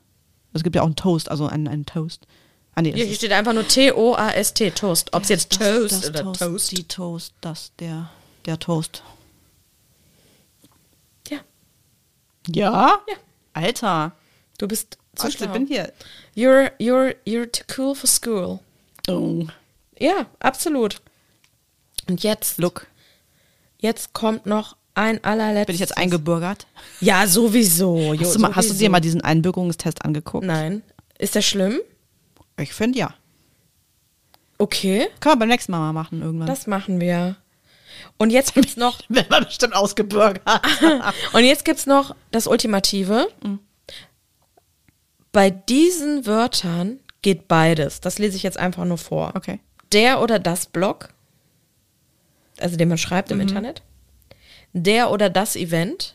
Es 0.52 0.62
gibt 0.62 0.76
ja 0.76 0.82
auch 0.82 0.86
einen 0.86 0.96
Toast, 0.96 1.30
also 1.30 1.46
einen, 1.46 1.68
einen 1.68 1.86
Toast. 1.86 2.26
Ah, 2.74 2.82
nee, 2.82 2.92
das 2.92 3.00
Hier 3.00 3.10
ist 3.10 3.16
steht 3.16 3.32
einfach 3.32 3.52
nur 3.52 3.66
T-O-A-S-T, 3.66 4.70
Toast. 4.72 5.12
Ob 5.12 5.22
es 5.22 5.28
jetzt 5.30 5.52
das, 5.52 5.58
Toast 5.58 5.92
das 5.92 6.10
oder 6.10 6.22
Toast, 6.22 6.40
Toast. 6.40 6.70
Die 6.72 6.84
Toast, 6.84 7.34
das, 7.40 7.72
der, 7.78 8.10
der 8.44 8.58
Toast. 8.58 9.02
Ja, 11.28 11.40
Ja? 12.48 12.98
Ja. 13.08 13.16
Alter. 13.54 14.12
du 14.58 14.68
bist 14.68 14.98
zu 15.14 15.28
Ich 15.28 15.34
schlau. 15.34 15.48
bin 15.48 15.66
hier. 15.66 15.92
You're, 16.36 16.70
you're, 16.78 17.16
you're 17.26 17.50
too 17.50 17.64
cool 17.76 17.94
for 17.94 18.06
school. 18.06 18.60
Oh. 19.08 19.46
Ja, 19.98 20.26
absolut. 20.38 21.00
Und 22.08 22.22
jetzt, 22.22 22.58
Look. 22.58 22.86
Jetzt 23.78 24.12
kommt 24.12 24.46
noch 24.46 24.76
ein 24.94 25.22
allerletztes. 25.24 25.66
Bin 25.66 25.74
ich 25.74 25.80
jetzt 25.80 25.96
eingebürgert? 25.98 26.66
Ja, 27.00 27.26
sowieso. 27.26 28.14
Jo, 28.14 28.20
Hast 28.20 28.34
du, 28.36 28.38
mal, 28.40 28.48
hast 28.56 28.64
du 28.66 28.68
sowieso. 28.70 28.84
dir 28.84 28.90
mal 28.90 29.00
diesen 29.00 29.20
Einbürgerungstest 29.20 30.04
angeguckt? 30.04 30.46
Nein. 30.46 30.82
Ist 31.18 31.36
das 31.36 31.44
schlimm? 31.44 31.80
Ich 32.58 32.72
finde 32.72 32.98
ja. 32.98 33.14
Okay, 34.58 35.08
Können 35.20 35.34
wir 35.34 35.40
beim 35.40 35.48
nächsten 35.50 35.72
Mal 35.72 35.78
mal 35.80 35.92
machen 35.92 36.22
irgendwann. 36.22 36.46
das 36.46 36.66
machen 36.66 36.98
wir. 37.00 37.36
Und 38.18 38.30
jetzt 38.30 38.54
gibt's 38.54 38.76
noch 38.78 39.00
werden 39.08 39.26
wir 39.30 39.44
bestimmt 39.44 39.74
ausgebürgert. 39.74 40.40
und 41.34 41.44
jetzt 41.44 41.64
gibt's 41.66 41.84
noch 41.86 42.14
das 42.30 42.46
Ultimative. 42.46 43.28
Bei 45.32 45.50
diesen 45.50 46.24
Wörtern 46.24 47.00
geht 47.20 47.48
beides. 47.48 48.00
Das 48.00 48.18
lese 48.18 48.36
ich 48.36 48.42
jetzt 48.42 48.56
einfach 48.58 48.84
nur 48.86 48.96
vor. 48.98 49.32
Okay. 49.34 49.60
Der 49.92 50.22
oder 50.22 50.38
das 50.38 50.66
Blog, 50.66 51.10
also 52.60 52.76
den 52.76 52.88
man 52.88 52.98
schreibt 52.98 53.30
im 53.30 53.40
Internet. 53.40 53.82
Der 54.72 55.10
oder 55.10 55.30
das 55.30 55.56
Event. 55.56 56.14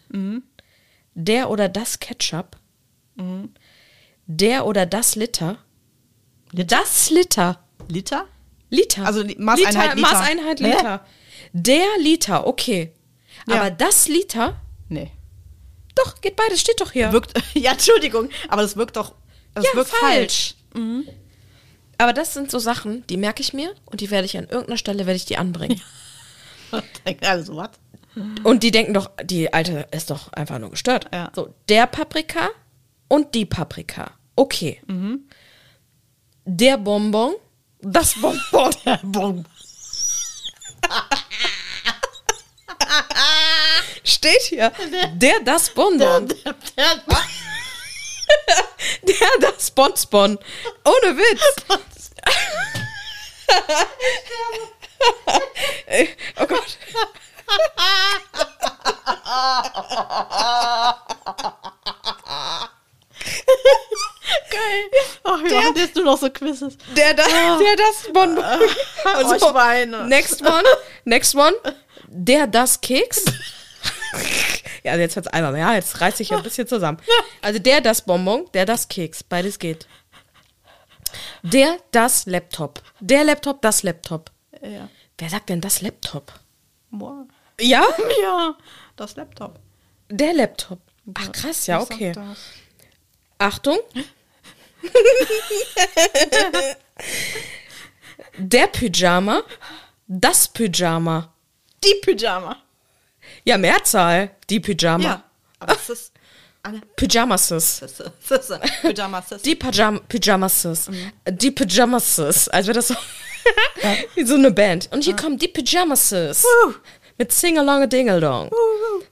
Der 1.13 1.49
oder 1.49 1.69
das 1.69 1.99
Ketchup. 1.99 2.57
Der 4.27 4.65
oder 4.65 4.85
das 4.85 5.15
Liter. 5.15 5.57
Das 6.53 7.09
Liter. 7.09 7.63
Liter? 7.87 8.27
Liter. 8.69 9.05
Also 9.05 9.23
Maßeinheit 9.37 9.95
Liter. 9.95 10.01
Maßeinheit 10.09 10.59
Hä? 10.59 10.63
Liter. 10.71 11.05
Der 11.53 11.85
Liter, 11.99 12.47
okay. 12.47 12.91
Ja. 13.47 13.55
Aber 13.55 13.71
das 13.71 14.07
Liter, 14.07 14.61
Nee. 14.87 15.11
doch, 15.95 16.21
geht 16.21 16.35
beides, 16.35 16.61
steht 16.61 16.79
doch 16.79 16.91
hier. 16.91 17.11
Wirkt, 17.11 17.33
ja, 17.53 17.71
Entschuldigung, 17.73 18.29
aber 18.47 18.61
das 18.61 18.75
wirkt 18.77 18.95
doch, 18.95 19.15
das 19.53 19.65
ja, 19.65 19.73
wirkt 19.73 19.89
falsch. 19.89 20.55
falsch. 20.73 21.07
Aber 21.97 22.13
das 22.13 22.33
sind 22.33 22.49
so 22.51 22.59
Sachen, 22.59 23.05
die 23.07 23.17
merke 23.17 23.41
ich 23.41 23.53
mir 23.53 23.73
und 23.85 23.99
die 24.01 24.09
werde 24.11 24.25
ich 24.25 24.37
an 24.37 24.45
irgendeiner 24.45 24.77
Stelle 24.77 25.05
werde 25.05 25.17
ich 25.17 25.25
die 25.25 25.37
anbringen. 25.37 25.81
Also, 27.21 27.57
was? 27.57 27.71
Und 28.43 28.63
die 28.63 28.71
denken 28.71 28.93
doch, 28.93 29.09
die 29.23 29.53
Alte 29.53 29.87
ist 29.91 30.09
doch 30.09 30.33
einfach 30.33 30.59
nur 30.59 30.71
gestört. 30.71 31.07
Ja. 31.13 31.31
So, 31.33 31.53
der 31.69 31.87
Paprika 31.87 32.49
und 33.07 33.33
die 33.33 33.45
Paprika. 33.45 34.11
Okay. 34.35 34.81
Mhm. 34.87 35.29
Der 36.43 36.77
Bonbon, 36.77 37.35
das 37.79 38.15
Bonbon. 38.15 38.73
Bom. 39.03 39.45
Steht 44.03 44.41
hier. 44.41 44.71
Der, 45.13 45.39
das 45.45 45.69
Bonbon. 45.69 46.27
Der, 46.27 46.55
das 49.41 49.71
Bonspon. 49.71 50.37
Ohne 50.83 51.17
Witz. 51.17 52.11
Oh 56.39 56.45
Gott. 56.47 56.77
Geil. 64.49 64.83
Ach, 65.23 65.41
wir 65.41 65.49
der, 65.49 65.61
machen 65.61 65.75
jetzt 65.77 65.95
nur 65.95 66.05
noch 66.05 66.17
so 66.17 66.29
Quizzes. 66.29 66.77
Der, 66.95 67.13
da, 67.13 67.23
ah. 67.23 67.57
der 67.57 67.75
das 67.75 68.11
Bonbon. 68.13 68.37
Uh, 68.37 69.25
und 69.25 69.35
ich 69.35 69.43
Schweine. 69.43 70.07
Next 70.07 70.41
one. 70.41 70.63
Next 71.05 71.35
one. 71.35 71.53
Der 72.07 72.47
das 72.47 72.79
Keks. 72.81 73.25
ja, 74.83 74.95
jetzt 74.95 75.15
jetzt 75.15 75.27
es 75.27 75.33
einmal 75.33 75.51
mehr. 75.51 75.67
Ja, 75.67 75.75
jetzt 75.75 75.99
reiß 76.01 76.19
ich 76.19 76.33
ein 76.33 76.43
bisschen 76.43 76.67
zusammen. 76.67 76.99
Also 77.41 77.59
der 77.59 77.81
das 77.81 78.01
Bonbon, 78.01 78.49
der 78.53 78.65
das 78.65 78.87
Keks. 78.87 79.23
Beides 79.23 79.59
geht. 79.59 79.87
Der 81.43 81.77
das 81.91 82.25
Laptop. 82.25 82.81
Der 82.99 83.23
Laptop, 83.23 83.61
das 83.61 83.83
Laptop. 83.83 84.31
Ja. 84.61 84.89
Wer 85.17 85.29
sagt 85.29 85.49
denn 85.49 85.61
das 85.61 85.81
Laptop? 85.81 86.33
Boah. 86.89 87.25
Ja? 87.59 87.85
Ja, 88.21 88.55
das 88.95 89.15
Laptop. 89.15 89.59
Der 90.09 90.33
Laptop. 90.33 90.79
Ach 91.15 91.31
krass, 91.31 91.67
ja, 91.67 91.81
okay. 91.81 92.13
Achtung. 93.37 93.79
Der 98.37 98.67
Pyjama. 98.67 99.43
Das 100.07 100.47
Pyjama. 100.47 101.33
Die 101.83 101.95
Pyjama. 102.01 102.57
Ja, 103.43 103.57
Mehrzahl. 103.57 104.31
Die 104.49 104.59
Pyjama. 104.59 105.03
Ja. 105.03 105.23
Aber 105.59 105.73
es 105.75 105.89
ist 105.89 106.13
eine 106.63 106.81
Pyjamases. 106.95 107.77
Sisse. 107.77 108.11
Sisse. 108.21 108.59
Pyjama 108.81 109.21
Sisse. 109.21 109.43
Die 109.43 109.55
Pajam 109.55 110.01
Pyjamases. 110.07 110.89
Die 111.27 111.51
Pyjamases. 111.51 112.49
Als 112.49 112.67
wäre 112.67 112.75
das 112.75 112.89
so, 112.89 112.95
wie 114.15 114.25
so 114.25 114.35
eine 114.35 114.51
Band. 114.51 114.89
Und 114.91 115.03
hier 115.03 115.15
kommen 115.15 115.37
die 115.37 115.47
Pyjamases. 115.47 116.45
Mit 117.17 117.31
Sing-along 117.31 117.83
a 117.83 117.87
Dingeldong. 117.87 118.49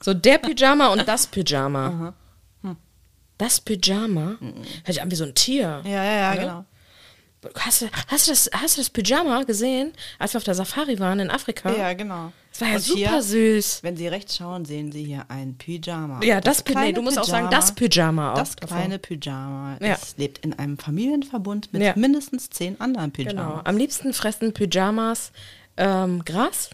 So 0.02 0.14
der 0.14 0.38
Pyjama 0.38 0.88
und 0.88 1.06
das 1.06 1.26
Pyjama. 1.26 2.14
Das 3.38 3.60
Pyjama? 3.60 4.36
Hört 4.40 4.86
sich 4.86 5.00
an 5.00 5.10
wie 5.10 5.14
so 5.14 5.24
ein 5.24 5.34
Tier. 5.34 5.80
Ja, 5.84 6.04
ja, 6.04 6.12
ja, 6.12 6.34
genau. 6.34 6.64
Hast 7.58 7.80
du, 7.82 7.86
hast, 8.08 8.26
du 8.26 8.32
das, 8.32 8.50
hast 8.52 8.76
du 8.76 8.80
das 8.82 8.90
Pyjama 8.90 9.44
gesehen, 9.44 9.92
als 10.18 10.34
wir 10.34 10.38
auf 10.38 10.44
der 10.44 10.54
Safari 10.54 10.98
waren 10.98 11.20
in 11.20 11.30
Afrika? 11.30 11.74
Ja, 11.74 11.94
genau. 11.94 12.32
Das 12.52 12.60
war 12.60 12.68
ja 12.68 12.74
Und 12.74 12.80
super 12.82 12.98
hier, 12.98 13.22
süß. 13.22 13.82
Wenn 13.82 13.96
Sie 13.96 14.08
rechts 14.08 14.36
schauen, 14.36 14.66
sehen 14.66 14.92
Sie 14.92 15.04
hier 15.04 15.24
ein 15.28 15.56
Pyjama. 15.56 16.20
Ja, 16.22 16.40
das, 16.42 16.62
Pyjama. 16.62 16.84
Nee, 16.84 16.92
du 16.92 17.00
musst 17.00 17.18
auch 17.18 17.24
sagen, 17.24 17.46
Pyjama- 17.46 17.50
das 17.50 17.74
Pyjama 17.74 18.32
auch. 18.32 18.38
Das 18.38 18.56
kleine 18.56 18.98
Pyjama. 18.98 19.78
Ja. 19.80 19.94
Es 19.94 20.16
lebt 20.18 20.44
in 20.44 20.58
einem 20.58 20.76
Familienverbund 20.76 21.72
mit 21.72 21.80
Ja. 21.80 21.94
mindestens 21.96 22.50
zehn 22.50 22.78
anderen 22.78 23.10
Genau. 23.12 23.30
Pyjamas. 23.32 23.66
Am 23.66 23.76
liebsten 23.78 24.12
fressen 24.12 24.52
Pyjamas 24.52 25.32
ähm, 25.78 26.22
Gras, 26.26 26.68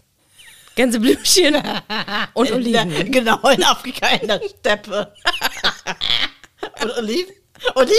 Gänseblümchen 0.75 1.55
und 2.33 2.51
Oliven. 2.51 3.09
Genau, 3.11 3.37
in 3.49 3.63
Afrika 3.63 4.07
in 4.07 4.27
der 4.27 4.41
Steppe. 4.59 5.13
Und 6.81 6.97
Oliven? 6.97 7.33
Oliven? 7.75 7.95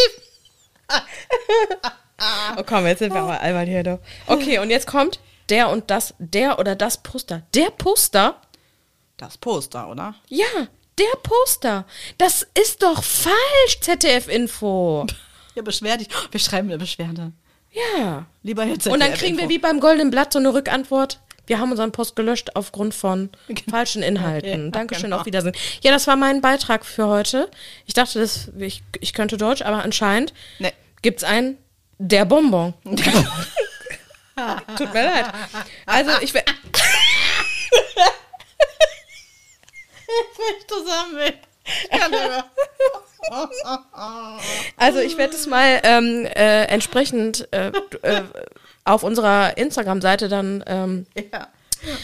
Oh 2.57 2.63
komm, 2.67 2.87
jetzt 2.87 2.99
sind 3.01 3.15
wir 3.15 3.21
aber 3.23 3.41
albern 3.41 3.67
hier. 3.67 3.83
Du. 3.83 4.01
Okay, 4.27 4.59
und 4.59 4.71
jetzt 4.71 4.87
kommt 4.87 5.21
der 5.49 5.71
und 5.71 5.91
das, 5.91 6.15
der 6.19 6.59
oder 6.59 6.75
das 6.75 7.03
Poster. 7.03 7.43
Der 7.55 7.71
Poster? 7.71 8.41
Das 9.17 9.39
Poster, 9.39 9.89
oder? 9.89 10.15
Ja, 10.29 10.47
der 10.99 11.19
Poster. 11.23 11.87
Das 12.19 12.47
ist 12.61 12.83
doch 12.83 13.03
falsch, 13.03 13.81
ZDF-Info. 13.81 15.07
Ja, 15.55 15.63
beschwer 15.63 15.97
dich. 15.97 16.09
Wir 16.31 16.41
schreiben 16.41 16.69
eine 16.69 16.79
Beschwerde. 16.79 17.33
Ja. 17.71 18.27
Lieber 18.43 18.65
jetzt. 18.65 18.87
Und 18.87 19.01
dann 19.01 19.15
kriegen 19.15 19.39
wir 19.39 19.49
wie 19.49 19.59
beim 19.59 19.81
Goldenen 19.81 20.11
Blatt 20.11 20.33
so 20.33 20.39
eine 20.39 20.53
Rückantwort. 20.53 21.21
Wir 21.47 21.59
haben 21.59 21.71
unseren 21.71 21.93
Post 21.93 22.15
gelöscht 22.15 22.51
aufgrund 22.55 22.95
von 22.95 23.31
falschen 23.71 24.03
Inhalten. 24.03 24.67
Ja, 24.67 24.71
Dankeschön, 24.71 25.05
genau. 25.05 25.19
auf 25.21 25.27
Wiedersehen. 25.27 25.55
Ja, 25.83 25.93
das 25.93 26.07
war 26.07 26.17
mein 26.17 26.41
Beitrag 26.41 26.85
für 26.85 27.07
heute. 27.07 27.51
Ich 27.87 27.95
dachte, 27.95 28.21
das, 28.21 28.51
ich, 28.59 28.83
ich 29.01 29.13
könnte 29.15 29.37
Deutsch, 29.37 29.63
aber 29.63 29.83
anscheinend 29.83 30.35
Nee. 30.59 30.73
gibt's 31.03 31.25
einen 31.25 31.57
der 31.99 32.25
Bonbon. 32.25 32.75
Tut 32.85 33.05
mir 34.95 35.05
leid. 35.05 35.27
Also 35.87 36.11
ich 36.21 36.33
werde 36.35 36.53
zusammen. 40.69 41.33
Ich 41.91 41.99
nicht 41.99 42.11
mehr. 42.11 42.45
also 44.77 45.01
ich 45.01 45.17
werde 45.19 45.35
es 45.35 45.47
mal 45.47 45.81
ähm, 45.83 46.25
äh, 46.27 46.65
entsprechend 46.65 47.49
äh, 47.53 47.73
äh, 48.03 48.23
auf 48.85 49.03
unserer 49.03 49.57
Instagram-Seite 49.59 50.29
dann 50.29 50.65
ähm, 50.67 51.07
Ja. 51.33 51.49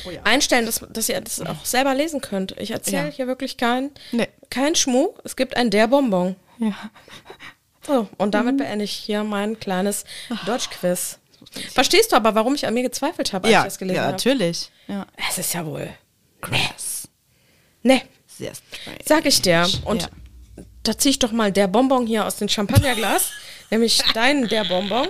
Oh 0.07 0.11
ja. 0.11 0.21
einstellen, 0.23 0.67
dass, 0.67 0.85
dass 0.91 1.09
ihr 1.09 1.21
das 1.21 1.41
auch 1.41 1.65
selber 1.65 1.95
lesen 1.95 2.21
könnt. 2.21 2.53
Ich 2.59 2.71
erzähle 2.71 3.07
Ja. 3.07 3.11
hier 3.11 3.27
wirklich 3.27 3.57
keinen 3.57 3.91
Nee. 4.13 4.29
kein 4.51 4.77
Schmuh. 4.77 5.15
Es 5.25 5.35
gibt 5.35 5.57
ein 5.57 5.71
der 5.71 5.89
Bonbon. 5.89 6.37
Ja. 6.59 6.75
So, 7.87 8.09
und 8.19 8.35
damit 8.35 8.57
beende 8.59 8.85
ich 8.85 8.93
hier 8.93 9.25
mein 9.25 9.59
kleines 9.61 10.05
Deutschquiz. 10.47 11.19
Verstehst 11.73 12.13
du 12.13 12.17
aber, 12.17 12.35
warum 12.35 12.55
ich 12.55 12.67
an 12.67 12.75
mir 12.75 12.83
gezweifelt 12.83 13.33
habe, 13.33 13.45
als 13.47 13.53
Ja, 13.53 13.59
ich 13.61 13.65
das 13.67 13.79
gelesen 13.79 13.97
ja, 13.97 14.03
habe? 14.05 14.13
natürlich. 14.13 14.71
Ja. 14.89 15.07
Es 15.29 15.39
ist 15.39 15.53
ja 15.55 15.65
wohl. 15.67 15.89
Krass. 16.41 17.09
Nee, 17.83 18.03
Sehr 18.27 18.53
strange. 18.55 18.99
sag 19.05 19.27
ich 19.27 19.43
dir. 19.43 19.69
Und 19.85 20.03
Ja. 20.03 20.09
da 20.85 20.97
ziehe 20.97 21.11
ich 21.11 21.19
doch 21.19 21.33
mal 21.33 21.53
der 21.53 21.67
Bonbon 21.69 22.07
hier 22.07 22.25
aus 22.27 22.37
dem 22.37 22.49
Champagnerglas. 22.49 23.31
nämlich 23.71 23.99
deinen 24.15 24.49
der 24.49 24.65
Bonbon. 24.65 25.09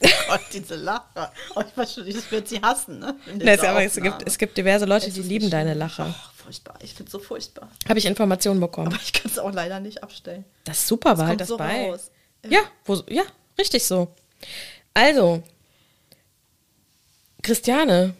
Gott, 0.28 0.40
diese 0.52 0.76
Lache. 0.76 1.30
Oh, 1.54 1.60
ich 1.68 1.76
weiß 1.76 1.94
schon, 1.94 2.06
das 2.06 2.30
wird 2.30 2.48
sie 2.48 2.60
hassen, 2.60 2.98
ne? 3.00 3.16
Nee, 3.34 3.44
es, 3.50 3.60
aber 3.60 3.82
es, 3.84 3.96
Aufnahme. 3.98 4.16
gibt, 4.18 4.28
es 4.28 4.38
gibt 4.38 4.56
diverse 4.56 4.84
Leute, 4.86 5.10
die 5.10 5.22
lieben 5.22 5.50
deine 5.50 5.74
Lache. 5.74 6.06
Ach, 6.08 6.32
furchtbar. 6.34 6.74
Ich 6.82 6.94
finde 6.94 7.04
es 7.08 7.12
so 7.12 7.18
furchtbar. 7.18 7.68
Habe 7.88 7.98
ich 7.98 8.06
Informationen 8.06 8.60
bekommen. 8.60 8.88
Aber 8.88 9.00
ich 9.02 9.12
kann 9.12 9.30
es 9.30 9.38
auch 9.38 9.52
leider 9.52 9.80
nicht 9.80 10.02
abstellen. 10.02 10.44
Das 10.64 10.78
ist 10.78 10.88
super, 10.88 11.14
behalt 11.14 11.28
kommt 11.30 11.40
das 11.42 11.48
so 11.48 11.56
bei. 11.56 11.90
raus. 11.90 12.10
Ja, 12.48 12.60
wo, 12.84 13.02
ja, 13.08 13.22
richtig 13.58 13.84
so. 13.84 14.14
Also, 14.94 15.42
Christiane, 17.42 18.14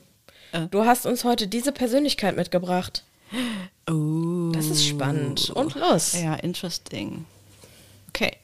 Äh. 0.52 0.66
du 0.70 0.84
hast 0.84 1.06
uns 1.06 1.24
heute 1.24 1.46
diese 1.46 1.72
Persönlichkeit 1.72 2.36
mitgebracht. 2.36 3.04
Oh. 3.88 4.50
Das 4.52 4.66
ist 4.66 4.86
spannend. 4.86 5.50
Und 5.50 5.74
los. 5.76 6.20
Ja, 6.20 6.34
interesting. 6.34 7.24
Okay. 8.08 8.36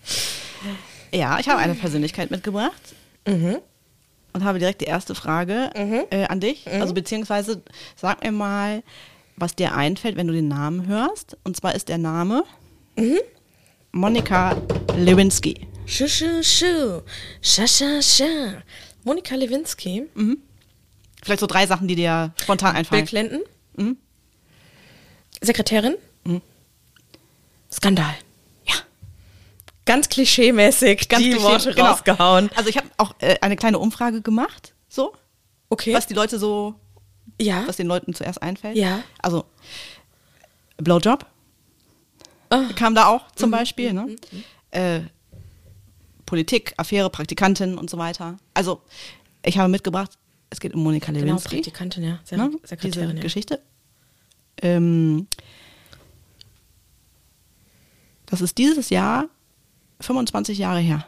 Ja, 1.13 1.39
ich 1.39 1.49
habe 1.49 1.59
eine 1.61 1.75
Persönlichkeit 1.75 2.31
mitgebracht. 2.31 2.81
Mhm. 3.27 3.59
Und 4.33 4.45
habe 4.45 4.59
direkt 4.59 4.81
die 4.83 4.87
erste 4.87 5.15
Frage 5.15 5.71
äh, 6.11 6.25
an 6.27 6.41
dich. 6.41 6.67
Mhm. 6.67 6.83
Also 6.83 6.95
beziehungsweise 6.95 7.63
sag 7.97 8.23
mir 8.23 8.33
mal, 8.33 8.83
was 9.37 9.55
dir 9.55 9.75
einfällt, 9.75 10.17
wenn 10.17 10.27
du 10.27 10.33
den 10.35 10.49
Namen 10.49 10.87
hörst. 10.87 11.37
Und 11.45 11.57
zwar 11.57 11.75
ist 11.75 11.89
der 11.89 11.99
Name 11.99 12.45
Mhm. 12.99 13.19
Monika 13.93 14.57
Lewinsky. 14.97 15.67
Schu, 15.87 16.09
schu, 16.09 16.43
schu. 16.43 17.03
Scha, 17.43 17.67
scha, 17.67 18.01
scha. 18.03 18.63
Monika 19.05 19.35
Lewinsky. 19.35 20.07
Vielleicht 21.23 21.41
so 21.41 21.47
drei 21.47 21.67
Sachen, 21.67 21.89
die 21.89 21.95
dir 21.95 22.33
spontan 22.43 22.73
Bill 22.73 22.79
einfallen. 22.81 23.05
Clinton. 23.07 23.41
Mhm. 23.77 23.97
Sekretärin. 25.41 25.97
Skandal. 27.71 28.15
Ganz 29.87 30.09
klischeemäßig 30.11 31.09
Ganz 31.09 31.23
die 31.23 31.31
klischee- 31.33 31.43
Worte 31.43 31.75
genau. 31.75 31.87
rausgehauen. 31.91 32.51
Also 32.55 32.69
ich 32.69 32.77
habe 32.77 32.89
auch 32.99 33.15
äh, 33.21 33.37
eine 33.41 33.57
kleine 33.57 33.79
Umfrage 33.79 34.21
gemacht, 34.21 34.75
so, 34.89 35.15
Okay. 35.71 35.95
was 35.95 36.07
die 36.07 36.15
Leute 36.15 36.39
so, 36.39 36.75
ja. 37.41 37.67
was 37.67 37.77
den 37.77 37.87
Leuten 37.87 38.13
zuerst 38.15 38.43
einfällt. 38.43 38.77
Ja. 38.77 39.03
Also 39.23 39.45
Blowjob 40.77 41.25
Ah. 42.51 42.65
kam 42.77 42.95
da 42.95 43.07
auch 43.07 43.31
zum 43.33 43.51
Beispiel, 43.51 43.93
ne? 43.93 44.15
Äh, 44.71 45.01
Politik, 46.27 46.75
Affäre, 46.77 47.09
Praktikantin 47.11 47.77
und 47.79 47.89
so 47.91 47.99
weiter. 47.99 48.37
Also 48.55 48.83
ich 49.45 49.59
habe 49.59 49.69
mitgebracht, 49.69 50.13
es 50.51 50.61
geht 50.61 50.75
um 50.75 50.83
Monika 50.83 51.11
Genau, 51.13 51.25
Lewinsky, 51.25 51.57
Praktikantin, 51.57 52.03
ja. 52.05 52.19
Sek 52.25 52.39
ne? 52.39 52.51
Sekretärin, 52.63 53.09
diese 53.11 53.17
ja. 53.19 53.23
Geschichte. 53.23 53.61
Ähm, 54.63 55.27
das 58.27 58.41
ist 58.41 58.59
dieses 58.59 58.91
Jahr 58.91 59.29
25 60.01 60.59
Jahre 60.59 60.81
her. 60.81 61.07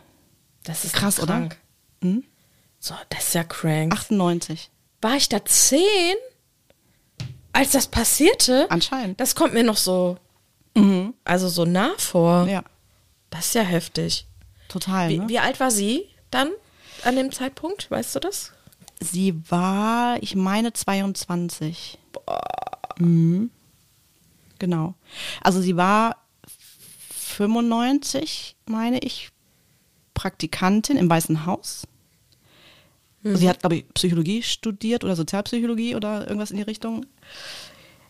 Das 0.64 0.84
ist 0.84 0.94
Krass, 0.94 1.16
doch 1.16 1.24
oder? 1.24 1.34
krank. 1.34 1.56
Hm? 2.02 2.24
So, 2.80 2.94
das 3.10 3.28
ist 3.28 3.34
ja 3.34 3.44
crank. 3.44 3.92
98. 3.92 4.70
War 5.00 5.16
ich 5.16 5.28
da 5.28 5.44
zehn, 5.44 6.14
als 7.52 7.70
das 7.72 7.86
passierte? 7.88 8.66
Anscheinend. 8.70 9.20
Das 9.20 9.34
kommt 9.34 9.54
mir 9.54 9.64
noch 9.64 9.76
so, 9.76 10.16
also 11.24 11.48
so 11.48 11.64
nah 11.64 11.94
vor. 11.98 12.46
Ja, 12.46 12.62
Das 13.30 13.46
ist 13.46 13.54
ja 13.54 13.62
heftig. 13.62 14.26
total. 14.68 15.08
Wie, 15.08 15.18
ne? 15.18 15.28
wie 15.28 15.38
alt 15.40 15.58
war 15.58 15.70
sie 15.72 16.04
dann 16.30 16.50
an 17.02 17.16
dem 17.16 17.32
Zeitpunkt? 17.32 17.90
Weißt 17.90 18.14
du 18.14 18.20
das? 18.20 18.52
Sie 19.00 19.34
war, 19.50 20.22
ich 20.22 20.36
meine, 20.36 20.72
22. 20.72 21.98
Mhm. 22.98 23.50
Genau. 24.60 24.94
Also 25.40 25.60
sie 25.60 25.76
war 25.76 26.16
95, 27.10 28.56
meine 28.68 28.98
ich, 28.98 29.30
Praktikantin 30.14 30.96
im 30.96 31.08
Weißen 31.08 31.46
Haus. 31.46 31.86
Mhm. 33.22 33.36
Sie 33.36 33.48
hat, 33.48 33.60
glaube 33.60 33.76
ich, 33.76 33.94
Psychologie 33.94 34.42
studiert 34.42 35.04
oder 35.04 35.16
Sozialpsychologie 35.16 35.94
oder 35.94 36.26
irgendwas 36.26 36.50
in 36.50 36.56
die 36.56 36.62
Richtung. 36.62 37.06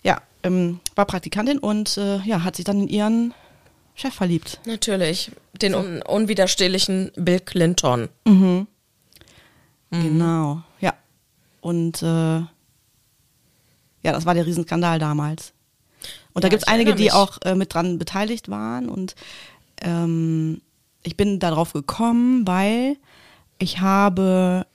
Ja, 0.02 0.22
ähm, 0.42 0.80
war 0.94 1.06
Praktikantin 1.06 1.58
und 1.58 1.96
äh, 1.96 2.18
ja, 2.20 2.44
hat 2.44 2.56
sich 2.56 2.64
dann 2.64 2.82
in 2.82 2.88
ihren 2.88 3.34
Chef 3.94 4.14
verliebt. 4.14 4.60
Natürlich. 4.64 5.32
Den 5.60 5.74
un 5.74 6.02
unwiderstehlichen 6.02 7.10
Bill 7.16 7.40
Clinton. 7.40 8.08
Mhm. 8.24 8.66
Genau, 9.90 10.62
ja. 10.80 10.94
Und 11.60 12.02
äh, 12.02 12.06
ja, 12.06 12.46
das 14.02 14.26
war 14.26 14.34
der 14.34 14.46
Riesenskandal 14.46 14.98
damals. 14.98 15.52
Und 16.32 16.44
da 16.44 16.48
Ja, 16.48 16.50
gibt 16.50 16.62
es 16.62 16.68
einige, 16.68 16.94
die 16.94 17.10
auch 17.10 17.38
äh, 17.42 17.54
mit 17.54 17.74
dran 17.74 17.98
beteiligt 17.98 18.48
waren. 18.48 18.88
Und 18.88 19.16
ähm, 19.82 20.60
ich 21.02 21.16
bin 21.16 21.38
darauf 21.38 21.72
gekommen, 21.72 22.46
weil 22.46 22.96
ich 23.58 23.80
habe 23.80 24.66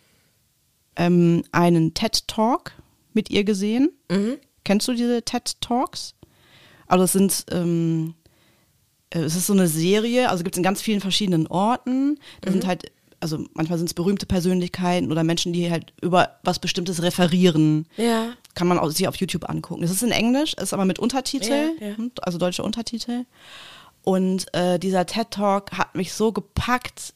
ähm, 0.96 1.44
einen 1.52 1.94
TED-Talk 1.94 2.74
mit 3.14 3.30
ihr 3.30 3.44
gesehen. 3.44 3.90
Mhm. 4.10 4.38
Kennst 4.64 4.88
du 4.88 4.94
diese 4.94 5.22
TED-Talks? 5.24 6.16
Also 6.88 7.04
es 7.06 7.12
sind, 7.14 7.46
ähm, 7.52 8.14
äh, 9.10 9.20
es 9.20 9.36
ist 9.36 9.48
so 9.48 9.54
eine 9.54 9.68
Serie, 9.68 10.30
also 10.30 10.44
gibt 10.44 10.56
es 10.56 10.58
in 10.58 10.64
ganz 10.64 10.82
vielen 10.82 11.02
verschiedenen 11.02 11.48
Orten. 11.48 12.20
Da 12.42 12.50
Mhm. 12.50 12.54
sind 12.54 12.68
halt, 12.68 12.92
also 13.20 13.46
manchmal 13.54 13.78
sind 13.78 13.88
es 13.88 13.94
berühmte 13.94 14.26
Persönlichkeiten 14.26 15.12
oder 15.12 15.24
Menschen, 15.24 15.54
die 15.54 15.72
halt 15.72 15.94
über 16.02 16.38
was 16.44 16.60
Bestimmtes 16.60 17.02
referieren. 17.02 17.88
Ja. 17.98 18.34
Kann 18.56 18.68
man 18.68 18.78
auch 18.80 18.90
sich 18.90 19.08
auf 19.08 19.16
YouTube 19.16 19.50
angucken. 19.50 19.82
Das 19.82 19.92
ist 19.92 20.04
in 20.04 20.12
Englisch, 20.12 20.54
ist 20.56 20.74
aber 20.74 20.86
mit 20.86 21.00
Untertitel, 21.00 21.72
Ja, 21.80 21.88
ja. 21.88 21.98
hm, 21.98 22.12
also 22.22 22.38
deutsche 22.38 22.64
Untertitel. 22.64 23.26
Und 24.04 24.54
äh, 24.54 24.80
dieser 24.80 25.06
TED 25.06 25.32
Talk 25.32 25.72
hat 25.72 25.96
mich 25.96 26.14
so 26.14 26.32
gepackt. 26.32 27.14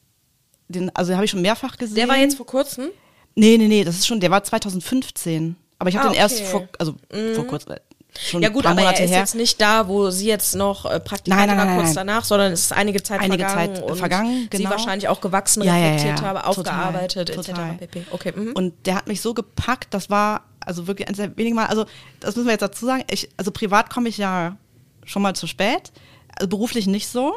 Den, 0.70 0.94
also 0.96 1.14
habe 1.14 1.26
ich 1.26 1.32
schon 1.32 1.42
mehrfach 1.42 1.78
gesehen. 1.78 1.96
Der 1.96 2.08
war 2.08 2.18
jetzt 2.18 2.36
vor 2.38 2.46
kurzem. 2.46 2.90
Nee, 3.36 3.58
nee, 3.58 3.68
nee, 3.68 3.84
das 3.84 3.96
ist 3.98 4.08
schon, 4.08 4.20
der 4.20 4.32
war 4.32 4.44
2015. 4.44 5.56
Aber 5.80 5.90
ich 5.90 5.96
habe 5.98 6.08
Ah, 6.08 6.12
den 6.12 6.18
erst 6.18 6.40
okay. 6.42 6.46
vor, 6.50 6.68
also 6.80 6.96
vor 7.36 7.46
kurzem, 7.46 7.74
äh, 7.74 7.80
schon 8.20 8.42
Ja 8.42 8.50
ein 8.50 8.54
gut, 8.54 8.66
aber 8.66 8.76
Monate 8.82 9.00
er 9.00 9.06
ist 9.06 9.12
her. 9.12 9.20
jetzt 9.20 9.36
nicht 9.36 9.62
da, 9.62 9.88
wo 9.88 10.10
sie 10.10 10.28
jetzt 10.28 10.56
noch 10.56 10.86
äh, 10.86 11.00
Praktikantin 11.00 11.50
Nein, 11.50 11.58
nein, 11.58 11.68
nein, 11.68 11.78
kurz 11.78 11.94
danach, 11.94 12.24
sondern 12.26 12.52
es 12.52 12.62
ist 12.62 12.74
einige 12.74 13.04
Zeit 13.04 13.20
Einige 13.22 13.44
vergangen 13.46 13.76
Zeit 13.76 13.84
und 13.84 13.96
vergangen, 13.98 14.50
sie 14.52 14.58
genau. 14.58 14.72
wahrscheinlich 14.72 15.08
auch 15.08 15.22
gewachsen, 15.22 15.62
Ja, 15.64 15.76
ja, 15.78 15.80
ja, 15.80 15.86
reflektiert 15.92 16.20
ja. 16.22 16.26
habe, 16.26 16.46
aufgearbeitet 16.48 17.34
total. 17.36 17.72
etc. 17.74 17.80
pp. 17.80 18.04
Okay. 18.12 18.34
Mhm. 18.36 18.54
Und 18.54 18.74
der 18.88 18.96
hat 18.96 19.08
mich 19.08 19.22
so 19.22 19.34
gepackt, 19.36 19.94
das 19.94 20.10
war 20.10 20.46
also 20.66 20.88
wirklich 20.88 21.08
eines 21.08 21.18
der 21.18 21.38
wenigen 21.38 21.56
Mal, 21.56 21.68
also 21.68 21.86
das 22.20 22.36
müssen 22.36 22.48
wir 22.48 22.54
jetzt 22.54 22.62
dazu 22.64 22.86
sagen, 22.86 23.04
ich, 23.12 23.30
also 23.38 23.52
privat 23.52 23.90
komme 23.92 24.10
ich 24.10 24.18
ja 24.18 24.58
schon 25.06 25.22
mal 25.22 25.36
zu 25.36 25.46
spät, 25.46 25.92
beruflich 26.46 26.88
nicht 26.88 27.08
so. 27.08 27.36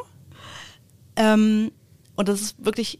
Ähm, 1.15 1.71
und 2.15 2.27
das 2.27 2.41
ist 2.41 2.65
wirklich, 2.65 2.99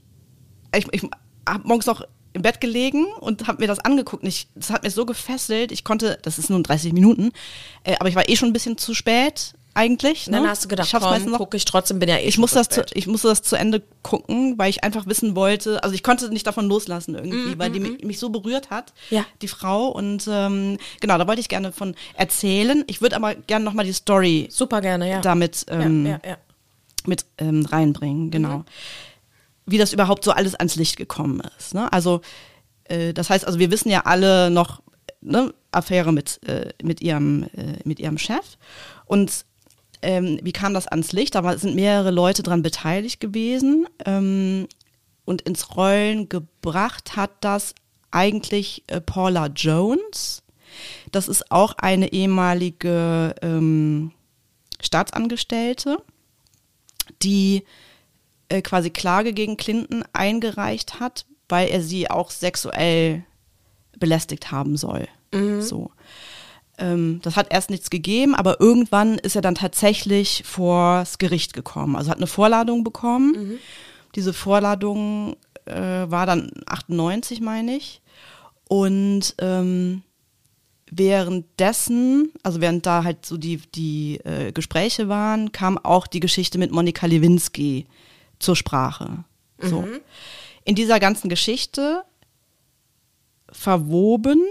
ich, 0.75 0.87
ich 0.91 1.03
habe 1.47 1.67
morgens 1.67 1.85
noch 1.85 2.03
im 2.33 2.41
Bett 2.41 2.61
gelegen 2.61 3.05
und 3.19 3.47
habe 3.47 3.61
mir 3.61 3.67
das 3.67 3.79
angeguckt. 3.79 4.23
Ich, 4.25 4.47
das 4.55 4.69
hat 4.69 4.83
mir 4.83 4.91
so 4.91 5.05
gefesselt, 5.05 5.71
ich 5.71 5.83
konnte, 5.83 6.17
das 6.21 6.39
ist 6.39 6.49
nur 6.49 6.61
30 6.63 6.93
Minuten, 6.93 7.31
äh, 7.83 7.95
aber 7.99 8.09
ich 8.09 8.15
war 8.15 8.29
eh 8.29 8.35
schon 8.35 8.49
ein 8.49 8.53
bisschen 8.53 8.77
zu 8.77 8.93
spät 8.93 9.53
eigentlich. 9.73 10.27
Und 10.27 10.33
dann 10.33 10.43
ne? 10.43 10.49
hast 10.49 10.65
du 10.65 10.67
gedacht, 10.67 10.91
ich 10.93 10.99
komm, 10.99 11.31
gucke 11.33 11.55
ich 11.57 11.65
trotzdem, 11.65 11.99
bin 11.99 12.09
ja 12.09 12.17
eh 12.17 12.27
ich 12.27 12.37
muss 12.37 12.51
das 12.51 12.69
zu, 12.69 12.83
ich 12.93 13.07
musste 13.07 13.29
das 13.29 13.41
zu 13.41 13.55
Ende 13.55 13.81
gucken, 14.03 14.57
weil 14.57 14.69
ich 14.69 14.83
einfach 14.83 15.05
wissen 15.07 15.35
wollte, 15.35 15.83
also 15.83 15.95
ich 15.95 16.03
konnte 16.03 16.29
nicht 16.29 16.45
davon 16.45 16.67
loslassen 16.67 17.15
irgendwie, 17.15 17.57
weil 17.57 17.71
die 17.71 17.79
mich, 17.79 18.03
mich 18.03 18.19
so 18.19 18.29
berührt 18.29 18.69
hat, 18.69 18.93
Mm, 19.09 19.15
Ja. 19.15 19.25
die 19.41 19.47
Frau 19.47 19.87
und 19.87 20.27
ähm, 20.29 20.77
genau, 20.99 21.17
da 21.17 21.27
wollte 21.27 21.41
ich 21.41 21.49
gerne 21.49 21.71
von 21.71 21.95
erzählen. 22.15 22.83
Ich 22.87 23.01
würde 23.01 23.15
aber 23.15 23.35
gerne 23.35 23.63
noch 23.63 23.73
mal 23.73 23.85
die 23.85 23.93
Story 23.93 24.47
Super 24.51 24.81
gerne, 24.81 25.09
ja. 25.09 25.21
damit 25.21 25.65
ähm, 25.69 26.05
ja, 26.05 26.19
ja, 26.25 26.37
mit 27.05 27.25
ähm, 27.37 27.65
reinbringen, 27.65 28.31
genau. 28.31 28.65
Wie 29.65 29.77
das 29.77 29.93
überhaupt 29.93 30.23
so 30.23 30.31
alles 30.31 30.55
ans 30.55 30.75
Licht 30.75 30.97
gekommen 30.97 31.41
ist. 31.57 31.73
Ne? 31.73 31.91
Also 31.93 32.21
äh, 32.85 33.13
das 33.13 33.29
heißt, 33.29 33.45
also 33.45 33.59
wir 33.59 33.71
wissen 33.71 33.89
ja 33.89 34.01
alle 34.01 34.49
noch 34.49 34.81
ne, 35.21 35.53
Affäre 35.71 36.11
mit 36.11 36.41
äh, 36.47 36.73
mit 36.83 36.99
ihrem 37.01 37.43
äh, 37.55 37.77
mit 37.85 37.99
ihrem 37.99 38.17
Chef 38.17 38.57
und 39.05 39.45
ähm, 40.01 40.39
wie 40.41 40.51
kam 40.51 40.73
das 40.73 40.87
ans 40.87 41.11
Licht? 41.11 41.35
Da 41.35 41.57
sind 41.57 41.75
mehrere 41.75 42.11
Leute 42.11 42.43
dran 42.43 42.61
beteiligt 42.61 43.19
gewesen 43.19 43.87
ähm, 44.05 44.67
und 45.25 45.41
ins 45.43 45.75
Rollen 45.75 46.29
gebracht 46.29 47.15
hat 47.15 47.31
das 47.41 47.75
eigentlich 48.09 48.83
äh, 48.87 48.99
Paula 48.99 49.47
Jones. 49.47 50.43
Das 51.11 51.27
ist 51.27 51.51
auch 51.51 51.73
eine 51.77 52.13
ehemalige 52.13 53.35
ähm, 53.41 54.11
Staatsangestellte, 54.81 55.97
die 57.21 57.63
äh, 58.49 58.61
quasi 58.61 58.89
Klage 58.89 59.33
gegen 59.33 59.57
Clinton 59.57 60.03
eingereicht 60.13 60.99
hat, 60.99 61.25
weil 61.49 61.69
er 61.69 61.81
sie 61.81 62.09
auch 62.09 62.31
sexuell 62.31 63.23
belästigt 63.99 64.51
haben 64.51 64.77
soll. 64.77 65.07
So. 65.61 65.91
Ähm, 66.81 67.19
das 67.21 67.35
hat 67.35 67.53
erst 67.53 67.69
nichts 67.69 67.89
gegeben, 67.89 68.33
aber 68.35 68.59
irgendwann 68.59 69.17
ist 69.19 69.35
er 69.35 69.41
dann 69.41 69.55
tatsächlich 69.55 70.43
vors 70.45 71.19
Gericht 71.19 71.53
gekommen. 71.53 71.95
Also 71.95 72.09
hat 72.09 72.17
eine 72.17 72.27
Vorladung 72.27 72.83
bekommen. 72.83 73.33
Diese 74.15 74.33
Vorladung 74.33 75.37
äh, 75.65 75.75
war 75.75 76.25
dann 76.25 76.51
98, 76.65 77.39
meine 77.39 77.77
ich. 77.77 78.01
Und 78.67 79.35
ähm, 79.37 80.01
währenddessen, 80.89 82.31
also 82.43 82.61
während 82.61 82.85
da 82.85 83.03
halt 83.03 83.25
so 83.25 83.37
die, 83.37 83.61
die 83.75 84.19
äh, 84.23 84.51
Gespräche 84.51 85.07
waren, 85.07 85.51
kam 85.51 85.77
auch 85.77 86.07
die 86.07 86.19
Geschichte 86.19 86.57
mit 86.57 86.71
Monika 86.71 87.05
Lewinsky 87.05 87.85
zur 88.39 88.55
Sprache. 88.55 89.23
So. 89.63 89.87
In 90.63 90.73
dieser 90.73 90.99
ganzen 90.99 91.29
Geschichte 91.29 92.03
verwoben 93.51 94.41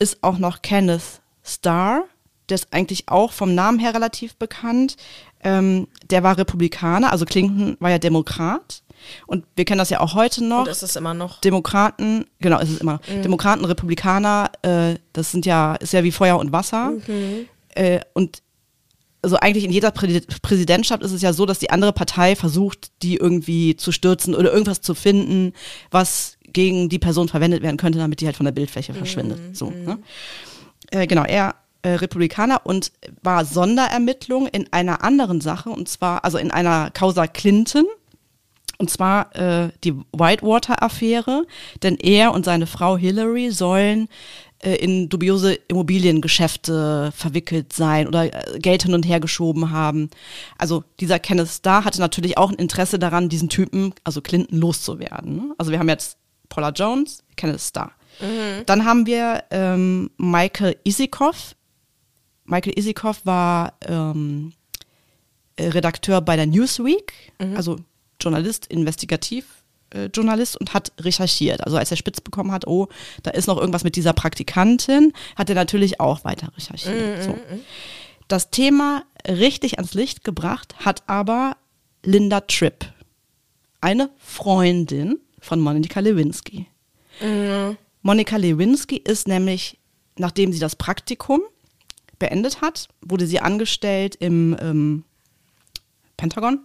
ist 0.00 0.22
auch 0.22 0.38
noch 0.38 0.62
Kenneth 0.62 1.20
Starr, 1.46 2.04
der 2.48 2.56
ist 2.56 2.68
eigentlich 2.72 3.08
auch 3.08 3.32
vom 3.32 3.54
Namen 3.54 3.78
her 3.78 3.94
relativ 3.94 4.36
bekannt. 4.36 4.96
Ähm, 5.42 5.88
der 6.10 6.22
war 6.22 6.38
Republikaner, 6.38 7.12
also 7.12 7.24
Clinton 7.24 7.76
war 7.80 7.90
ja 7.90 7.98
Demokrat. 7.98 8.82
Und 9.26 9.44
wir 9.54 9.64
kennen 9.64 9.78
das 9.78 9.90
ja 9.90 10.00
auch 10.00 10.14
heute 10.14 10.42
noch. 10.44 10.60
Und 10.60 10.68
ist 10.68 10.82
es 10.82 10.96
immer 10.96 11.14
noch. 11.14 11.40
Demokraten, 11.40 12.24
genau, 12.40 12.58
ist 12.58 12.70
es 12.70 12.78
immer. 12.78 12.94
noch. 12.94 13.22
Demokraten, 13.22 13.64
Republikaner, 13.64 14.50
äh, 14.62 14.96
das 15.12 15.30
sind 15.30 15.46
ja, 15.46 15.74
ist 15.76 15.92
ja 15.92 16.02
wie 16.02 16.12
Feuer 16.12 16.38
und 16.38 16.52
Wasser. 16.52 16.92
Äh, 17.74 18.00
und 18.14 18.42
also 19.22 19.36
eigentlich 19.38 19.64
in 19.64 19.72
jeder 19.72 19.90
Prä 19.90 20.20
Präsidentschaft 20.40 21.02
ist 21.02 21.12
es 21.12 21.20
ja 21.20 21.32
so, 21.32 21.46
dass 21.46 21.58
die 21.58 21.70
andere 21.70 21.92
Partei 21.92 22.36
versucht, 22.36 22.90
die 23.02 23.16
irgendwie 23.16 23.76
zu 23.76 23.90
stürzen 23.90 24.34
oder 24.34 24.52
irgendwas 24.52 24.80
zu 24.80 24.94
finden, 24.94 25.52
was 25.90 26.36
gegen 26.44 26.88
die 26.88 26.98
Person 26.98 27.28
verwendet 27.28 27.62
werden 27.62 27.76
könnte, 27.76 27.98
damit 27.98 28.20
die 28.20 28.26
halt 28.26 28.36
von 28.36 28.46
der 28.46 28.52
Bildfläche 28.52 28.94
verschwindet. 28.94 29.56
So, 29.56 29.70
ne? 29.70 29.98
Äh, 30.90 31.06
genau, 31.06 31.24
er 31.24 31.54
äh, 31.82 31.90
Republikaner 31.90 32.62
und 32.64 32.92
war 33.22 33.44
Sonderermittlung 33.44 34.48
in 34.48 34.72
einer 34.72 35.04
anderen 35.04 35.40
Sache, 35.40 35.70
und 35.70 35.88
zwar, 35.88 36.24
also 36.24 36.38
in 36.38 36.50
einer 36.50 36.90
Causa 36.90 37.26
Clinton. 37.26 37.84
Und 38.78 38.90
zwar 38.90 39.34
äh, 39.34 39.70
die 39.84 39.94
Whitewater-Affäre, 40.12 41.46
denn 41.82 41.96
er 41.96 42.34
und 42.34 42.44
seine 42.44 42.66
Frau 42.66 42.98
Hillary 42.98 43.50
sollen 43.50 44.06
äh, 44.58 44.74
in 44.74 45.08
dubiose 45.08 45.54
Immobiliengeschäfte 45.54 47.12
verwickelt 47.14 47.72
sein 47.72 48.08
oder 48.08 48.24
äh, 48.24 48.58
Geld 48.58 48.82
hin 48.82 48.94
und 48.94 49.06
her 49.06 49.20
geschoben 49.20 49.70
haben. 49.70 50.10
Also 50.58 50.84
dieser 51.00 51.18
Kenneth 51.18 51.48
Starr 51.48 51.84
hatte 51.84 52.00
natürlich 52.00 52.36
auch 52.36 52.50
ein 52.50 52.56
Interesse 52.56 52.98
daran, 52.98 53.28
diesen 53.28 53.48
Typen, 53.48 53.94
also 54.02 54.20
Clinton, 54.20 54.58
loszuwerden. 54.58 55.36
ne? 55.36 55.54
Also 55.56 55.72
wir 55.72 55.78
haben 55.78 55.88
jetzt 55.88 56.18
Paula 56.48 56.70
Jones, 56.70 57.22
Kenneth 57.36 57.60
Starr. 57.60 57.92
Dann 58.66 58.84
haben 58.84 59.06
wir 59.06 59.44
ähm, 59.50 60.10
Michael 60.16 60.76
Isikoff. 60.84 61.54
Michael 62.44 62.78
Isikoff 62.78 63.24
war 63.24 63.74
ähm, 63.86 64.52
äh, 65.56 65.68
Redakteur 65.68 66.20
bei 66.20 66.36
der 66.36 66.46
Newsweek, 66.46 67.12
also 67.56 67.76
Journalist, 68.20 68.66
Investigativjournalist 68.66 70.54
äh, 70.54 70.58
und 70.58 70.74
hat 70.74 70.92
recherchiert. 71.00 71.64
Also 71.64 71.76
als 71.76 71.90
er 71.90 71.96
spitz 71.96 72.20
bekommen 72.20 72.52
hat, 72.52 72.66
oh, 72.66 72.88
da 73.22 73.30
ist 73.32 73.46
noch 73.46 73.58
irgendwas 73.58 73.84
mit 73.84 73.96
dieser 73.96 74.12
Praktikantin, 74.12 75.12
hat 75.34 75.48
er 75.48 75.54
natürlich 75.54 76.00
auch 76.00 76.24
weiter 76.24 76.52
recherchiert. 76.56 77.24
So. 77.24 77.38
Das 78.28 78.50
Thema 78.50 79.04
richtig 79.28 79.78
ans 79.78 79.94
Licht 79.94 80.24
gebracht 80.24 80.76
hat 80.84 81.02
aber 81.06 81.56
Linda 82.02 82.40
Tripp, 82.40 82.86
eine 83.80 84.10
Freundin 84.18 85.18
von 85.40 85.60
Monika 85.60 86.00
Lewinsky. 86.00 86.66
Monika 88.06 88.36
Lewinsky 88.36 88.98
ist 88.98 89.26
nämlich, 89.26 89.78
nachdem 90.16 90.52
sie 90.52 90.60
das 90.60 90.76
Praktikum 90.76 91.40
beendet 92.20 92.60
hat, 92.60 92.86
wurde 93.00 93.26
sie 93.26 93.40
angestellt 93.40 94.14
im 94.20 94.56
ähm, 94.60 95.04
Pentagon, 96.16 96.60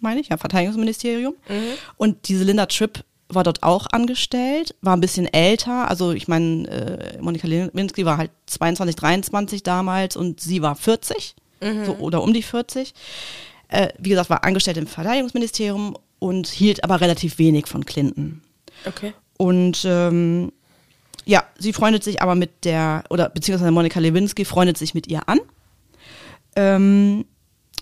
meine 0.00 0.18
ich, 0.18 0.30
ja, 0.30 0.38
Verteidigungsministerium. 0.38 1.34
Und 1.98 2.28
diese 2.28 2.44
Linda 2.44 2.64
Tripp 2.64 3.04
war 3.28 3.44
dort 3.44 3.62
auch 3.62 3.86
angestellt, 3.92 4.74
war 4.80 4.96
ein 4.96 5.02
bisschen 5.02 5.26
älter. 5.26 5.90
Also 5.90 6.12
ich 6.12 6.26
meine, 6.26 6.66
äh, 6.68 7.20
Monika 7.20 7.46
Lewinsky 7.46 8.06
war 8.06 8.16
halt 8.16 8.30
22, 8.46 8.96
23 8.96 9.62
damals 9.62 10.16
und 10.16 10.40
sie 10.40 10.62
war 10.62 10.74
40 10.74 11.36
so, 11.84 11.96
oder 11.96 12.22
um 12.22 12.32
die 12.32 12.42
40. 12.42 12.94
Äh, 13.68 13.88
wie 13.98 14.08
gesagt, 14.08 14.30
war 14.30 14.42
angestellt 14.42 14.78
im 14.78 14.86
Verteidigungsministerium 14.86 15.98
und 16.18 16.46
hielt 16.46 16.82
aber 16.82 17.02
relativ 17.02 17.36
wenig 17.36 17.66
von 17.66 17.84
Clinton. 17.84 18.40
Okay. 18.86 19.12
Und 19.36 19.84
ähm, 19.84 20.52
ja, 21.24 21.44
sie 21.58 21.72
freundet 21.72 22.04
sich 22.04 22.22
aber 22.22 22.34
mit 22.34 22.64
der, 22.64 23.04
oder 23.10 23.28
beziehungsweise 23.28 23.70
Monika 23.70 24.00
Lewinsky 24.00 24.44
freundet 24.44 24.78
sich 24.78 24.94
mit 24.94 25.06
ihr 25.08 25.28
an. 25.28 25.40
ähm, 26.56 27.24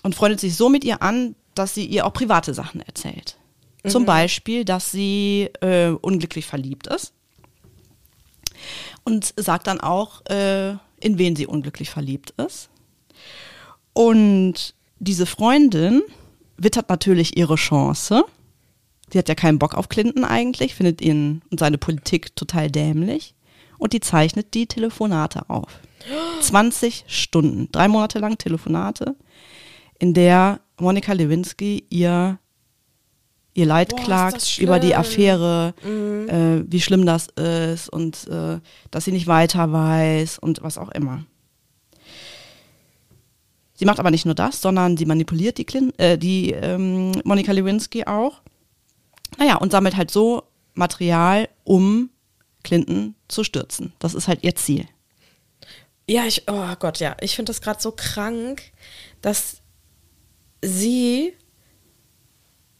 und 0.03 0.13
freundet 0.13 0.39
sich 0.39 0.55
so 0.55 0.69
mit 0.69 0.83
ihr 0.83 1.01
an, 1.01 1.35
dass 1.55 1.73
sie 1.73 1.85
ihr 1.85 2.05
auch 2.05 2.13
private 2.13 2.53
Sachen 2.53 2.81
erzählt. 2.81 3.37
Zum 3.87 4.05
Beispiel, 4.05 4.65
dass 4.65 4.91
sie 4.91 5.49
äh, 5.61 5.89
unglücklich 5.89 6.47
verliebt 6.47 6.87
ist 6.87 7.13
und 9.03 9.33
sagt 9.37 9.67
dann 9.67 9.79
auch, 9.79 10.25
äh, 10.25 10.71
in 10.99 11.17
wen 11.19 11.35
sie 11.35 11.45
unglücklich 11.45 11.91
verliebt 11.91 12.31
ist. 12.31 12.69
Und 13.93 14.73
diese 14.97 15.27
Freundin 15.27 16.01
wittert 16.57 16.89
natürlich 16.89 17.37
ihre 17.37 17.55
Chance. 17.55 18.25
Sie 19.11 19.17
hat 19.17 19.29
ja 19.29 19.35
keinen 19.35 19.59
Bock 19.59 19.75
auf 19.75 19.89
Clinton 19.89 20.23
eigentlich, 20.23 20.75
findet 20.75 21.01
ihn 21.01 21.41
und 21.49 21.59
seine 21.59 21.77
Politik 21.77 22.35
total 22.35 22.71
dämlich. 22.71 23.35
Und 23.77 23.93
die 23.93 23.99
zeichnet 23.99 24.53
die 24.53 24.67
Telefonate 24.67 25.49
auf. 25.49 25.79
20 26.41 27.05
Stunden, 27.07 27.69
drei 27.71 27.87
Monate 27.87 28.19
lang 28.19 28.37
Telefonate, 28.37 29.15
in 29.99 30.13
der 30.13 30.59
Monika 30.79 31.13
Lewinsky 31.13 31.85
ihr 31.89 32.39
ihr 33.55 33.65
Leid 33.65 33.89
Boah, 33.89 33.99
klagt 34.01 34.57
über 34.59 34.79
die. 34.79 34.95
Affäre, 34.95 35.73
äh, 35.83 36.63
wie 36.67 36.81
schlimm 36.81 37.05
das 37.05 37.27
ist 37.27 37.89
und 37.89 38.27
äh, 38.27 38.59
dass 38.91 39.05
sie 39.05 39.11
nicht 39.11 39.27
weiter 39.27 39.71
weiß 39.71 40.39
und 40.39 40.61
was 40.61 40.77
auch 40.77 40.89
immer. 40.89 41.25
Sie 43.73 43.85
macht 43.85 43.99
aber 43.99 44.11
nicht 44.11 44.25
nur 44.25 44.35
das, 44.35 44.61
sondern 44.61 44.95
sie 44.95 45.05
manipuliert 45.05 45.57
die, 45.57 45.65
Clin 45.65 45.91
äh, 45.97 46.17
die 46.17 46.51
ähm, 46.51 47.11
Monika 47.23 47.51
Lewinsky 47.51 48.05
auch. 48.05 48.41
Naja, 49.37 49.55
und 49.57 49.71
sammelt 49.71 49.95
halt 49.95 50.11
so 50.11 50.43
Material, 50.73 51.49
um 51.63 52.09
Clinton 52.63 53.15
zu 53.27 53.43
stürzen. 53.43 53.93
Das 53.99 54.13
ist 54.13 54.27
halt 54.27 54.43
ihr 54.43 54.55
Ziel. 54.55 54.85
Ja, 56.07 56.25
ich, 56.25 56.43
oh 56.47 56.75
Gott, 56.79 56.99
ja. 56.99 57.15
Ich 57.21 57.35
finde 57.35 57.49
das 57.51 57.61
gerade 57.61 57.81
so 57.81 57.91
krank, 57.91 58.61
dass 59.21 59.61
sie 60.61 61.33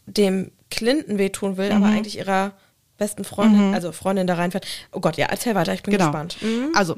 dem 0.06 0.52
Clinton 0.70 1.18
wehtun 1.18 1.58
will, 1.58 1.70
Mhm. 1.70 1.76
aber 1.84 1.86
eigentlich 1.88 2.18
ihrer 2.18 2.54
besten 2.98 3.24
Freundin, 3.24 3.74
also 3.74 3.92
Freundin 3.92 4.28
da 4.28 4.36
reinfährt. 4.36 4.66
Oh 4.92 5.00
Gott, 5.00 5.18
ja, 5.18 5.28
erzähl 5.28 5.56
weiter, 5.56 5.74
ich 5.74 5.84
bin 5.84 5.92
Genau. 5.94 6.06
gespannt. 6.06 6.38
Mhm. 6.42 6.72
Also, 6.76 6.98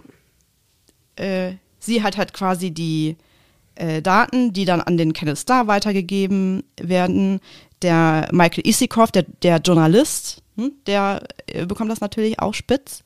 äh, 1.16 1.54
sie 1.80 2.04
hat 2.04 2.18
halt 2.18 2.34
quasi 2.34 2.72
die 2.72 3.18
äh, 3.76 4.02
Daten, 4.02 4.54
die 4.54 4.66
dann 4.66 4.82
an 4.82 4.98
den 4.98 5.14
Kenneth 5.14 5.38
Starr 5.38 5.68
weitergegeben 5.68 6.64
werden. 6.82 7.40
Der 7.82 8.28
Michael 8.32 8.68
Isikoff, 8.68 9.12
der, 9.12 9.24
der 9.44 9.58
Journalist, 9.58 10.42
hm, 10.56 10.72
der 10.88 11.24
äh, 11.48 11.66
bekommt 11.66 11.92
das 11.92 12.00
natürlich 12.02 12.40
auch 12.40 12.54
spitz 12.54 13.04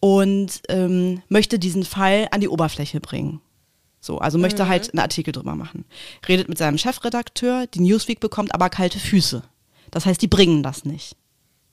und 0.00 0.62
ähm, 0.68 1.22
möchte 1.28 1.58
diesen 1.58 1.84
Fall 1.84 2.28
an 2.30 2.40
die 2.40 2.48
Oberfläche 2.48 3.00
bringen. 3.00 3.40
So, 4.00 4.18
also 4.18 4.38
möchte 4.38 4.66
halt 4.66 4.92
einen 4.92 5.00
Artikel 5.00 5.30
drüber 5.32 5.54
machen. 5.54 5.84
Redet 6.26 6.48
mit 6.48 6.58
seinem 6.58 6.76
Chefredakteur, 6.78 7.66
die 7.68 7.80
Newsweek 7.80 8.18
bekommt 8.18 8.52
aber 8.54 8.68
kalte 8.68 8.98
Füße. 8.98 9.42
Das 9.92 10.06
heißt, 10.06 10.20
die 10.20 10.26
bringen 10.28 10.62
das 10.64 10.84
nicht. 10.84 11.14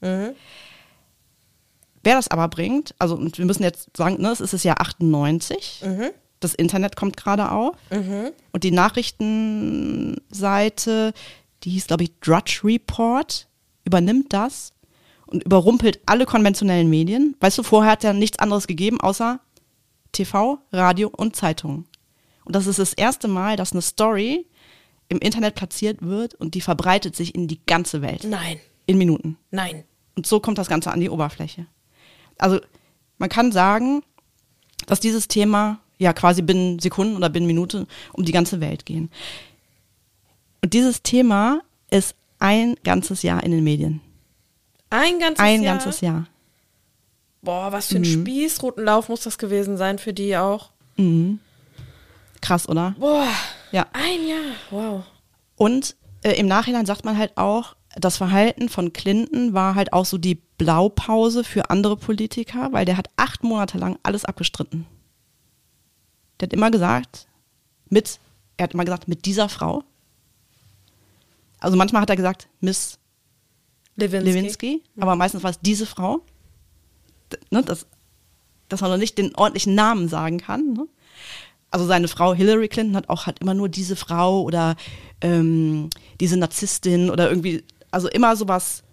Mhm. 0.02 0.32
Wer 2.04 2.16
das 2.16 2.28
aber 2.30 2.48
bringt, 2.50 2.94
also 3.00 3.16
und 3.16 3.40
wir 3.40 3.46
müssen 3.46 3.64
jetzt 3.64 3.90
sagen, 3.98 4.22
ne, 4.22 4.30
es 4.32 4.42
ist 4.42 4.54
das 4.54 4.64
Jahr 4.64 4.80
98, 4.80 5.82
Mhm. 5.86 6.12
das 6.40 6.54
Internet 6.54 6.96
kommt 6.96 7.18
gerade 7.18 7.52
auf 7.52 7.76
und 8.54 8.64
die 8.64 8.72
Nachrichtenseite, 8.72 11.14
die 11.64 11.72
hieß 11.72 11.88
glaube 11.88 12.04
ich 12.04 12.12
Drudge 12.22 12.62
Report, 12.64 13.48
übernimmt 13.86 14.34
das 14.34 14.74
und 15.26 15.44
überrumpelt 15.44 16.00
alle 16.06 16.26
konventionellen 16.26 16.90
Medien. 16.90 17.36
Weißt 17.40 17.58
du, 17.58 17.64
vorher 17.64 17.92
hat 17.92 18.04
ja 18.04 18.14
nichts 18.14 18.40
anderes 18.40 18.68
gegeben 18.68 19.00
außer 19.02 19.40
TV, 20.12 20.60
Radio 20.72 21.10
und 21.16 21.36
Zeitungen. 21.36 21.86
Und 22.46 22.56
das 22.56 22.66
ist 22.68 22.80
das 22.80 22.94
erste 22.94 23.28
Mal, 23.28 23.56
dass 23.56 23.74
eine 23.74 23.82
Story 23.82 24.48
im 25.08 25.20
Internet 25.20 25.56
platziert 25.56 26.02
wird 26.02 26.36
und 26.36 26.56
die 26.56 26.62
verbreitet 26.62 27.16
sich 27.16 27.36
in 27.36 27.48
die 27.48 27.60
ganze 27.66 28.02
Welt. 28.02 28.24
Nein, 28.24 28.60
In 28.86 28.98
Minuten. 28.98 29.38
nein. 29.52 29.84
Und 30.16 30.28
so 30.28 30.40
kommt 30.40 30.58
das 30.58 30.68
Ganze 30.68 30.92
an 30.92 31.00
die 31.00 31.10
Oberfläche. 31.10 31.66
Also 32.38 32.60
man 33.20 33.30
kann 33.30 33.52
sagen, 33.52 34.02
dass 34.86 35.00
dieses 35.00 35.28
Thema 35.28 35.80
ja 35.98 36.14
quasi 36.14 36.42
binnen 36.42 36.80
Sekunden 36.80 37.16
oder 37.16 37.30
binnen 37.30 37.48
Minuten 37.48 37.88
um 38.14 38.26
die 38.26 38.32
ganze 38.32 38.60
Welt 38.60 38.86
gehen. 38.86 39.10
Und 40.64 40.74
dieses 40.74 41.02
Thema 41.04 41.62
ist 41.90 42.16
ein 42.40 42.76
ganzes 42.84 43.24
Jahr 43.24 43.44
in 43.44 43.52
den 43.52 43.64
Medien. 43.64 44.02
Ein 44.90 45.20
ganzes 45.20 45.40
Ein 45.44 45.64
Jahr. 45.64 45.76
ganzes 45.78 46.02
Jahr. 46.02 46.26
Boah, 47.42 47.72
was 47.72 47.88
für 47.88 47.96
ein 47.98 48.02
Mhm. 48.02 48.22
Spießrutenlauf 48.22 49.08
muss 49.10 49.22
das 49.22 49.38
gewesen 49.38 49.78
sein 49.78 50.00
für 50.00 50.14
die 50.14 50.36
auch. 50.36 50.72
Krass, 52.42 52.68
oder? 52.68 52.96
Boah, 53.00 53.28
Ja. 53.72 53.86
ein 53.94 54.28
Jahr. 54.28 54.56
Wow. 54.72 55.04
Und 55.56 55.96
äh, 56.24 56.34
im 56.34 56.48
Nachhinein 56.48 56.86
sagt 56.86 57.06
man 57.06 57.18
halt 57.18 57.38
auch, 57.38 57.76
das 57.96 58.18
Verhalten 58.18 58.68
von 58.70 58.92
Clinton 58.94 59.54
war 59.54 59.76
halt 59.76 59.94
auch 59.94 60.06
so 60.06 60.18
die 60.18 60.36
Blaupause 60.58 61.44
für 61.44 61.70
andere 61.70 61.96
Politiker, 61.98 62.72
weil 62.74 62.86
der 62.86 62.98
hat 62.98 63.10
acht 63.16 63.44
Monate 63.44 63.78
lang 63.78 63.98
alles 64.04 64.26
abgestritten. 64.26 64.86
Der 66.40 66.48
hat 66.48 66.54
immer 66.54 66.72
gesagt, 66.72 67.28
mit, 67.90 68.20
er 68.58 68.64
hat 68.66 68.74
immer 68.74 68.86
gesagt, 68.86 69.08
mit 69.08 69.26
dieser 69.26 69.48
Frau. 69.50 69.84
Also 71.60 71.78
manchmal 71.78 72.02
hat 72.02 72.10
er 72.10 72.16
gesagt, 72.16 72.48
Miss 72.62 72.98
Lewinsky. 73.96 74.30
Lewinsky, 74.32 74.84
aber 75.00 75.16
meistens 75.16 75.44
war 75.44 75.50
es 75.52 75.60
diese 75.60 75.86
Frau. 75.86 76.22
Ne, 77.52 77.62
dass, 77.64 77.86
dass 78.70 78.82
man 78.82 78.90
noch 78.92 78.98
nicht 78.98 79.18
den 79.18 79.36
ordentlichen 79.36 79.76
Namen 79.76 80.08
sagen 80.08 80.40
kann. 80.40 80.74
Ne? 80.74 80.88
Also 81.70 81.86
seine 81.86 82.08
Frau 82.08 82.34
Hillary 82.34 82.68
Clinton 82.70 82.96
hat 82.96 83.10
auch 83.10 83.28
halt 83.28 83.40
immer 83.40 83.54
nur 83.54 83.70
diese 83.70 83.96
Frau 83.96 84.42
oder 84.42 84.76
ähm, 85.22 85.90
diese 86.20 86.38
Narzisstin 86.38 87.12
oder 87.12 87.30
irgendwie, 87.30 87.64
also 87.92 88.08
immer 88.08 88.36
sowas, 88.36 88.84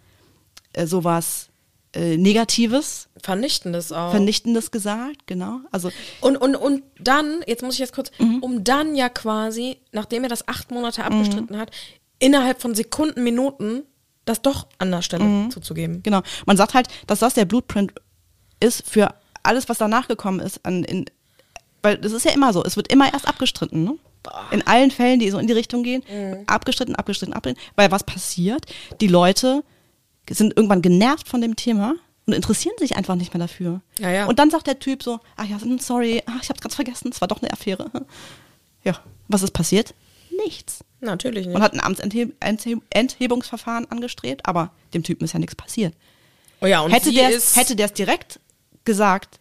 äh, 0.74 0.86
sowas 0.86 1.48
äh, 1.94 2.18
Negatives, 2.18 3.08
Vernichtendes 3.22 3.90
auch. 3.92 4.10
Vernichtendes 4.10 4.70
gesagt, 4.70 5.26
genau. 5.26 5.60
Also 5.72 5.90
Und, 6.20 6.36
und, 6.36 6.54
und 6.56 6.82
dann, 7.00 7.42
jetzt 7.46 7.62
muss 7.62 7.74
ich 7.74 7.80
jetzt 7.80 7.94
kurz, 7.94 8.10
Mhm. 8.18 8.40
um 8.42 8.64
dann 8.64 8.94
ja 8.94 9.08
quasi, 9.08 9.78
nachdem 9.92 10.24
er 10.24 10.28
das 10.28 10.46
acht 10.46 10.70
Monate 10.70 11.04
abgestritten 11.04 11.56
hat, 11.56 11.70
innerhalb 12.18 12.60
von 12.60 12.74
Sekunden, 12.74 13.22
Minuten 13.24 13.82
das 14.24 14.42
doch 14.42 14.66
an 14.78 14.90
der 14.90 15.02
Stelle 15.02 15.24
Mhm. 15.24 15.50
zuzugeben. 15.50 16.02
Genau. 16.02 16.22
Man 16.46 16.56
sagt 16.56 16.74
halt, 16.74 16.88
dass 17.06 17.20
das 17.20 17.34
der 17.34 17.44
Blueprint 17.44 17.92
ist 18.60 18.88
für 18.88 19.14
alles, 19.42 19.68
was 19.68 19.78
danach 19.78 20.08
gekommen 20.08 20.40
ist. 20.40 20.64
An, 20.66 20.82
in, 20.84 21.04
weil 21.82 21.96
das 21.98 22.12
ist 22.12 22.24
ja 22.24 22.32
immer 22.32 22.52
so. 22.52 22.64
Es 22.64 22.76
wird 22.76 22.90
immer 22.92 23.12
erst 23.12 23.28
abgestritten. 23.28 23.84
Ne? 23.84 23.96
In 24.50 24.66
allen 24.66 24.90
Fällen, 24.90 25.20
die 25.20 25.30
so 25.30 25.38
in 25.38 25.46
die 25.46 25.52
Richtung 25.52 25.84
gehen, 25.84 26.02
abgestritten, 26.48 26.96
abgestritten, 26.96 27.32
abgestritten. 27.34 27.70
Weil 27.76 27.92
was 27.92 28.02
passiert? 28.02 28.66
Die 29.00 29.06
Leute 29.06 29.62
sind 30.28 30.56
irgendwann 30.56 30.82
genervt 30.82 31.28
von 31.28 31.40
dem 31.40 31.54
Thema 31.54 31.94
und 32.26 32.32
interessieren 32.32 32.74
sich 32.80 32.96
einfach 32.96 33.14
nicht 33.14 33.32
mehr 33.32 33.38
dafür. 33.46 33.80
Ja, 34.00 34.10
ja. 34.10 34.26
Und 34.26 34.40
dann 34.40 34.50
sagt 34.50 34.66
der 34.66 34.80
Typ 34.80 35.04
so, 35.04 35.20
ach 35.36 35.44
ja, 35.44 35.58
sorry, 35.78 36.24
ach, 36.26 36.42
ich 36.42 36.48
hab's 36.48 36.60
ganz 36.60 36.74
vergessen, 36.74 37.10
es 37.12 37.20
war 37.20 37.28
doch 37.28 37.40
eine 37.40 37.52
Affäre. 37.52 37.88
Ja, 38.84 38.98
was 39.28 39.42
ist 39.42 39.50
passiert? 39.52 39.94
Nichts. 40.44 40.84
Natürlich 41.00 41.46
nicht. 41.46 41.54
Man 41.54 41.62
hat 41.62 41.74
ein 41.74 41.80
Amtsenthebungsverfahren 41.80 43.90
angestrebt, 43.90 44.46
aber 44.46 44.72
dem 44.94 45.02
Typen 45.02 45.24
ist 45.24 45.32
ja 45.32 45.38
nichts 45.38 45.54
passiert. 45.54 45.94
oh 46.60 46.66
ja, 46.66 46.80
und 46.80 46.90
hätte 46.90 47.12
der 47.12 47.28
hätte 47.28 47.76
der 47.76 47.86
es 47.86 47.92
direkt 47.92 48.40
gesagt, 48.84 49.40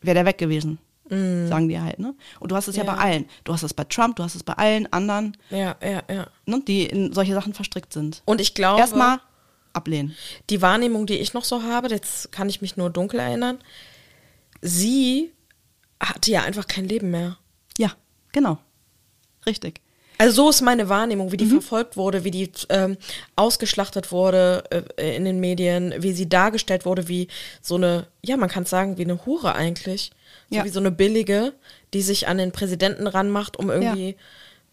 wäre 0.00 0.14
der 0.14 0.26
weg 0.26 0.38
gewesen. 0.38 0.78
Sagen 1.08 1.68
die 1.68 1.78
halt, 1.78 1.98
ne? 1.98 2.14
Und 2.40 2.52
du 2.52 2.56
hast 2.56 2.68
es 2.68 2.76
ja. 2.76 2.84
Mm. 2.84 2.86
Ja. 2.86 2.94
bei 2.94 3.02
allen. 3.02 3.28
Du 3.44 3.52
hast 3.52 3.62
es 3.62 3.74
bei 3.74 3.84
Trump, 3.84 4.16
du 4.16 4.22
hast 4.22 4.34
es 4.34 4.42
bei 4.42 4.54
allen 4.54 4.90
anderen, 4.94 5.36
ja, 5.50 5.76
ja, 5.82 6.02
ja. 6.08 6.26
ne, 6.46 6.62
die 6.66 6.86
in 6.86 7.12
solche 7.12 7.34
Sachen 7.34 7.52
verstrickt 7.52 7.92
sind. 7.92 8.22
Und 8.24 8.40
ich 8.40 8.54
glaube, 8.54 8.80
Erstmal 8.80 9.20
ablehnen. 9.74 10.16
die 10.48 10.62
Wahrnehmung, 10.62 11.04
die 11.04 11.18
ich 11.18 11.34
noch 11.34 11.44
so 11.44 11.64
habe, 11.64 11.88
jetzt 11.88 12.32
kann 12.32 12.48
ich 12.48 12.62
mich 12.62 12.78
nur 12.78 12.88
dunkel 12.88 13.20
erinnern, 13.20 13.58
sie 14.62 15.32
hatte 16.00 16.30
ja 16.30 16.44
einfach 16.44 16.66
kein 16.66 16.88
Leben 16.88 17.10
mehr. 17.10 17.36
Ja, 17.76 17.92
genau. 18.32 18.56
Richtig. 19.44 19.82
Also 20.18 20.44
so 20.44 20.50
ist 20.50 20.60
meine 20.62 20.88
Wahrnehmung, 20.88 21.32
wie 21.32 21.36
die 21.36 21.46
Mhm. 21.46 21.50
verfolgt 21.60 21.96
wurde, 21.96 22.22
wie 22.24 22.30
die 22.30 22.50
ähm, 22.68 22.96
ausgeschlachtet 23.36 24.12
wurde 24.12 24.64
äh, 24.96 25.16
in 25.16 25.24
den 25.24 25.40
Medien, 25.40 25.94
wie 25.98 26.12
sie 26.12 26.28
dargestellt 26.28 26.84
wurde, 26.84 27.08
wie 27.08 27.28
so 27.60 27.74
eine, 27.76 28.06
ja, 28.22 28.36
man 28.36 28.48
kann 28.48 28.62
es 28.64 28.70
sagen, 28.70 28.98
wie 28.98 29.02
eine 29.04 29.24
Hure 29.26 29.54
eigentlich. 29.54 30.10
So 30.50 30.56
Ja. 30.58 30.64
wie 30.64 30.68
so 30.68 30.80
eine 30.80 30.90
billige, 30.90 31.52
die 31.94 32.02
sich 32.02 32.28
an 32.28 32.38
den 32.38 32.52
Präsidenten 32.52 33.06
ranmacht, 33.06 33.58
um 33.58 33.70
irgendwie 33.70 34.16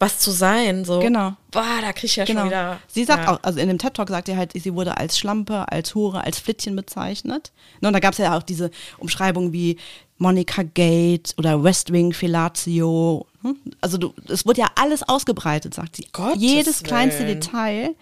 was 0.02 0.20
zu 0.20 0.32
sein. 0.32 0.86
So. 0.86 1.00
Genau. 1.00 1.34
Boah, 1.52 1.80
da 1.82 1.92
krieg 1.94 2.06
ich 2.06 2.16
ja 2.16 2.26
schon 2.26 2.36
Genau. 2.36 2.48
wieder. 2.48 2.80
Sie 2.88 3.04
sagt 3.04 3.26
ja. 3.26 3.34
auch, 3.34 3.40
also 3.44 3.60
in 3.60 3.68
dem 3.68 3.78
TED 3.80 3.94
Talk 3.96 4.08
sagt 4.10 4.28
sie 4.28 4.38
halt, 4.38 4.54
sie 4.54 4.74
wurde 4.74 4.98
als 4.98 5.18
Schlampe, 5.18 5.70
als 5.72 5.94
Hure, 5.96 6.24
als 6.24 6.40
Flittchen 6.40 6.76
bezeichnet. 6.76 7.52
Ne, 7.82 7.90
und 7.90 7.94
da 7.94 8.00
gab 8.00 8.14
es 8.14 8.18
ja 8.20 8.38
auch 8.38 8.44
diese 8.44 8.72
Umschreibungen 8.98 9.52
wie 9.52 9.78
Monica 10.20 10.64
Gate 10.64 11.34
oder 11.38 11.64
West 11.64 11.92
Wing 11.92 12.14
Fellatio. 12.14 13.26
Hm? 13.42 13.56
Also 13.82 13.98
du, 13.98 14.14
es 14.28 14.46
wurde 14.46 14.62
ja 14.62 14.68
alles 14.76 15.02
ausgebreitet, 15.02 15.74
sagt 15.74 15.96
sie. 15.96 16.08
Gottes 16.12 16.42
Jedes 16.42 16.84
kleinste 16.84 17.26
Willen. 17.26 17.40
Detail. 17.40 17.96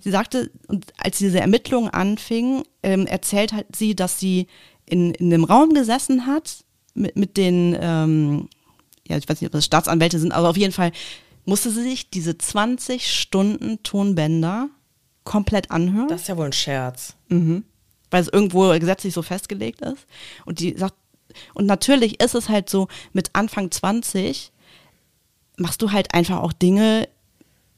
Sie 0.00 0.10
sagte, 0.10 0.50
und 0.68 0.86
als 0.96 1.18
diese 1.18 1.40
Ermittlungen 1.40 1.90
anfingen, 1.90 2.62
ähm, 2.82 3.06
erzählt 3.06 3.52
halt 3.52 3.66
sie, 3.76 3.94
dass 3.94 4.18
sie 4.18 4.46
in, 4.86 5.12
in 5.14 5.32
einem 5.32 5.44
Raum 5.44 5.74
gesessen 5.74 6.26
hat 6.26 6.64
mit, 6.94 7.16
mit 7.16 7.36
den 7.36 7.76
ähm, 7.80 8.48
ja, 9.10 9.16
ich 9.16 9.28
weiß 9.28 9.40
nicht, 9.40 9.48
ob 9.48 9.52
das 9.52 9.64
Staatsanwälte 9.64 10.18
sind, 10.18 10.32
aber 10.32 10.48
auf 10.48 10.56
jeden 10.56 10.72
Fall 10.72 10.92
musste 11.44 11.70
sie 11.70 11.82
sich 11.82 12.10
diese 12.10 12.38
20 12.38 13.12
Stunden 13.12 13.82
Tonbänder 13.82 14.68
komplett 15.24 15.70
anhören. 15.70 16.08
Das 16.08 16.22
ist 16.22 16.28
ja 16.28 16.36
wohl 16.36 16.46
ein 16.46 16.52
Scherz. 16.52 17.14
Mhm. 17.28 17.64
Weil 18.10 18.22
es 18.22 18.28
irgendwo 18.28 18.68
gesetzlich 18.78 19.12
so 19.12 19.22
festgelegt 19.22 19.80
ist. 19.80 20.06
Und 20.44 20.60
die 20.60 20.76
sagt, 20.76 20.94
und 21.54 21.66
natürlich 21.66 22.22
ist 22.22 22.34
es 22.34 22.48
halt 22.48 22.68
so, 22.70 22.88
mit 23.12 23.30
Anfang 23.32 23.70
20 23.70 24.52
machst 25.56 25.82
du 25.82 25.92
halt 25.92 26.14
einfach 26.14 26.38
auch 26.38 26.52
Dinge, 26.52 27.08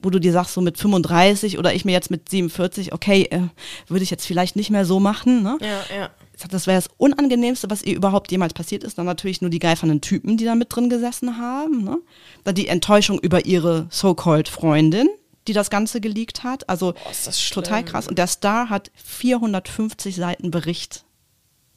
wo 0.02 0.10
du 0.10 0.18
dir 0.18 0.32
sagst, 0.32 0.54
so 0.54 0.60
mit 0.60 0.78
35 0.78 1.58
oder 1.58 1.74
ich 1.74 1.84
mir 1.84 1.92
jetzt 1.92 2.10
mit 2.10 2.28
47, 2.28 2.92
okay, 2.92 3.28
äh, 3.30 3.40
würde 3.88 4.02
ich 4.02 4.10
jetzt 4.10 4.26
vielleicht 4.26 4.56
nicht 4.56 4.70
mehr 4.70 4.84
so 4.84 5.00
machen. 5.00 5.42
Ne? 5.42 5.58
Ja, 5.60 5.96
ja. 5.96 6.10
Das 6.50 6.66
wäre 6.66 6.78
das 6.78 6.90
Unangenehmste, 6.96 7.70
was 7.70 7.82
ihr 7.82 7.94
überhaupt 7.94 8.32
jemals 8.32 8.52
passiert 8.52 8.82
ist. 8.82 8.98
Dann 8.98 9.06
natürlich 9.06 9.42
nur 9.42 9.50
die 9.50 9.60
geifernden 9.60 10.00
Typen, 10.00 10.36
die 10.36 10.44
da 10.44 10.56
mit 10.56 10.74
drin 10.74 10.90
gesessen 10.90 11.38
haben. 11.38 11.84
Ne? 11.84 11.98
Dann 12.42 12.54
die 12.56 12.66
Enttäuschung 12.66 13.20
über 13.20 13.44
ihre 13.44 13.86
so-called 13.90 14.48
Freundin, 14.48 15.08
die 15.46 15.52
das 15.52 15.70
Ganze 15.70 16.00
geleakt 16.00 16.42
hat. 16.42 16.68
Also 16.68 16.94
Boah, 16.94 17.32
total 17.52 17.84
krass. 17.84 18.08
Und 18.08 18.18
der 18.18 18.26
Star 18.26 18.70
hat 18.70 18.90
450 19.04 20.16
Seiten 20.16 20.50
Bericht 20.50 21.04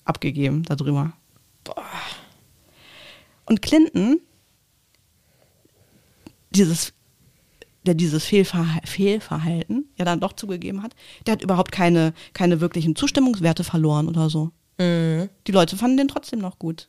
abgegeben 0.03 0.63
darüber. 0.63 1.13
Boah. 1.65 1.83
Und 3.45 3.61
Clinton, 3.61 4.21
dieses, 6.51 6.93
der 7.85 7.93
dieses 7.93 8.23
Fehlverha 8.23 8.79
Fehlverhalten 8.85 9.89
ja 9.97 10.05
dann 10.05 10.21
doch 10.21 10.33
zugegeben 10.33 10.81
hat, 10.81 10.95
der 11.25 11.33
hat 11.33 11.43
überhaupt 11.43 11.71
keine, 11.71 12.13
keine 12.33 12.61
wirklichen 12.61 12.95
Zustimmungswerte 12.95 13.63
verloren 13.63 14.07
oder 14.07 14.29
so. 14.29 14.51
Mhm. 14.77 15.29
Die 15.47 15.51
Leute 15.51 15.75
fanden 15.75 15.97
den 15.97 16.07
trotzdem 16.07 16.39
noch 16.39 16.57
gut. 16.57 16.87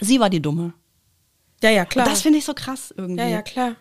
Sie 0.00 0.18
war 0.18 0.30
die 0.30 0.40
Dumme. 0.40 0.72
Ja, 1.62 1.70
ja, 1.70 1.84
klar. 1.84 2.06
Und 2.06 2.12
das 2.12 2.22
finde 2.22 2.38
ich 2.38 2.44
so 2.44 2.54
krass 2.54 2.92
irgendwie. 2.96 3.22
ja, 3.22 3.28
ja, 3.28 3.42
klar. 3.42 3.76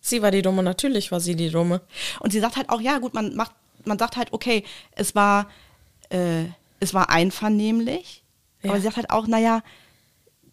Sie 0.00 0.22
war 0.22 0.30
die 0.30 0.42
Dumme, 0.42 0.62
natürlich 0.62 1.12
war 1.12 1.20
sie 1.20 1.36
die 1.36 1.50
Dumme. 1.50 1.82
Und 2.20 2.32
sie 2.32 2.40
sagt 2.40 2.56
halt 2.56 2.70
auch, 2.70 2.80
ja 2.80 2.98
gut, 2.98 3.14
man 3.14 3.34
macht, 3.36 3.52
man 3.84 3.98
sagt 3.98 4.16
halt, 4.16 4.32
okay, 4.32 4.64
es 4.92 5.14
war, 5.14 5.48
äh, 6.08 6.44
es 6.80 6.94
war 6.94 7.10
einvernehmlich, 7.10 8.24
Ja. 8.62 8.70
aber 8.70 8.78
sie 8.80 8.84
sagt 8.84 8.96
halt 8.96 9.10
auch, 9.10 9.26
naja, 9.26 9.62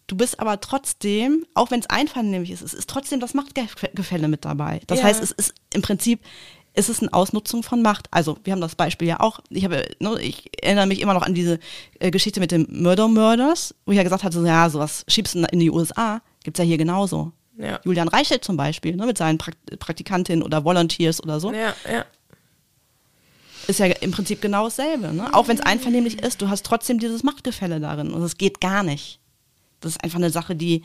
du 0.06 0.16
bist 0.16 0.40
aber 0.40 0.60
trotzdem, 0.60 1.46
auch 1.54 1.70
wenn 1.70 1.80
es 1.80 1.90
einvernehmlich 1.90 2.50
ist, 2.50 2.62
es 2.62 2.74
ist 2.74 2.88
trotzdem 2.88 3.20
das 3.20 3.34
Machtgefälle 3.34 4.28
mit 4.28 4.44
dabei. 4.44 4.80
Das 4.86 4.98
Ja. 5.00 5.04
heißt, 5.04 5.22
es 5.22 5.30
ist 5.32 5.54
im 5.74 5.82
Prinzip, 5.82 6.20
ist 6.74 6.88
es 6.88 7.00
eine 7.00 7.12
Ausnutzung 7.12 7.62
von 7.62 7.82
Macht. 7.82 8.06
Also 8.12 8.38
wir 8.44 8.52
haben 8.52 8.60
das 8.60 8.76
Beispiel 8.76 9.08
ja 9.08 9.20
auch, 9.20 9.40
ich 9.50 9.64
habe, 9.64 9.84
ne, 9.98 10.20
ich 10.20 10.48
erinnere 10.62 10.86
mich 10.86 11.00
immer 11.00 11.14
noch 11.14 11.22
an 11.22 11.34
diese 11.34 11.58
äh, 11.98 12.10
Geschichte 12.10 12.38
mit 12.40 12.52
dem 12.52 12.66
Murder 12.70 13.08
Murders, 13.08 13.74
wo 13.84 13.92
ich 13.92 13.96
ja 13.96 14.04
gesagt 14.04 14.22
hatte, 14.22 14.38
so, 14.40 14.46
ja, 14.46 14.70
sowas 14.70 15.04
schiebst 15.08 15.34
du 15.34 15.40
in 15.50 15.58
die 15.60 15.70
USA, 15.70 16.20
gibt's 16.44 16.58
ja 16.58 16.64
hier 16.64 16.78
genauso. 16.78 17.32
Ja. 17.56 17.80
Julian 17.84 18.06
Reichelt 18.06 18.44
zum 18.44 18.56
Beispiel, 18.56 18.94
ne, 18.94 19.04
mit 19.06 19.18
seinen 19.18 19.38
Prakt 19.38 19.58
Praktikantinnen 19.80 20.44
oder 20.44 20.64
Volunteers 20.64 21.20
oder 21.20 21.40
so 21.40 21.52
Ja, 21.52 21.74
ja. 21.90 22.04
Ist 23.68 23.80
ja 23.80 23.86
im 23.86 24.10
Prinzip 24.10 24.40
genau 24.40 24.64
dasselbe. 24.64 25.12
Ne? 25.12 25.32
Auch 25.34 25.48
wenn 25.48 25.56
es 25.56 25.62
einvernehmlich 25.62 26.22
ist, 26.22 26.40
du 26.40 26.48
hast 26.48 26.64
trotzdem 26.64 26.98
dieses 26.98 27.22
Machtgefälle 27.22 27.80
darin. 27.80 28.12
Und 28.12 28.22
es 28.22 28.38
geht 28.38 28.60
gar 28.60 28.82
nicht. 28.82 29.20
Das 29.80 29.92
ist 29.92 30.02
einfach 30.02 30.18
eine 30.18 30.30
Sache, 30.30 30.56
die, 30.56 30.82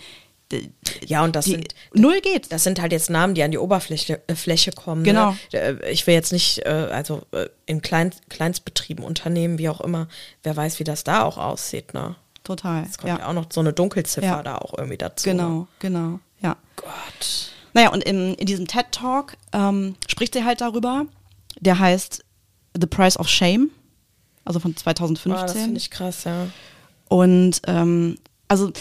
die, 0.52 0.70
Ja, 1.06 1.24
und 1.24 1.36
das 1.36 1.46
die 1.46 1.52
sind 1.52 1.76
null 1.94 2.20
geht. 2.22 2.52
Das 2.52 2.64
sind 2.64 2.82
halt 2.82 2.92
jetzt 2.92 3.10
Namen, 3.10 3.36
die 3.36 3.44
an 3.44 3.52
die 3.52 3.58
Oberfläche 3.58 4.22
äh, 4.28 4.36
Fläche 4.36 4.72
kommen. 4.72 5.04
Genau. 5.04 5.36
Ne? 5.54 5.80
Ich 5.90 6.06
will 6.06 6.14
jetzt 6.14 6.34
nicht, 6.34 6.60
äh, 6.66 6.90
also 6.92 7.24
äh, 7.32 7.48
in 7.66 7.82
Klein, 7.82 8.12
Kleinstbetrieben, 8.30 9.04
Unternehmen, 9.04 9.58
wie 9.58 9.70
auch 9.70 9.82
immer, 9.82 10.08
wer 10.44 10.56
weiß, 10.56 10.80
wie 10.80 10.84
das 10.84 11.04
da 11.04 11.24
auch 11.24 11.38
aussieht. 11.38 11.94
Ne? 11.94 12.16
Total. 12.44 12.84
Es 12.84 12.98
kommt 12.98 13.10
ja. 13.10 13.20
Ja, 13.20 13.28
auch 13.30 13.34
noch 13.34 13.48
so 13.52 13.62
eine 13.62 13.72
Dunkelziffer 13.72 14.28
Ja. 14.28 14.44
da 14.44 14.58
auch 14.58 14.78
irgendwie 14.78 14.98
dazu. 14.98 15.30
Ne? 15.30 15.36
genau, 15.36 15.68
genau. 15.80 16.20
Ja. 16.42 16.58
Gott. 16.76 17.52
Naja, 17.74 17.90
und 17.90 18.04
in, 18.04 18.36
in 18.36 18.46
diesem 18.46 18.68
TED-Talk 18.68 19.38
ähm, 19.54 19.96
spricht 20.08 20.34
sie 20.34 20.44
halt 20.44 20.62
darüber. 20.62 21.06
Der 21.60 21.80
heißt 21.80 22.24
The 22.80 22.88
Price 22.88 23.18
of 23.18 23.28
Shame, 23.30 23.70
also 24.46 24.60
von 24.60 24.72
Ah, 24.72 24.74
das 24.74 24.84
2015. 24.84 25.62
finde 25.62 25.78
ich 25.78 25.90
krass, 25.92 26.24
ja. 26.24 26.48
Und 27.10 27.62
ähm, 27.68 28.18
also 28.48 28.72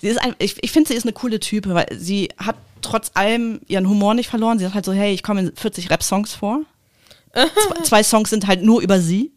sie 0.00 0.08
ist 0.08 0.18
ein, 0.20 0.34
ich, 0.38 0.62
ich 0.62 0.72
finde, 0.72 0.88
sie 0.88 0.94
ist 0.94 1.04
eine 1.04 1.12
coole 1.12 1.40
Type, 1.40 1.74
weil 1.74 1.86
sie 1.98 2.28
hat 2.38 2.56
trotz 2.80 3.10
allem 3.14 3.60
ihren 3.68 3.88
Humor 3.88 4.14
nicht 4.14 4.28
verloren. 4.28 4.58
Sie 4.58 4.64
sagt 4.64 4.74
halt 4.74 4.84
so, 4.84 4.92
hey, 4.92 5.12
ich 5.14 5.22
komme 5.22 5.40
in 5.40 5.56
40 5.56 5.90
Rap-Songs 5.90 6.34
vor. 6.34 6.62
zwei, 7.34 7.82
zwei 7.84 8.02
Songs 8.02 8.30
sind 8.30 8.46
halt 8.46 8.62
nur 8.62 8.80
über 8.82 9.00
sie. 9.00 9.32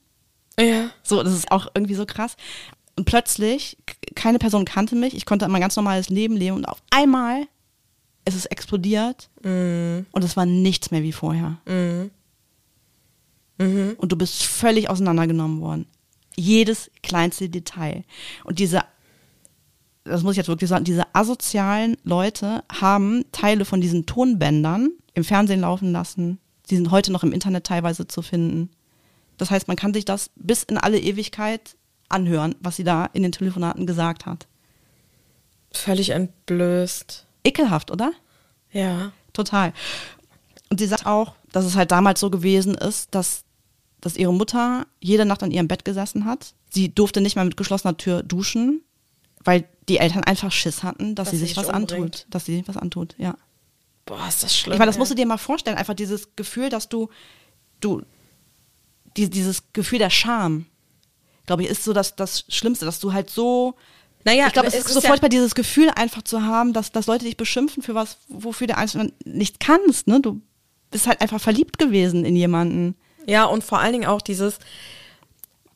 Ja. 0.60 0.90
So, 1.04 1.22
das 1.22 1.34
ist 1.34 1.52
auch 1.52 1.68
irgendwie 1.74 1.96
so 1.96 2.06
krass. 2.06 2.36
Und 2.98 3.06
plötzlich, 3.06 3.78
keine 4.16 4.40
Person 4.40 4.64
kannte 4.66 4.96
mich, 4.96 5.16
ich 5.16 5.26
konnte 5.26 5.48
mein 5.50 5.62
ganz 5.62 5.76
normales 5.76 6.10
Leben 6.10 6.38
leben 6.38 6.56
und 6.56 6.66
auf 6.66 6.82
einmal 6.92 7.44
ist 8.28 8.36
es 8.36 8.46
explodiert 8.46 9.30
und 10.14 10.24
es 10.24 10.36
war 10.38 10.46
nichts 10.46 10.92
mehr 10.92 11.04
wie 11.04 11.12
vorher. 11.12 11.58
Und 13.98 14.12
du 14.12 14.16
bist 14.16 14.44
völlig 14.44 14.90
auseinandergenommen 14.90 15.62
worden. 15.62 15.88
Jedes 16.36 16.92
kleinste 17.04 17.50
Detail. 17.50 18.04
Und 18.44 18.60
diese, 18.60 18.82
das 20.04 20.24
muss 20.24 20.34
ich 20.34 20.38
jetzt 20.38 20.48
wirklich 20.48 20.70
sagen, 20.70 20.86
diese 20.86 21.04
asozialen 21.14 21.98
Leute 22.04 22.64
haben 22.72 23.26
Teile 23.32 23.66
von 23.66 23.82
diesen 23.82 24.06
Tonbändern 24.06 24.92
im 25.14 25.24
Fernsehen 25.24 25.62
laufen 25.62 25.92
lassen. 25.92 26.40
Die 26.70 26.76
sind 26.76 26.92
heute 26.92 27.12
noch 27.12 27.24
im 27.24 27.32
Internet 27.32 27.66
teilweise 27.66 28.08
zu 28.08 28.22
finden. 28.22 28.70
Das 29.38 29.52
heißt, 29.52 29.68
man 29.68 29.78
kann 29.78 29.94
sich 29.94 30.06
das 30.06 30.30
bis 30.36 30.64
in 30.64 30.78
alle 30.78 31.00
Ewigkeit 31.00 31.76
anhören, 32.10 32.56
was 32.60 32.76
sie 32.76 32.84
da 32.84 33.06
in 33.14 33.24
den 33.24 33.32
Telefonaten 33.32 33.86
gesagt 33.86 34.26
hat. 34.26 34.48
Völlig 35.72 36.12
entblößt. 36.12 37.26
Ekelhaft, 37.44 37.92
oder? 37.92 38.12
Ja. 38.72 39.12
Total. 39.34 39.74
Und 40.70 40.80
sie 40.80 40.88
sagt 40.88 41.06
auch, 41.06 41.36
dass 41.52 41.66
es 41.66 41.76
halt 41.76 41.92
damals 41.92 42.20
so 42.20 42.30
gewesen 42.30 42.76
ist, 42.76 43.14
dass, 43.16 43.45
dass 44.06 44.16
ihre 44.18 44.32
Mutter 44.34 44.86
jede 45.00 45.26
Nacht 45.26 45.42
an 45.42 45.50
ihrem 45.50 45.68
Bett 45.68 45.84
gesessen 45.84 46.26
hat. 46.26 46.54
Sie 46.70 46.94
durfte 46.94 47.22
nicht 47.22 47.36
mehr 47.36 47.44
mit 47.46 47.58
geschlossener 47.58 47.98
Tür 47.98 48.22
duschen, 48.22 48.82
weil 49.44 49.68
die 49.90 49.98
Eltern 49.98 50.24
einfach 50.24 50.52
Schiss 50.52 50.84
hatten, 50.84 51.16
dass 51.16 51.30
Dass 51.30 51.40
sie 51.40 51.46
sich 51.46 51.58
was 51.58 51.66
umbringt. 51.68 51.92
antut. 51.92 52.26
Dass 52.30 52.46
sie 52.46 52.56
sich 52.56 52.68
was 52.68 52.78
antut, 52.78 53.16
ja. 53.18 53.36
Boah, 54.06 54.28
ist 54.28 54.44
das 54.44 54.56
schlimm. 54.56 54.74
Ich 54.74 54.80
meine, 54.80 54.90
das 54.90 55.00
musst 55.00 55.10
du 55.10 55.16
dir 55.16 55.26
mal 55.26 55.38
vorstellen, 55.38 55.76
einfach 55.78 55.96
dieses 55.96 56.36
Gefühl, 56.36 56.70
dass 56.70 56.88
du, 56.88 57.10
du, 57.82 58.04
die, 59.18 59.28
dieses 59.30 59.64
Gefühl 59.74 59.98
der 60.00 60.12
Scham, 60.12 60.68
glaube 61.48 61.64
ich, 61.64 61.70
ist 61.70 61.84
so 61.84 61.92
das, 61.94 62.16
das 62.16 62.46
Schlimmste, 62.50 62.86
dass 62.86 63.00
du 63.00 63.12
halt 63.14 63.32
so, 63.32 63.74
Naja, 64.24 64.46
ich 64.48 64.54
glaube, 64.54 64.68
es 64.68 64.76
es 64.76 64.82
ist 64.82 64.86
ist 64.90 64.94
so 64.94 65.00
ja- 65.02 65.08
furchtbar, 65.10 65.30
dieses 65.30 65.56
Gefühl 65.56 65.90
einfach 65.96 66.22
zu 66.22 66.44
haben, 66.44 66.74
dass, 66.74 66.92
dass 66.92 67.08
Leute 67.08 67.26
dich 67.26 67.38
beschimpfen 67.38 67.82
für 67.82 67.96
was, 67.96 68.18
wofür 68.28 68.68
du 68.68 68.78
einfach 68.78 69.04
nicht 69.26 69.60
kannst, 69.60 70.06
ne? 70.08 70.22
Du 70.22 70.42
bist 70.92 71.08
halt 71.08 71.22
einfach 71.22 71.42
verliebt 71.42 71.80
gewesen 71.80 72.24
in 72.26 72.36
jemanden. 72.36 72.96
Ja, 73.26 73.46
und 73.46 73.64
vor 73.64 73.80
allen 73.80 73.94
Dingen 73.94 74.06
auch 74.08 74.22
dieses, 74.22 74.60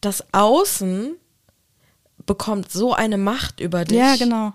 das 0.02 0.24
Außen 0.34 1.16
bekommt 2.26 2.72
so 2.72 2.93
eine 2.93 3.18
Macht 3.18 3.60
über 3.60 3.86
dich 3.86 3.97
Ja, 3.97 4.16
genau. 4.16 4.54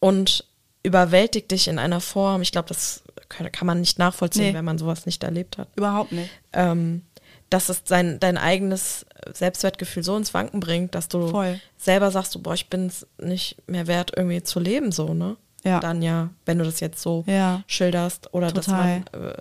und 0.00 0.44
überwältigt 0.82 1.50
dich 1.50 1.68
in 1.68 1.78
einer 1.78 2.00
Form. 2.00 2.42
Ich 2.42 2.50
glaube, 2.52 2.68
das 2.68 3.02
kann, 3.28 3.50
kann 3.52 3.66
man 3.66 3.80
nicht 3.80 3.98
nachvollziehen, 3.98 4.46
Nee. 4.48 4.54
wenn 4.54 4.64
man 4.64 4.78
sowas 4.78 5.06
nicht 5.06 5.22
erlebt 5.22 5.58
hat. 5.58 5.68
Überhaupt 5.76 6.12
nicht. 6.12 6.30
Ähm, 6.52 7.02
dass 7.50 7.68
es 7.68 7.82
sein, 7.84 8.18
dein 8.18 8.38
eigenes 8.38 9.04
Selbstwertgefühl 9.32 10.02
so 10.02 10.16
ins 10.16 10.32
Wanken 10.32 10.60
bringt, 10.60 10.94
dass 10.94 11.08
du 11.08 11.28
Voll. 11.28 11.60
selber 11.76 12.10
sagst, 12.10 12.32
so, 12.32 12.38
boah, 12.38 12.54
ich 12.54 12.68
bin 12.70 12.86
es 12.86 13.06
nicht 13.18 13.56
mehr 13.68 13.86
wert, 13.86 14.12
irgendwie 14.16 14.42
zu 14.42 14.58
leben, 14.58 14.90
so, 14.90 15.12
ne? 15.14 15.36
Ja. 15.62 15.78
Dann 15.78 16.02
ja, 16.02 16.30
wenn 16.46 16.58
du 16.58 16.64
das 16.64 16.80
jetzt 16.80 17.00
so 17.02 17.22
Ja. 17.26 17.62
schilderst 17.68 18.32
oder 18.34 18.48
Total. 18.48 19.02
dass 19.02 19.12
man, 19.12 19.22
äh, 19.28 19.36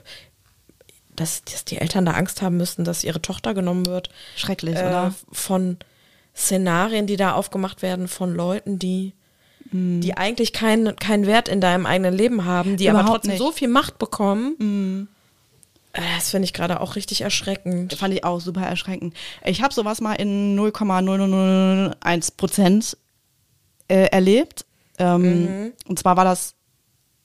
dass, 1.16 1.43
dass 1.43 1.66
die 1.66 1.78
Eltern 1.78 2.05
da 2.05 2.12
Angst 2.14 2.41
haben 2.41 2.57
müssen, 2.57 2.84
dass 2.86 3.03
ihre 3.03 3.22
Tochter 3.22 3.53
genommen 3.53 3.86
wird. 3.86 4.09
Schrecklich, 4.36 4.76
äh, 4.78 4.80
oder? 4.88 5.14
Von 5.32 5.78
Szenarien, 6.36 7.07
die 7.07 7.18
da 7.18 7.34
aufgemacht 7.34 7.82
werden, 7.82 8.07
von 8.07 8.34
Leuten, 8.34 8.80
die, 8.80 9.14
die 9.74 10.18
eigentlich 10.18 10.51
keinen 10.53 10.95
keinen 10.97 11.26
Wert 11.28 11.47
in 11.47 11.62
deinem 11.62 11.86
eigenen 11.86 12.14
Leben 12.14 12.43
haben, 12.45 12.76
die 12.78 12.89
aber 12.89 12.99
Mhm. 12.99 13.05
Überhaupt 13.05 13.24
trotzdem 13.24 13.32
nicht. 13.32 13.41
Mhm. 13.41 13.45
so 13.45 13.51
viel 13.51 13.68
Macht 13.70 13.99
bekommen. 13.99 15.07
Äh, 15.93 16.01
Das 16.18 16.30
finde 16.32 16.45
ich 16.45 16.53
gerade 16.53 16.80
auch 16.82 16.95
richtig 16.95 17.22
erschreckend. 17.22 17.93
Fand 17.93 18.14
ich 18.14 18.24
auch 18.24 18.39
super 18.41 18.62
erschreckend. 18.64 19.14
Ich 19.45 19.62
habe 19.62 19.74
sowas 19.74 20.01
mal 20.01 20.14
in 20.16 20.57
0,0001 20.57 22.36
Prozent 22.38 22.97
äh, 23.88 24.05
erlebt. 24.07 24.66
Ähm, 24.97 25.74
Und 25.88 25.99
zwar 25.99 26.16
war 26.18 26.26
das 26.26 26.55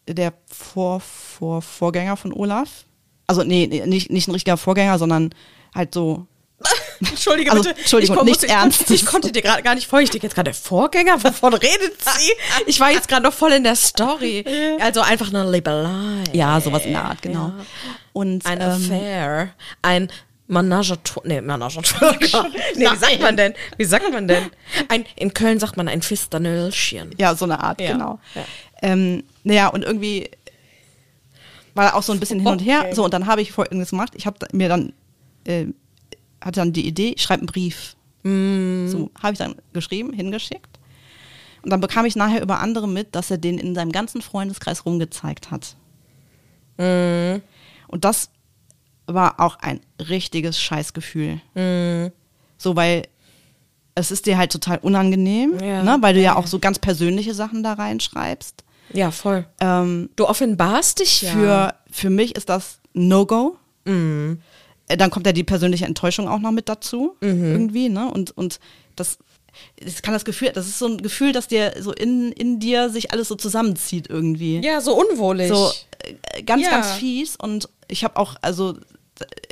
der 0.08 0.32
Vor, 0.46 1.00
Vor, 1.00 1.62
Vorgänger 1.62 2.16
von 2.16 2.32
Olaf. 2.32 2.84
Also 3.26 3.42
nee, 3.44 3.66
nicht, 3.86 4.10
nicht 4.10 4.28
ein 4.28 4.32
richtiger 4.32 4.56
Vorgänger, 4.56 4.98
sondern 4.98 5.30
halt 5.74 5.92
so. 5.94 6.26
Entschuldige 7.00 7.50
Also, 7.52 7.64
bitte. 7.64 7.78
Entschuldigung, 7.80 8.14
ich, 8.14 8.18
kon- 8.18 8.26
nichts 8.26 8.42
ich, 8.44 8.48
konnte- 8.48 8.62
Ernstes. 8.64 8.90
Ich 8.90 9.06
konnte 9.06 9.32
dir 9.32 9.42
gerade 9.42 9.62
gar 9.62 9.74
nicht 9.74 9.86
folgen. 9.86 10.04
Ich 10.04 10.10
denke 10.10 10.26
jetzt 10.26 10.34
gerade, 10.34 10.50
der 10.50 10.54
Vorgänger, 10.54 11.22
wovon 11.22 11.52
redet 11.54 12.00
sie? 12.02 12.32
Ich 12.66 12.80
war 12.80 12.90
jetzt 12.90 13.08
gerade 13.08 13.22
noch 13.22 13.34
voll 13.34 13.52
in 13.52 13.64
der 13.64 13.76
Story. 13.76 14.44
Also 14.80 15.00
einfach 15.02 15.28
eine 15.28 15.50
Liebelei. 15.50 16.24
Ja, 16.32 16.58
sowas 16.60 16.86
in 16.86 16.92
der 16.92 17.04
Art, 17.04 17.20
genau. 17.20 17.52
Und 18.14 18.46
Ein 18.46 18.60
ähm, 18.62 18.70
Affair. 18.70 19.50
Ein 19.82 20.08
trois. 21.02 21.20
Nee, 21.24 21.40
trois. 21.42 22.46
nee, 22.76 22.86
wie 22.90 22.96
sagt 22.96 23.20
man 23.20 23.36
denn? 23.36 23.54
Wie 23.76 23.84
sagt 23.84 24.12
man 24.12 24.28
denn? 24.28 24.44
Ein, 24.88 25.04
in 25.16 25.34
Köln 25.34 25.58
sagt 25.58 25.76
man 25.76 25.88
ein 25.88 26.00
Fistanölchen. 26.02 27.10
Ja, 27.18 27.34
so 27.34 27.44
eine 27.44 27.60
Art, 27.62 27.80
Ja, 27.80 27.92
genau. 27.92 28.18
ja. 28.34 28.44
Ähm, 28.80 29.24
naja, 29.42 29.68
und 29.68 29.82
irgendwie 29.84 30.30
war 31.76 31.94
auch 31.94 32.02
so 32.02 32.12
ein 32.12 32.20
bisschen 32.20 32.40
hin 32.40 32.48
und 32.48 32.60
her. 32.60 32.80
Okay. 32.84 32.94
So, 32.94 33.04
und 33.04 33.14
dann 33.14 33.26
habe 33.26 33.42
ich 33.42 33.52
folgendes 33.52 33.90
gemacht. 33.90 34.12
Ich 34.16 34.26
habe 34.26 34.38
mir 34.52 34.68
dann, 34.68 34.92
äh, 35.44 35.66
hatte 36.40 36.60
dann 36.60 36.72
die 36.72 36.86
Idee, 36.86 37.12
ich 37.16 37.22
schreibe 37.22 37.40
einen 37.40 37.46
Brief. 37.46 37.96
Mm. 38.22 38.88
So, 38.88 39.10
habe 39.22 39.32
ich 39.32 39.38
dann 39.38 39.56
geschrieben, 39.72 40.12
hingeschickt. 40.12 40.78
Und 41.62 41.70
dann 41.70 41.80
bekam 41.80 42.06
ich 42.06 42.16
nachher 42.16 42.42
über 42.42 42.60
andere 42.60 42.88
mit, 42.88 43.14
dass 43.14 43.30
er 43.30 43.38
den 43.38 43.58
in 43.58 43.74
seinem 43.74 43.92
ganzen 43.92 44.22
Freundeskreis 44.22 44.84
rumgezeigt 44.86 45.50
hat. 45.50 45.76
Mm. 46.78 47.40
Und 47.88 48.04
das 48.04 48.30
war 49.06 49.38
auch 49.40 49.56
ein 49.60 49.80
richtiges 50.00 50.60
Scheißgefühl. 50.60 51.40
Mm. 51.54 52.12
So, 52.58 52.74
weil 52.76 53.02
es 53.94 54.10
ist 54.10 54.26
dir 54.26 54.36
halt 54.38 54.52
total 54.52 54.78
unangenehm, 54.78 55.58
Ja. 55.62 55.82
ne? 55.82 55.96
weil 56.00 56.14
du 56.14 56.20
ja 56.20 56.32
Ja. 56.32 56.36
auch 56.36 56.46
so 56.46 56.58
ganz 56.58 56.78
persönliche 56.78 57.34
Sachen 57.34 57.62
da 57.62 57.74
reinschreibst. 57.74 58.62
Ja, 58.92 59.10
voll. 59.10 59.46
Ähm, 59.60 60.10
Du 60.16 60.26
offenbarst 60.28 61.00
dich 61.00 61.22
ja. 61.22 61.32
für, 61.32 61.74
für 61.90 62.10
mich 62.10 62.36
ist 62.36 62.48
das 62.48 62.78
No-Go. 62.94 63.56
Mhm. 63.84 64.40
Äh, 64.88 64.96
Dann 64.96 65.10
kommt 65.10 65.26
ja 65.26 65.32
die 65.32 65.44
persönliche 65.44 65.84
Enttäuschung 65.86 66.28
auch 66.28 66.38
noch 66.38 66.52
mit 66.52 66.68
dazu, 66.68 67.16
Mhm. 67.20 67.44
irgendwie, 67.52 67.88
ne? 67.88 68.10
Und, 68.10 68.36
und 68.36 68.60
das, 68.94 69.18
ich 69.76 70.02
kann 70.02 70.14
das 70.14 70.24
Gefühl, 70.24 70.50
das 70.52 70.66
ist 70.66 70.78
so 70.78 70.86
ein 70.86 70.98
Gefühl, 70.98 71.32
dass 71.32 71.48
dir 71.48 71.74
so 71.80 71.92
in, 71.92 72.30
in 72.32 72.60
dir 72.60 72.90
sich 72.90 73.12
alles 73.12 73.28
so 73.28 73.34
zusammenzieht 73.34 74.08
irgendwie. 74.08 74.60
Ja, 74.64 74.80
so 74.80 74.94
unwohlig. 74.98 75.48
So 75.48 75.70
äh, 76.32 76.42
ganz, 76.42 76.62
Ja. 76.62 76.70
ganz 76.70 76.92
fies. 76.92 77.36
Und 77.36 77.68
ich 77.88 78.04
habe 78.04 78.16
auch, 78.16 78.36
also 78.42 78.78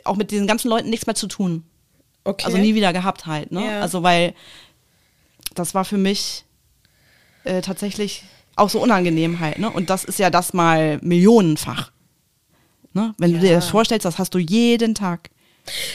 auch 0.05 0.17
mit 0.17 0.31
diesen 0.31 0.47
ganzen 0.47 0.69
Leuten 0.69 0.91
nichts 0.91 1.07
mehr 1.07 1.15
zu 1.15 1.27
tun. 1.27 1.65
okay. 2.25 2.45
Also 2.47 2.59
nie 2.59 2.75
wieder 2.75 2.93
gehabt 2.93 3.27
halt, 3.27 3.51
ne? 3.53 3.65
Ja. 3.65 3.81
Also 3.81 4.03
weil 4.03 4.35
das 5.55 5.75
war 5.75 5.85
für 5.85 5.97
mich 5.99 6.45
äh, 7.45 7.61
tatsächlich 7.63 8.25
auch 8.57 8.71
so 8.71 8.81
unangenehm 8.81 9.41
halt, 9.41 9.59
ne? 9.59 9.71
Und 9.71 9.91
das 9.91 10.05
ist 10.05 10.19
ja 10.19 10.31
das 10.31 10.53
mal 10.53 10.99
millionenfach. 11.03 11.91
Ne? 12.93 13.15
Wenn 13.19 13.33
du 13.33 13.39
dir 13.41 13.51
Ja. 13.51 13.55
das 13.57 13.69
vorstellst, 13.69 14.05
das 14.05 14.19
hast 14.19 14.35
du 14.35 14.39
jeden 14.39 14.95
Tag. 14.95 15.31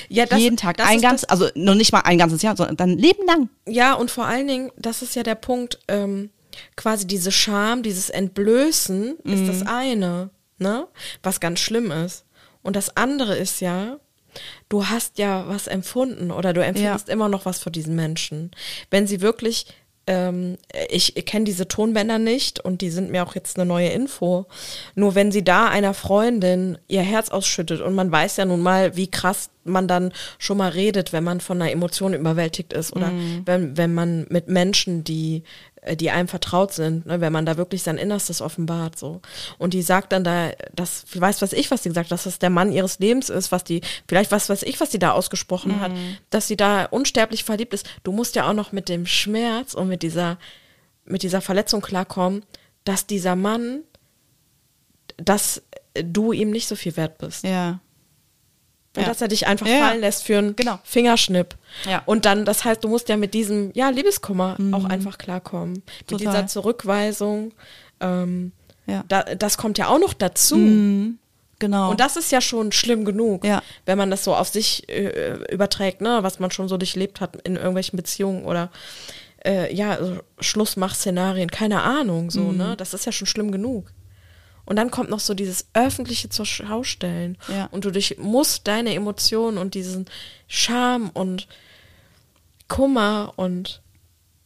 ja, 0.10 0.26
das, 0.26 0.40
jeden 0.40 0.58
Tag. 0.58 0.78
das 0.78 0.88
Ein 0.88 1.00
ganz, 1.00 1.22
das, 1.22 1.30
also 1.30 1.48
noch 1.56 1.76
nicht 1.76 1.94
mal 1.94 2.02
ein 2.02 2.18
ganzes 2.18 2.42
Jahr, 2.42 2.58
sondern 2.58 2.76
dein 2.76 2.98
Leben 2.98 3.26
lang. 3.26 3.50
Ja, 3.68 3.94
und 3.94 4.12
vor 4.12 4.26
allen 4.26 4.48
Dingen, 4.48 4.72
das 4.78 5.02
ist 5.02 5.16
ja 5.16 5.24
der 5.24 5.36
Punkt, 5.36 5.80
ähm, 5.88 6.30
quasi 6.76 7.08
diese 7.08 7.32
Scham, 7.32 7.84
dieses 7.84 8.10
Entblößen 8.10 9.18
ist 9.24 9.48
das 9.48 9.66
eine, 9.66 10.32
ne? 10.58 10.88
Was 11.24 11.40
ganz 11.40 11.60
schlimm 11.60 11.92
ist. 11.92 12.26
Und 12.64 12.76
das 12.76 12.98
andere 12.98 13.38
ist 13.38 13.62
ja, 13.62 13.98
du 14.68 14.88
hast 14.88 15.20
ja 15.20 15.48
was 15.48 15.68
empfunden 15.68 16.32
oder 16.32 16.52
du 16.52 16.64
empfindest 16.66 17.08
immer 17.08 17.30
noch 17.30 17.46
was 17.46 17.60
für 17.60 17.72
diesen 17.72 17.96
Menschen. 17.96 18.52
Wenn 18.90 19.08
sie 19.08 19.22
wirklich, 19.22 19.68
ähm, 20.10 20.58
ich, 20.90 21.16
ich 21.16 21.26
kenne 21.26 21.46
diese 21.46 21.68
Tonbänder 21.68 22.18
nicht 22.18 22.60
und 22.60 22.82
die 22.82 22.90
sind 22.90 23.12
mir 23.12 23.24
auch 23.24 23.36
jetzt 23.36 23.58
eine 23.58 23.66
neue 23.68 23.90
Info. 23.90 24.48
Nur 24.96 25.14
wenn 25.14 25.32
sie 25.32 25.44
da 25.44 25.68
einer 25.68 25.94
Freundin 25.94 26.80
ihr 26.88 27.04
Herz 27.04 27.30
ausschüttet 27.30 27.80
und 27.82 27.94
man 27.94 28.12
weiß 28.12 28.38
ja 28.38 28.46
nun 28.46 28.62
mal, 28.62 28.98
wie 28.98 29.12
krass 29.12 29.52
man 29.64 29.88
dann 29.88 30.12
schon 30.40 30.58
mal 30.58 30.72
redet, 30.72 31.14
wenn 31.14 31.24
man 31.24 31.42
von 31.42 31.62
einer 31.62 31.72
Emotion 31.72 32.16
überwältigt 32.16 32.74
ist 32.74 32.92
oder 32.96 33.12
wenn, 33.46 33.78
wenn 33.78 33.94
man 33.94 34.26
mit 34.30 34.48
Menschen, 34.48 35.04
die 35.04 35.44
die 35.96 36.12
einem 36.12 36.28
vertraut 36.28 36.74
sind, 36.74 37.06
ne, 37.06 37.22
wenn 37.22 37.34
man 37.34 37.46
da 37.46 37.58
wirklich 37.58 37.84
sein 37.84 37.98
Innerstes 37.98 38.42
offenbart, 38.42 38.98
so. 38.98 39.22
Und 39.58 39.74
die 39.74 39.82
sagt 39.82 40.12
dann 40.12 40.24
da, 40.24 40.52
das, 40.74 41.06
weiß 41.14 41.42
was 41.42 41.54
ich, 41.54 41.72
was 41.72 41.84
sie 41.84 41.90
gesagt, 41.90 42.12
dass 42.12 42.24
das 42.24 42.40
der 42.40 42.50
Mann 42.50 42.72
ihres 42.72 43.00
Lebens 43.00 43.30
ist, 43.30 43.52
was 43.52 43.64
die, 43.64 43.82
vielleicht 44.08 44.32
was 44.32 44.50
weiß 44.50 44.64
ich, 44.64 44.80
was 44.80 44.92
sie 44.92 45.00
da 45.00 45.12
ausgesprochen 45.12 45.80
hat, 45.80 45.92
dass 46.30 46.48
sie 46.48 46.58
da 46.58 46.86
unsterblich 46.86 47.44
verliebt 47.44 47.74
ist. 47.74 47.88
Du 48.04 48.12
musst 48.12 48.36
ja 48.36 48.50
auch 48.50 48.54
noch 48.54 48.72
mit 48.72 48.90
dem 48.90 49.06
Schmerz 49.06 49.74
und 49.74 49.88
mit 49.88 50.04
dieser, 50.04 50.38
mit 51.06 51.24
dieser 51.24 51.42
Verletzung 51.42 51.82
klarkommen, 51.82 52.44
dass 52.84 53.08
dieser 53.08 53.36
Mann, 53.36 53.82
dass 55.18 55.62
du 55.94 56.32
ihm 56.32 56.52
nicht 56.52 56.68
so 56.68 56.76
viel 56.76 56.96
wert 56.98 57.18
bist. 57.18 57.44
Ja. 57.44 57.80
Und 59.00 59.08
dass 59.08 59.22
er 59.22 59.28
dich 59.28 59.48
einfach 59.48 59.68
fallen 59.68 60.02
lässt 60.02 60.24
für 60.24 60.38
einen 60.38 60.56
Genau. 60.56 60.80
Fingerschnipp. 60.84 61.56
Ja. 61.90 62.02
Und 62.06 62.26
dann, 62.26 62.46
das 62.46 62.66
heißt, 62.66 62.84
du 62.84 62.88
musst 62.88 63.10
ja 63.10 63.18
mit 63.18 63.34
diesem, 63.34 63.72
ja, 63.74 63.90
Liebeskummer 63.90 64.58
auch 64.72 64.86
einfach 64.86 65.18
klarkommen. 65.18 65.74
Mit 65.74 65.84
Mhm. 65.86 66.06
Total. 66.08 66.18
dieser 66.34 66.48
Zurückweisung. 66.48 67.52
Ähm, 68.00 68.52
Ja. 68.88 69.04
da, 69.08 69.24
das 69.24 69.58
kommt 69.58 69.78
ja 69.78 69.88
auch 69.88 70.00
noch 70.00 70.14
dazu. 70.14 70.56
Mhm. 70.58 71.20
Genau. 71.60 71.92
Und 71.92 72.00
das 72.00 72.16
ist 72.16 72.32
ja 72.32 72.40
schon 72.40 72.72
schlimm 72.72 73.04
genug, 73.04 73.44
Ja. 73.44 73.62
wenn 73.86 73.98
man 73.98 74.10
das 74.10 74.24
so 74.24 74.34
auf 74.34 74.48
sich 74.48 74.88
äh, 74.88 75.34
überträgt, 75.52 76.00
ne, 76.00 76.20
was 76.22 76.40
man 76.40 76.52
schon 76.52 76.70
so 76.70 76.78
durchlebt 76.78 77.20
hat 77.20 77.36
in 77.44 77.58
irgendwelchen 77.58 77.98
Beziehungen 77.98 78.46
oder 78.46 78.70
äh, 79.46 79.74
ja, 79.76 79.92
also 79.92 80.18
Schlussmach-Szenarien, 80.40 81.50
keine 81.52 81.82
Ahnung, 81.82 82.30
so, 82.32 82.42
Mhm. 82.42 82.58
ne? 82.58 82.76
Das 82.78 82.94
ist 82.94 83.06
ja 83.06 83.12
schon 83.12 83.28
schlimm 83.28 83.52
genug. 83.52 83.92
Und 84.70 84.76
dann 84.76 84.92
kommt 84.92 85.10
noch 85.10 85.20
so 85.20 85.34
dieses 85.34 85.66
öffentliche 85.74 86.30
zur 86.30 86.46
Schau 86.46 86.84
stellen. 86.84 87.40
Ja. 87.48 87.66
Und 87.72 87.86
du 87.86 87.92
dich 87.92 88.20
musst 88.20 88.68
deine 88.68 88.94
Emotionen 88.94 89.58
und 89.58 89.74
diesen 89.74 90.06
Scham 90.48 91.10
und 91.10 91.48
Kummer 92.68 93.34
und 93.36 93.82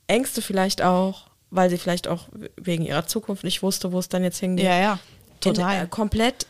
Ängste 0.08 0.42
vielleicht 0.42 0.82
auch, 0.82 1.28
weil 1.52 1.70
sie 1.70 1.78
vielleicht 1.78 2.08
auch 2.08 2.30
wegen 2.56 2.86
ihrer 2.86 3.06
Zukunft 3.06 3.44
nicht 3.44 3.64
wusste, 3.64 3.92
wo 3.92 4.00
es 4.00 4.08
dann 4.08 4.24
jetzt 4.24 4.40
hingeht 4.40 4.66
ja, 4.66 4.80
ja. 4.80 5.00
Total. 5.42 5.76
in, 5.76 5.84
äh, 5.84 5.88
komplett 5.90 6.48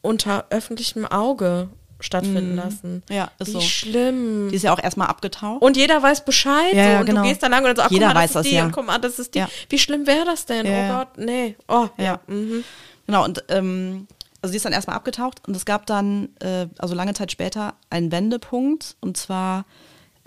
unter 0.00 0.46
öffentlichem 0.50 1.06
Auge 1.06 1.70
stattfinden 2.04 2.56
lassen. 2.56 3.02
Mhm. 3.08 3.14
Ja, 3.14 3.30
ist 3.38 3.48
Wie 3.48 3.52
so. 3.52 3.60
schlimm. 3.60 4.48
die 4.50 4.56
ist 4.56 4.62
ja 4.62 4.72
auch 4.72 4.82
erstmal 4.82 5.08
abgetaucht. 5.08 5.62
und 5.62 5.76
jeder 5.76 6.02
weiß 6.02 6.24
Bescheid. 6.24 6.72
Ja, 6.72 6.94
so, 6.94 7.00
und 7.00 7.06
genau. 7.06 7.22
du 7.22 7.28
gehst 7.28 7.42
da 7.42 7.48
lang 7.48 7.64
und 7.64 7.76
so, 7.76 7.82
ach, 7.82 7.90
Jeder 7.90 8.06
guck 8.06 8.14
mal, 8.14 8.20
weiß 8.20 8.32
das 8.32 8.34
das, 8.34 8.46
ist 8.46 8.50
die 8.52 8.56
ja. 8.56 8.64
und 8.64 8.72
guck 8.72 8.86
mal, 8.86 8.98
das 8.98 9.18
ist 9.18 9.34
die. 9.34 9.38
Ja. 9.40 9.48
Wie 9.68 9.78
schlimm 9.78 10.06
wäre 10.06 10.24
das 10.24 10.46
denn? 10.46 10.66
Ja, 10.66 10.72
oh 10.72 10.76
ja. 10.76 10.98
Gott, 10.98 11.18
nee. 11.18 11.56
Oh, 11.68 11.88
ja. 11.98 12.04
Ja. 12.04 12.20
Mhm. 12.26 12.64
Genau, 13.06 13.24
und 13.24 13.44
ähm, 13.48 14.06
also 14.40 14.52
die 14.52 14.56
ist 14.56 14.64
dann 14.66 14.72
erstmal 14.72 14.96
abgetaucht 14.96 15.40
und 15.48 15.56
es 15.56 15.64
gab 15.64 15.86
dann, 15.86 16.28
äh, 16.40 16.66
also 16.78 16.94
lange 16.94 17.14
Zeit 17.14 17.32
später, 17.32 17.74
einen 17.90 18.12
Wendepunkt 18.12 18.96
und 19.00 19.16
zwar 19.16 19.64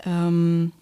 ähm, 0.04 0.72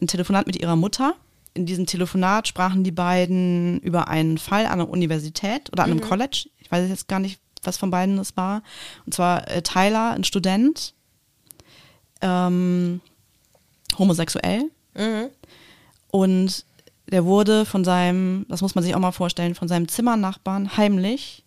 ein 0.00 0.06
Telefonat 0.06 0.46
mit 0.46 0.60
ihrer 0.60 0.76
Mutter. 0.76 1.14
In 1.54 1.66
diesem 1.66 1.86
Telefonat 1.86 2.48
sprachen 2.48 2.84
die 2.84 2.92
beiden 2.92 3.80
über 3.80 4.08
einen 4.08 4.38
Fall 4.38 4.66
an 4.66 4.72
einer 4.72 4.88
Universität 4.88 5.70
oder 5.72 5.84
an 5.84 5.90
einem 5.90 6.00
College. 6.00 6.48
Ich 6.58 6.70
weiß 6.70 6.88
jetzt 6.88 7.08
gar 7.08 7.18
nicht, 7.18 7.40
was 7.62 7.76
von 7.76 7.90
beiden 7.90 8.18
es 8.18 8.36
war. 8.36 8.62
Und 9.06 9.14
zwar 9.14 9.48
äh, 9.48 9.62
Tyler, 9.62 10.12
ein 10.12 10.24
Student, 10.24 10.94
ähm, 12.20 13.00
homosexuell. 13.98 14.70
Mhm. 14.94 15.28
Und 16.10 16.64
der 17.10 17.24
wurde 17.24 17.64
von 17.64 17.84
seinem, 17.84 18.46
das 18.48 18.62
muss 18.62 18.74
man 18.74 18.84
sich 18.84 18.94
auch 18.94 19.00
mal 19.00 19.12
vorstellen, 19.12 19.54
von 19.54 19.68
seinem 19.68 19.88
Zimmernachbarn 19.88 20.76
heimlich 20.76 21.44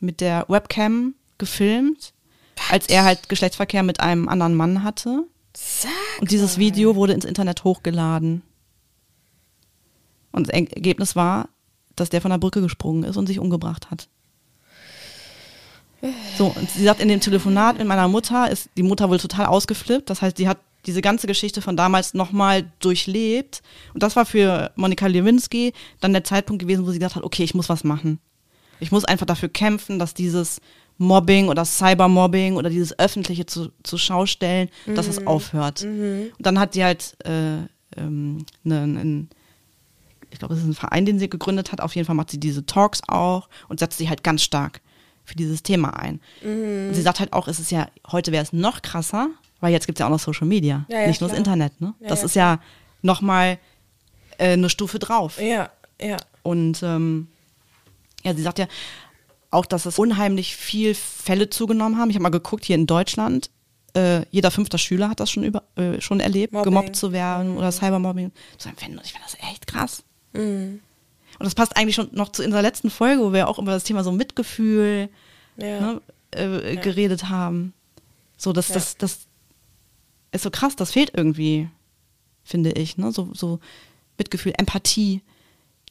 mit 0.00 0.20
der 0.20 0.46
Webcam 0.48 1.14
gefilmt, 1.38 2.12
als 2.70 2.86
er 2.86 3.04
halt 3.04 3.28
Geschlechtsverkehr 3.28 3.82
mit 3.82 4.00
einem 4.00 4.28
anderen 4.28 4.54
Mann 4.54 4.82
hatte. 4.82 5.24
Sag 5.56 5.90
Und 6.20 6.30
dieses. 6.30 6.58
Video 6.58 6.96
wurde 6.96 7.12
ins 7.12 7.24
Internet 7.24 7.64
hochgeladen. 7.64 8.42
Und 10.32 10.48
das 10.48 10.54
Ergebnis 10.54 11.14
war, 11.14 11.48
dass 11.96 12.10
der 12.10 12.20
von 12.20 12.30
der 12.30 12.38
Brücke 12.38 12.60
gesprungen 12.60 13.04
ist 13.04 13.16
und 13.16 13.26
sich 13.26 13.38
umgebracht 13.38 13.90
hat. 13.90 14.08
So, 16.36 16.46
und 16.54 16.70
sie 16.70 16.84
sagt 16.84 17.00
in 17.00 17.08
dem 17.08 17.20
Telefonat 17.20 17.78
mit 17.78 17.86
meiner 17.86 18.08
Mutter, 18.08 18.50
ist 18.50 18.68
die 18.76 18.82
Mutter 18.82 19.08
wohl 19.08 19.18
total 19.18 19.46
ausgeflippt. 19.46 20.10
Das 20.10 20.22
heißt, 20.22 20.36
sie 20.36 20.48
hat 20.48 20.58
diese 20.86 21.00
ganze 21.00 21.26
Geschichte 21.26 21.62
von 21.62 21.76
damals 21.76 22.14
nochmal 22.14 22.70
durchlebt. 22.80 23.62
Und 23.94 24.02
das 24.02 24.16
war 24.16 24.26
für 24.26 24.70
Monika 24.76 25.06
Lewinsky 25.06 25.72
dann 26.00 26.12
der 26.12 26.24
Zeitpunkt 26.24 26.60
gewesen, 26.60 26.86
wo 26.86 26.90
sie 26.90 26.98
gesagt 26.98 27.16
hat, 27.16 27.24
okay, 27.24 27.44
ich 27.44 27.54
muss 27.54 27.68
was 27.68 27.84
machen. 27.84 28.18
Ich 28.80 28.92
muss 28.92 29.04
einfach 29.04 29.26
dafür 29.26 29.48
kämpfen, 29.48 29.98
dass 29.98 30.14
dieses 30.14 30.60
Mobbing 30.98 31.48
oder 31.48 31.64
Cybermobbing 31.64 32.56
oder 32.56 32.68
dieses 32.68 32.98
öffentliche 32.98 33.46
zu, 33.46 33.70
zur 33.82 33.98
Schau 33.98 34.26
stellen, 34.26 34.68
dass 34.94 35.08
es 35.08 35.26
aufhört. 35.26 35.82
Und 36.36 36.46
dann 36.46 36.58
hat 36.58 36.74
die 36.74 36.84
halt 36.84 37.16
äh, 37.24 37.62
ähm, 37.96 38.44
ne, 38.62 38.82
einen, 38.82 39.30
ich 40.30 40.38
glaube, 40.38 40.54
das 40.54 40.62
ist 40.62 40.68
ein 40.68 40.74
Verein, 40.74 41.06
den 41.06 41.18
sie 41.18 41.30
gegründet 41.30 41.72
hat. 41.72 41.80
Auf 41.80 41.94
jeden 41.96 42.06
Fall 42.06 42.16
macht 42.16 42.30
sie 42.30 42.38
diese 42.40 42.66
Talks 42.66 43.00
auch 43.08 43.48
und 43.68 43.80
setzt 43.80 43.98
sich 43.98 44.08
halt 44.08 44.22
ganz 44.22 44.42
stark 44.42 44.82
für 45.24 45.34
dieses 45.36 45.62
Thema 45.62 45.90
ein. 45.98 46.20
Und 46.42 46.94
sie 46.94 47.02
sagt 47.02 47.20
halt 47.20 47.32
auch, 47.32 47.48
es 47.48 47.58
ist 47.58 47.70
ja, 47.70 47.88
heute 48.10 48.32
wäre 48.32 48.42
es 48.42 48.52
noch 48.52 48.82
krasser, 48.82 49.28
weil 49.60 49.72
jetzt 49.72 49.86
gibt 49.86 49.98
es 49.98 50.00
ja 50.00 50.06
auch 50.06 50.10
noch 50.10 50.20
Social 50.20 50.46
Media, 50.46 50.84
Ja, 50.88 51.00
ja, 51.00 51.06
nicht 51.06 51.20
nur 51.20 51.28
das 51.28 51.36
klar. 51.36 51.38
Internet. 51.54 51.80
Ne? 51.80 51.94
Ja, 52.00 52.08
das 52.08 52.22
ist 52.22 52.36
ja 52.36 52.60
nochmal 53.02 53.58
äh, 54.38 54.52
eine 54.52 54.68
Stufe 54.68 54.98
drauf. 54.98 55.40
Ja, 55.40 55.70
ja. 56.00 56.16
Und 56.42 56.82
ähm, 56.82 57.28
ja, 58.22 58.34
sie 58.34 58.42
sagt 58.42 58.58
ja 58.58 58.66
auch, 59.50 59.66
dass 59.66 59.86
es 59.86 59.98
unheimlich 59.98 60.56
viel 60.56 60.94
Fälle 60.94 61.48
zugenommen 61.48 61.98
haben. 61.98 62.10
Ich 62.10 62.16
habe 62.16 62.24
mal 62.24 62.28
geguckt, 62.30 62.64
hier 62.64 62.74
in 62.76 62.86
Deutschland, 62.86 63.50
äh, 63.96 64.22
jeder 64.30 64.50
fünfte 64.50 64.78
Schüler 64.78 65.08
hat 65.08 65.20
das 65.20 65.30
schon, 65.30 65.44
über, 65.44 65.62
äh, 65.76 66.00
schon 66.00 66.20
erlebt, 66.20 66.52
Mobbing. 66.52 66.64
gemobbt 66.64 66.96
zu 66.96 67.12
werden 67.12 67.56
oder 67.56 67.70
Cybermobbing 67.70 68.32
ich 68.58 68.80
finde 68.80 69.02
das 69.02 69.36
echt 69.50 69.66
krass. 69.66 70.02
Mhm. 70.32 70.80
Und 71.44 71.48
das 71.48 71.54
passt 71.54 71.76
eigentlich 71.76 71.94
schon 71.94 72.08
noch 72.12 72.32
zu 72.32 72.42
unserer 72.42 72.62
letzten 72.62 72.88
Folge, 72.88 73.22
wo 73.22 73.32
wir 73.34 73.48
auch 73.48 73.58
über 73.58 73.72
das 73.72 73.84
Thema 73.84 74.02
so 74.02 74.12
Mitgefühl 74.12 75.10
Ja. 75.58 75.80
ne, 75.80 76.00
äh, 76.30 76.76
geredet 76.76 77.28
haben. 77.28 77.74
So, 78.38 78.54
das, 78.54 78.68
Ja. 78.68 78.74
das, 78.76 78.96
das 78.96 79.18
ist 80.32 80.42
so 80.42 80.50
krass, 80.50 80.74
das 80.74 80.90
fehlt 80.92 81.12
irgendwie, 81.14 81.68
finde 82.44 82.72
ich, 82.72 82.96
ne? 82.96 83.12
So, 83.12 83.28
so 83.34 83.60
Mitgefühl, 84.16 84.54
Empathie, 84.56 85.20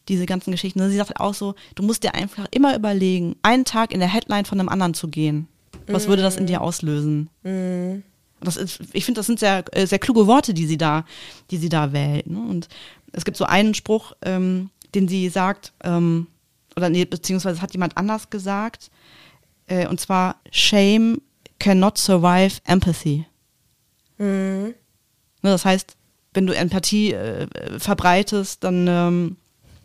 diese 0.09 0.25
ganzen 0.25 0.49
Geschichten. 0.51 0.81
Und 0.81 0.89
Sie 0.89 0.97
sagt 0.97 1.09
halt 1.11 1.19
auch 1.19 1.35
so, 1.35 1.53
du 1.75 1.83
musst 1.83 2.03
dir 2.03 2.15
einfach 2.15 2.47
immer 2.49 2.75
überlegen, 2.75 3.35
einen 3.43 3.63
Tag 3.63 3.93
in 3.93 3.99
der 3.99 4.09
Headline 4.11 4.45
von 4.45 4.59
einem 4.59 4.69
anderen 4.69 4.95
zu 4.95 5.07
gehen. 5.07 5.47
Was 5.87 6.07
würde 6.07 6.23
das 6.23 6.35
in 6.37 6.47
dir 6.47 6.61
auslösen? 6.61 7.29
Und 7.43 8.03
Das 8.41 8.57
ist, 8.57 8.81
ich 8.93 9.05
finde, 9.05 9.19
das 9.19 9.27
sind 9.27 9.37
sehr, 9.39 9.63
äh, 9.71 9.85
sehr 9.85 9.99
kluge 9.99 10.25
Worte, 10.27 10.53
die 10.55 10.65
sie 10.65 10.77
da, 10.77 11.05
die 11.51 11.57
sie 11.57 11.69
da 11.69 11.93
wählt. 11.93 12.27
Ne? 12.27 12.39
Und 12.39 12.67
es 13.13 13.23
gibt 13.23 13.37
so 13.37 13.45
einen 13.45 13.73
Spruch, 13.75 14.13
ähm, 14.23 14.69
den 14.95 15.07
sie 15.07 15.29
sagt, 15.29 15.73
ähm, 15.83 16.27
oder 16.75 16.89
nee, 16.89 17.05
beziehungsweise 17.05 17.61
hat 17.61 17.73
jemand 17.73 17.97
anders 17.97 18.29
gesagt, 18.29 18.89
äh, 19.67 19.87
und 19.87 19.99
zwar 19.99 20.37
Shame 20.51 21.21
cannot 21.59 21.97
survive 21.97 22.59
empathy. 22.65 23.25
Ne, 25.41 25.49
das 25.49 25.65
heißt, 25.65 25.95
wenn 26.33 26.47
du 26.47 26.55
Empathie 26.55 27.13
äh, 27.13 27.47
verbreitest, 27.79 28.63
dann 28.63 28.87
ähm, 28.87 29.37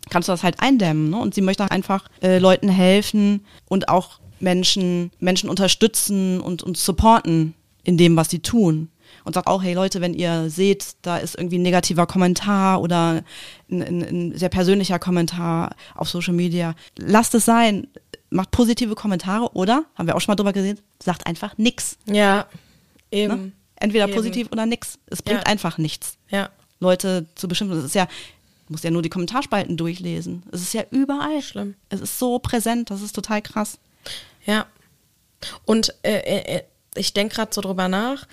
kannst 0.09 0.27
du 0.27 0.33
das 0.33 0.43
halt 0.43 0.59
eindämmen. 0.59 1.11
Ne? 1.11 1.17
Und 1.17 1.35
sie 1.35 1.41
möchte 1.41 1.69
einfach 1.69 2.07
äh, 2.21 2.39
Leuten 2.39 2.69
helfen 2.69 3.45
und 3.67 3.89
auch 3.89 4.19
Menschen, 4.39 5.11
Menschen 5.19 5.49
unterstützen 5.49 6.39
und, 6.39 6.63
und 6.63 6.77
supporten 6.77 7.53
in 7.83 7.97
dem, 7.97 8.15
was 8.15 8.29
sie 8.29 8.39
tun. 8.39 8.89
Und 9.23 9.33
sagt 9.33 9.47
auch, 9.47 9.61
hey 9.63 9.73
Leute, 9.73 10.01
wenn 10.01 10.13
ihr 10.13 10.49
seht, 10.49 10.95
da 11.01 11.17
ist 11.17 11.35
irgendwie 11.35 11.57
ein 11.59 11.63
negativer 11.63 12.07
Kommentar 12.07 12.81
oder 12.81 13.23
ein, 13.69 13.81
ein, 13.81 14.01
ein 14.03 14.37
sehr 14.37 14.49
persönlicher 14.49 14.99
Kommentar 14.99 15.75
auf 15.95 16.09
Social 16.09 16.33
Media, 16.33 16.75
lasst 16.97 17.35
es 17.35 17.45
sein. 17.45 17.87
Macht 18.31 18.51
positive 18.51 18.93
Kommentare 18.95 19.53
oder, 19.55 19.85
haben 19.95 20.07
wir 20.07 20.15
auch 20.15 20.21
schon 20.21 20.31
mal 20.31 20.35
drüber 20.35 20.53
gesehen, 20.53 20.79
sagt 21.01 21.25
einfach 21.25 21.57
nix. 21.57 21.97
Ja, 22.05 22.45
eben. 23.11 23.33
Ne? 23.45 23.51
Entweder 23.81 24.05
Eben. 24.07 24.13
positiv 24.15 24.49
oder 24.51 24.65
nix. 24.65 24.99
Es 25.07 25.21
bringt 25.23 25.41
Ja. 25.41 25.45
einfach 25.47 25.77
nichts. 25.77 26.17
Ja, 26.29 26.49
Leute 26.79 27.25
zu 27.35 27.47
bestimmen. 27.47 27.71
Das 27.71 27.83
ist 27.83 27.95
ja, 27.95 28.05
du 28.67 28.73
musst 28.73 28.83
ja 28.83 28.91
nur 28.91 29.01
die 29.01 29.09
Kommentarspalten 29.09 29.77
durchlesen. 29.77 30.43
Es 30.51 30.61
ist 30.61 30.73
ja 30.73 30.83
überall. 30.91 31.41
Schlimm. 31.41 31.75
Es 31.89 32.01
ist 32.01 32.19
so 32.19 32.39
präsent, 32.39 32.89
das 32.91 33.01
ist 33.01 33.13
total 33.15 33.41
krass. 33.41 33.79
ja. 34.45 34.65
Und 35.65 35.95
äh, 36.03 36.17
äh, 36.19 36.57
äh, 36.57 36.63
ich 36.95 37.13
denke 37.13 37.35
gerade 37.35 37.53
so 37.53 37.61
drüber 37.61 37.87
nach. 37.87 38.27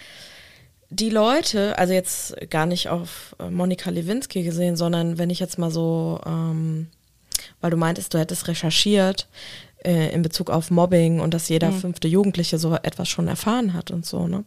Die 0.91 1.11
Leute, 1.11 1.76
also 1.78 1.93
jetzt 1.93 2.37
gar 2.49 2.66
nicht 2.66 2.89
auf 2.89 3.34
äh, 3.39 3.51
Monika 3.51 3.91
Lewinsky 3.91 4.43
gesehen, 4.43 4.76
sondern 4.76 5.18
wenn 5.18 5.30
ich 5.30 5.41
jetzt 5.41 5.59
mal 5.59 5.70
so, 5.70 6.20
ähm, 6.24 6.89
weil 7.61 7.70
du 7.70 7.76
meintest, 7.76 8.14
du 8.14 8.18
hättest 8.18 8.47
recherchiert 8.47 9.28
äh, 9.84 10.12
in 10.12 10.22
Bezug 10.22 10.49
auf 10.51 10.70
Mobbing 10.70 11.20
und 11.20 11.34
dass 11.34 11.49
jeder 11.49 11.72
fünfte 11.72 12.09
Jugendliche 12.09 12.59
so 12.59 12.74
etwas 12.74 13.09
schon 13.09 13.26
erfahren 13.26 13.74
hat 13.74 13.91
und 13.91 14.07
so, 14.07 14.28
ne? 14.28 14.45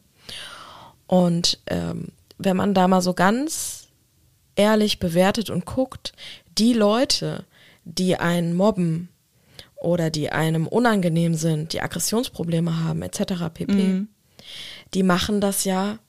Und 1.07 1.59
ähm, 1.67 2.09
wenn 2.37 2.55
man 2.55 2.73
da 2.73 2.87
mal 2.87 3.01
so 3.01 3.13
ganz 3.13 3.87
ehrlich 4.55 4.99
bewertet 4.99 5.49
und 5.49 5.65
guckt, 5.65 6.13
die 6.57 6.73
Leute, 6.73 7.45
die 7.83 8.15
einen 8.17 8.55
mobben 8.55 9.09
oder 9.75 10.09
die 10.09 10.31
einem 10.31 10.67
unangenehm 10.67 11.33
sind, 11.33 11.73
die 11.73 11.81
Aggressionsprobleme 11.81 12.83
haben, 12.83 13.01
etc. 13.01 13.45
pp., 13.53 14.05
die 14.93 15.03
machen 15.03 15.41
das 15.41 15.63
ja 15.63 15.99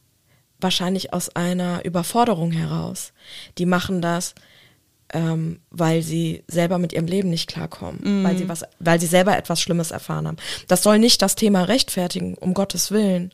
wahrscheinlich 0.61 1.13
aus 1.13 1.29
einer 1.37 1.85
Überforderung 1.85 2.51
heraus. 2.53 3.13
Die 3.59 3.67
machen 3.67 4.01
das, 4.03 4.35
ähm, 5.13 5.61
weil 5.71 6.03
sie 6.03 6.45
selber 6.47 6.79
mit 6.79 6.93
ihrem 6.93 7.07
Leben 7.07 7.31
nicht 7.31 7.49
klarkommen, 7.49 8.23
weil 8.25 8.37
sie 8.39 8.49
was, 8.49 8.65
weil 8.79 9.01
sie 9.01 9.07
selber 9.07 9.37
etwas 9.37 9.61
Schlimmes 9.61 9.91
erfahren 9.91 10.27
haben. 10.29 10.37
Das 10.69 10.83
soll 10.83 10.99
nicht 10.99 11.21
das 11.23 11.35
Thema 11.35 11.65
rechtfertigen, 11.65 12.35
um 12.35 12.55
Gottes 12.55 12.91
Willen. 12.91 13.33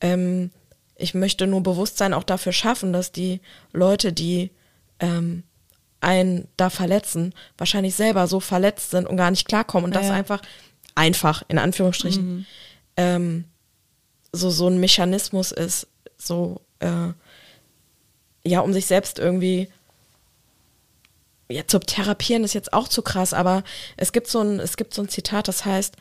Ähm, 0.00 0.50
ich 0.96 1.14
möchte 1.14 1.46
nur 1.46 1.62
Bewusstsein 1.62 2.12
auch 2.12 2.24
dafür 2.24 2.52
schaffen, 2.52 2.92
dass 2.92 3.12
die 3.12 3.40
Leute, 3.72 4.12
die 4.12 4.50
ähm, 5.00 5.44
einen 6.00 6.48
da 6.56 6.70
verletzen, 6.70 7.32
wahrscheinlich 7.56 7.94
selber 7.94 8.26
so 8.26 8.40
verletzt 8.40 8.90
sind 8.90 9.06
und 9.08 9.16
gar 9.16 9.30
nicht 9.30 9.48
klarkommen 9.48 9.86
und 9.86 9.96
das 9.96 10.06
Ja. 10.08 10.12
einfach 10.12 10.42
einfach 10.94 11.42
in 11.48 11.58
Anführungsstrichen 11.58 12.46
ähm, 12.96 13.44
so 14.32 14.50
so 14.50 14.66
ein 14.68 14.78
Mechanismus 14.80 15.52
ist, 15.52 15.86
so 16.18 16.60
äh, 16.80 17.08
ja, 18.44 18.60
um 18.60 18.72
sich 18.72 18.86
selbst 18.86 19.18
irgendwie 19.18 19.68
ja, 21.50 21.66
zu 21.66 21.78
therapieren 21.80 22.44
ist 22.44 22.52
jetzt 22.54 22.72
auch 22.72 22.88
zu 22.88 23.02
krass, 23.02 23.32
aber 23.32 23.64
es 23.96 24.12
gibt 24.12 24.28
so 24.28 24.40
ein, 24.40 24.60
es 24.60 24.76
gibt 24.76 24.92
so 24.94 25.02
ein 25.02 25.08
Zitat, 25.08 25.48
das 25.48 25.64
heißt, 25.64 25.96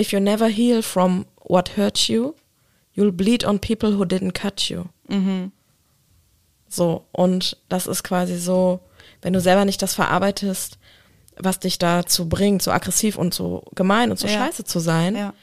if 0.00 0.12
you 0.12 0.20
never 0.20 0.46
heal 0.46 0.82
from 0.82 1.26
what 1.42 1.76
hurt 1.76 1.98
you, 2.08 2.34
you'll 2.96 3.10
bleed 3.12 3.44
on 3.44 3.58
people 3.58 3.98
who 3.98 4.04
didn't 4.04 4.32
cut 4.32 4.60
you. 4.68 4.84
So, 6.68 7.04
und 7.12 7.56
das 7.68 7.86
ist 7.86 8.02
quasi 8.04 8.36
so, 8.38 8.80
wenn 9.22 9.32
du 9.32 9.40
selber 9.40 9.64
nicht 9.64 9.82
das 9.82 9.94
verarbeitest, 9.94 10.78
was 11.36 11.58
dich 11.58 11.78
dazu 11.78 12.28
bringt, 12.28 12.62
so 12.62 12.70
aggressiv 12.70 13.16
und 13.18 13.34
so 13.34 13.64
gemein 13.74 14.10
und 14.12 14.18
so 14.18 14.26
Ja. 14.28 14.34
scheiße 14.46 14.64
zu 14.64 14.78
sein, 14.78 15.16
Ja. 15.16 15.34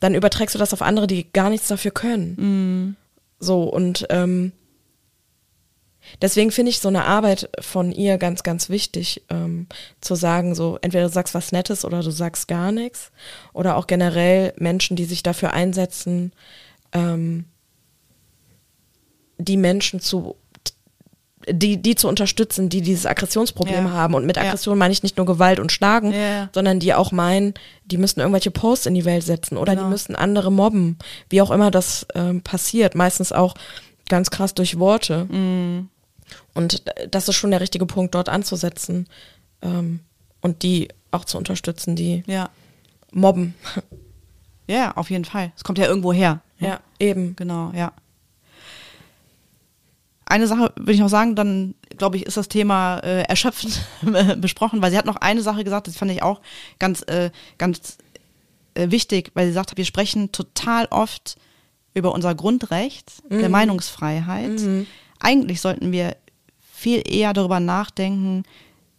dann 0.00 0.14
überträgst 0.14 0.54
du 0.54 0.58
das 0.58 0.72
auf 0.74 0.82
andere, 0.82 1.06
die 1.06 1.30
gar 1.32 1.48
nichts 1.50 1.68
dafür 1.68 1.90
können. 1.90 2.96
So, 3.38 3.64
und 3.64 4.06
ähm, 4.10 4.52
deswegen 6.20 6.50
finde 6.50 6.70
ich 6.70 6.80
so 6.80 6.88
eine 6.88 7.04
Arbeit 7.04 7.50
von 7.60 7.92
ihr 7.92 8.18
ganz, 8.18 8.42
ganz 8.42 8.68
wichtig, 8.68 9.22
ähm, 9.30 9.66
zu 10.00 10.14
sagen, 10.14 10.54
so, 10.54 10.78
entweder 10.82 11.04
du 11.04 11.12
sagst 11.12 11.34
was 11.34 11.52
Nettes 11.52 11.84
oder 11.84 12.02
du 12.02 12.10
sagst 12.10 12.48
gar 12.48 12.72
nichts. 12.72 13.12
Oder 13.52 13.76
auch 13.76 13.86
generell 13.86 14.52
Menschen, 14.56 14.96
die 14.96 15.04
sich 15.04 15.22
dafür 15.22 15.52
einsetzen, 15.52 16.32
ähm, 16.92 17.44
die 19.38 19.56
Menschen 19.56 20.00
zu 20.00 20.36
die, 21.50 21.80
die 21.80 21.94
zu 21.94 22.08
unterstützen, 22.08 22.68
die 22.68 22.80
dieses 22.82 23.06
Aggressionsproblem 23.06 23.86
Ja. 23.86 23.90
haben. 23.92 24.14
Und 24.14 24.26
mit 24.26 24.36
Ja. 24.36 24.42
Aggression 24.42 24.78
meine 24.78 24.92
ich 24.92 25.02
nicht 25.02 25.16
nur 25.16 25.26
Gewalt 25.26 25.60
und 25.60 25.72
Schlagen, 25.72 26.12
Ja, 26.12 26.18
ja. 26.18 26.48
sondern 26.54 26.80
die 26.80 26.94
auch 26.94 27.12
meinen, 27.12 27.54
die 27.84 27.96
müssen 27.98 28.20
irgendwelche 28.20 28.50
Posts 28.50 28.86
in 28.86 28.94
die 28.94 29.04
Welt 29.04 29.22
setzen 29.24 29.56
oder 29.56 29.72
Genau. 29.74 29.86
die 29.86 29.90
müssen 29.90 30.14
andere 30.16 30.50
mobben, 30.52 30.98
wie 31.30 31.40
auch 31.42 31.50
immer 31.50 31.70
das 31.70 32.06
ähm, 32.14 32.42
passiert. 32.42 32.94
Meistens 32.94 33.32
auch 33.32 33.54
ganz 34.08 34.30
krass 34.30 34.54
durch 34.54 34.78
Worte. 34.78 35.24
Mhm. 35.26 35.88
Und 36.54 36.86
äh, 36.96 37.08
das 37.08 37.28
ist 37.28 37.36
schon 37.36 37.50
der 37.50 37.60
richtige 37.60 37.86
Punkt, 37.86 38.14
dort 38.14 38.28
anzusetzen 38.28 39.06
ähm, 39.62 40.00
und 40.40 40.62
die 40.62 40.88
auch 41.10 41.24
zu 41.24 41.38
unterstützen, 41.38 41.96
die 41.96 42.22
Ja. 42.26 42.50
mobben. 43.12 43.54
Ja, 44.66 44.92
auf 44.96 45.10
jeden 45.10 45.24
Fall. 45.24 45.52
Es 45.56 45.64
kommt 45.64 45.78
ja 45.78 45.86
irgendwo 45.86 46.12
her. 46.12 46.40
ja, 46.58 46.80
eben. 46.98 47.34
Genau, 47.36 47.72
ja. 47.74 47.92
Eine 50.28 50.46
Sache 50.46 50.72
würde 50.76 50.92
ich 50.92 51.00
noch 51.00 51.08
sagen, 51.08 51.34
dann 51.34 51.74
glaube 51.96 52.16
ich, 52.16 52.26
ist 52.26 52.36
das 52.36 52.48
Thema 52.48 52.98
äh, 52.98 53.22
erschöpfend 53.22 53.80
besprochen, 54.40 54.82
weil 54.82 54.90
sie 54.90 54.98
hat 54.98 55.06
noch 55.06 55.16
eine 55.16 55.42
Sache 55.42 55.64
gesagt, 55.64 55.86
das 55.86 55.96
fand 55.96 56.10
ich 56.10 56.22
auch 56.22 56.40
ganz, 56.78 57.02
äh, 57.02 57.30
ganz 57.56 57.96
äh, 58.74 58.90
wichtig, 58.90 59.30
weil 59.34 59.46
sie 59.46 59.52
sagt, 59.52 59.76
wir 59.76 59.84
sprechen 59.86 60.30
total 60.30 60.86
oft 60.90 61.38
über 61.94 62.12
unser 62.12 62.34
Grundrecht 62.34 63.10
der 63.28 63.48
Meinungsfreiheit. 63.48 64.60
Eigentlich 65.18 65.60
sollten 65.60 65.90
wir 65.90 66.16
viel 66.72 67.02
eher 67.04 67.32
darüber 67.32 67.58
nachdenken, 67.58 68.44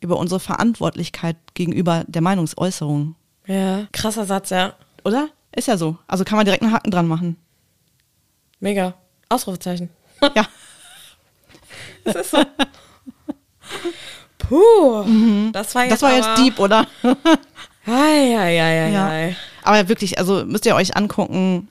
über 0.01 0.17
unsere 0.17 0.39
Verantwortlichkeit 0.39 1.37
gegenüber 1.53 2.03
der 2.07 2.21
Meinungsäußerung. 2.21 3.15
Ja, 3.45 3.87
krasser 3.91 4.25
Satz, 4.25 4.49
ja. 4.49 4.73
Oder? 5.05 5.29
Ist 5.55 5.67
ja 5.67 5.77
so. 5.77 5.97
Also 6.07 6.23
kann 6.23 6.37
man 6.37 6.45
direkt 6.45 6.63
einen 6.63 6.73
Haken 6.73 6.91
dran 6.91 7.07
machen. 7.07 7.37
Mega. 8.59 8.95
Ausrufezeichen. 9.29 9.89
Ja. 10.35 10.47
Das 12.05 12.15
ist 12.15 12.31
so. 12.31 12.43
Puh. 14.37 15.51
Das 15.51 15.75
war 15.75 15.83
jetzt, 15.83 15.91
Das 15.93 16.01
war 16.01 16.15
jetzt 16.15 16.37
deep, 16.37 16.59
oder? 16.59 16.87
Ei, 17.85 18.35
ei, 18.37 18.61
ei, 18.61 18.85
ei, 18.85 18.91
Ja. 18.91 19.09
ei. 19.09 19.35
Aber 19.63 19.89
wirklich, 19.89 20.19
also 20.19 20.45
müsst 20.45 20.65
ihr 20.65 20.75
euch 20.75 20.95
angucken, 20.95 21.69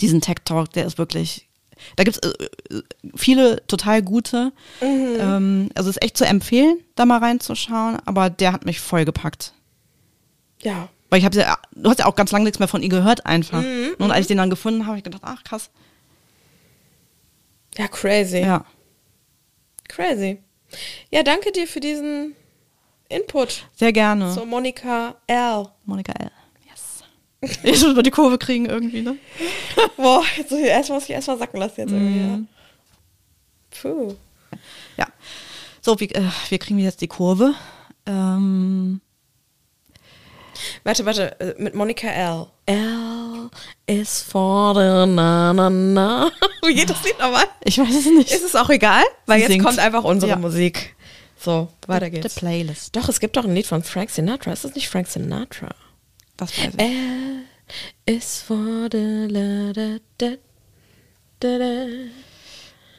diesen 0.00 0.20
Tech 0.20 0.36
Talk, 0.44 0.72
der 0.72 0.86
ist 0.86 0.96
wirklich, 0.96 1.48
da 1.96 2.04
gibt's 2.04 2.18
äh, 2.18 2.28
äh, 2.74 2.82
viele 3.16 3.66
total 3.66 4.02
gute. 4.02 4.52
Ähm, 4.80 5.68
also 5.74 5.90
ist 5.90 6.02
echt 6.02 6.16
zu 6.16 6.24
empfehlen, 6.24 6.78
da 6.94 7.04
mal 7.04 7.18
reinzuschauen, 7.18 7.98
aber 8.06 8.30
der 8.30 8.52
hat 8.52 8.64
mich 8.64 8.80
voll 8.80 9.04
gepackt. 9.04 9.52
Ja. 10.62 10.88
Weil 11.10 11.18
ich 11.18 11.24
habe 11.24 11.36
ja, 11.36 11.58
du 11.72 11.90
hast 11.90 11.98
ja 11.98 12.06
auch 12.06 12.14
ganz 12.14 12.30
lange 12.32 12.44
nichts 12.44 12.58
mehr 12.58 12.68
von 12.68 12.82
ihr 12.82 12.88
gehört 12.88 13.26
einfach. 13.26 13.64
Und 13.98 14.10
als 14.12 14.22
ich 14.22 14.26
den 14.28 14.38
dann 14.38 14.50
gefunden 14.50 14.80
habe, 14.82 14.88
habe 14.90 14.98
ich 14.98 15.04
gedacht, 15.04 15.22
ach 15.24 15.42
krass. 15.44 15.70
Ja, 17.76 17.88
crazy. 17.88 18.38
Ja. 18.40 18.64
Crazy. 19.90 20.38
Ja, 21.10 21.24
danke 21.24 21.50
dir 21.50 21.66
für 21.66 21.80
diesen 21.80 22.36
Input 23.08 23.66
Sehr 23.74 23.92
gerne. 23.92 24.32
zu 24.32 24.46
Monika 24.46 25.16
L. 25.26 25.66
Monika 25.84 26.12
L. 26.12 26.30
Yes. 26.68 27.02
Jetzt 27.64 27.82
muss 27.82 27.94
man 27.96 28.04
die 28.04 28.12
Kurve 28.12 28.38
kriegen 28.38 28.66
irgendwie, 28.66 29.02
ne? 29.02 29.18
Boah, 29.96 30.22
jetzt 30.36 30.52
muss 30.52 30.60
ich 30.60 30.66
erstmal, 30.66 30.98
muss 30.98 31.08
ich 31.08 31.14
erstmal 31.14 31.38
sacken 31.38 31.58
lassen 31.58 31.80
jetzt 31.80 31.90
irgendwie. 31.92 32.20
Ja. 32.20 32.38
Puh. 33.70 34.14
Ja. 34.96 35.06
So, 35.80 35.98
wie, 35.98 36.10
äh, 36.10 36.22
wir 36.48 36.58
kriegen 36.58 36.78
jetzt 36.78 37.00
die 37.00 37.08
Kurve. 37.08 37.54
Ähm, 38.06 39.00
Warte, 40.84 41.04
warte, 41.06 41.40
äh, 41.40 41.54
mit 41.58 41.74
Monika 41.74 42.08
L. 42.08 42.46
L. 42.66 43.50
is 43.86 44.22
for 44.22 44.74
the 44.74 45.06
na 45.10 45.52
na 45.52 45.68
na. 45.70 46.30
Wie 46.64 46.74
geht 46.74 46.90
das 46.90 47.02
Lied 47.04 47.18
nochmal? 47.18 47.44
Ich 47.64 47.78
weiß 47.78 47.94
es 47.94 48.06
nicht. 48.06 48.30
Ist 48.32 48.44
es 48.44 48.54
auch 48.56 48.70
egal? 48.70 49.02
Weil 49.26 49.36
Sie 49.38 49.42
jetzt 49.42 49.52
singt. 49.52 49.64
kommt 49.64 49.78
einfach 49.78 50.04
unsere 50.04 50.30
Ja. 50.30 50.36
Musik. 50.36 50.94
So, 51.38 51.68
weiter 51.86 52.06
The 52.06 52.12
geht's. 52.12 52.34
Playlist. 52.34 52.94
Doch, 52.96 53.08
es 53.08 53.18
gibt 53.18 53.36
doch 53.36 53.44
ein 53.44 53.54
Lied 53.54 53.66
von 53.66 53.82
Frank 53.82 54.10
Sinatra. 54.10 54.52
Ist 54.52 54.64
das 54.64 54.74
nicht 54.74 54.88
Frank 54.88 55.08
Sinatra? 55.08 55.70
Das 56.36 56.50
weiß 56.58 56.74
ich. 56.76 56.80
L 56.80 57.42
is 58.06 58.42
for 58.46 58.88
the 58.90 59.26
la 59.28 59.72
da 59.72 59.96
da 60.18 60.36
da 61.40 61.58
da. 61.58 61.86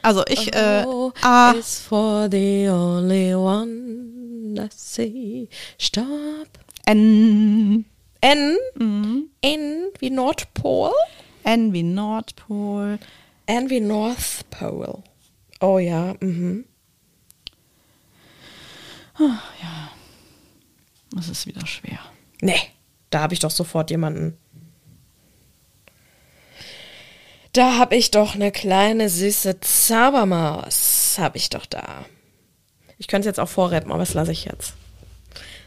Also 0.02 0.24
ich, 0.26 0.52
äh, 0.54 0.84
ah, 1.22 1.52
is 1.52 1.78
for 1.78 2.28
the 2.30 2.68
only 2.70 3.34
one 3.34 4.56
I 4.58 4.68
see. 4.74 5.48
Stop. 5.78 6.48
N, 6.86 7.84
N. 8.20 8.56
Mhm. 8.74 9.30
N 9.40 9.88
wie 9.98 10.10
Nordpol. 10.10 10.92
N 11.44 11.72
wie 11.72 11.82
Nordpol. 11.82 12.98
N 13.46 13.70
wie 13.70 13.80
North 13.80 14.48
Pole. 14.50 15.02
Oh 15.60 15.78
ja, 15.78 16.14
mhm. 16.20 16.64
Das 21.12 21.28
ist 21.28 21.46
wieder 21.46 21.66
schwer. 21.66 21.98
Nee, 22.40 22.60
da 23.10 23.20
habe 23.20 23.34
ich 23.34 23.40
doch 23.40 23.50
sofort 23.50 23.90
jemanden. 23.90 24.38
Da 27.52 27.76
habe 27.76 27.96
ich 27.96 28.10
doch 28.10 28.34
eine 28.34 28.50
kleine 28.50 29.10
süße 29.10 29.60
Zaubermaus. 29.60 31.16
Habe 31.18 31.36
ich 31.36 31.50
doch 31.50 31.66
da. 31.66 32.06
Ich 32.96 33.08
könnte 33.08 33.28
es 33.28 33.36
jetzt 33.36 33.40
auch 33.40 33.48
vorrappen, 33.48 33.90
aber 33.90 34.00
das 34.00 34.14
lasse 34.14 34.32
ich 34.32 34.46
jetzt. 34.46 34.74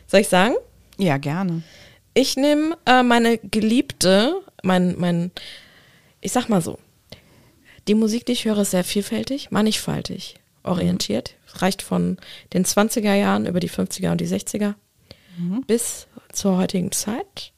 Soll 0.07 0.21
ich 0.21 0.29
sagen? 0.29 0.55
Ja, 0.97 1.17
gerne. 1.17 1.63
Ich 2.13 2.37
nehme 2.37 2.77
äh, 2.85 3.03
meine 3.03 3.37
Geliebte, 3.37 4.41
mein, 4.63 4.95
mein, 4.97 5.31
ich 6.21 6.31
sag 6.31 6.47
mal 6.47 6.61
so, 6.61 6.79
die 7.87 7.95
Musik, 7.95 8.25
die 8.25 8.31
ich 8.31 8.45
höre, 8.45 8.59
ist 8.59 8.71
sehr 8.71 8.83
vielfältig, 8.83 9.51
mannigfaltig 9.51 10.35
orientiert. 10.63 11.35
Reicht 11.55 11.81
von 11.81 12.17
den 12.53 12.65
20er 12.65 13.13
Jahren 13.13 13.45
über 13.45 13.59
die 13.59 13.69
50er 13.69 14.11
und 14.11 14.21
die 14.21 14.27
60er 14.27 14.73
bis 15.67 16.07
zur 16.31 16.57
heutigen 16.57 16.91
Zeit. 16.91 17.51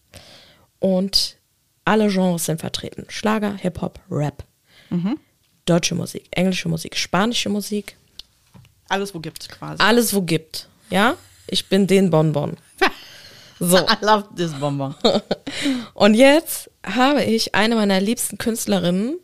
Und 0.80 1.38
alle 1.86 2.10
Genres 2.10 2.46
sind 2.46 2.60
vertreten. 2.60 3.06
Schlager, 3.10 3.56
Hip-Hop, 3.56 4.00
Rap. 4.12 4.44
Deutsche 5.66 5.96
Musik, 5.96 6.28
englische 6.32 6.70
Musik, 6.70 6.96
spanische 6.98 7.50
Musik. 7.50 7.98
Alles, 8.90 9.14
wo 9.14 9.20
gibt's 9.20 9.48
quasi. 9.50 9.82
Alles, 9.82 10.14
wo 10.14 10.22
gibt. 10.22 10.70
Ja? 10.90 11.18
Ich 11.48 11.68
bin 11.68 11.88
den 11.88 12.10
Bonbon. 12.10 12.58
So. 13.60 13.78
I 13.88 13.98
love 14.02 14.26
this 14.36 14.54
Bonbon. 14.54 14.96
Und 15.94 16.14
jetzt 16.14 16.70
habe 16.86 17.24
ich 17.24 17.56
eine 17.56 17.76
meiner 17.76 18.00
liebsten 18.00 18.38
Künstlerinnen, 18.38 19.20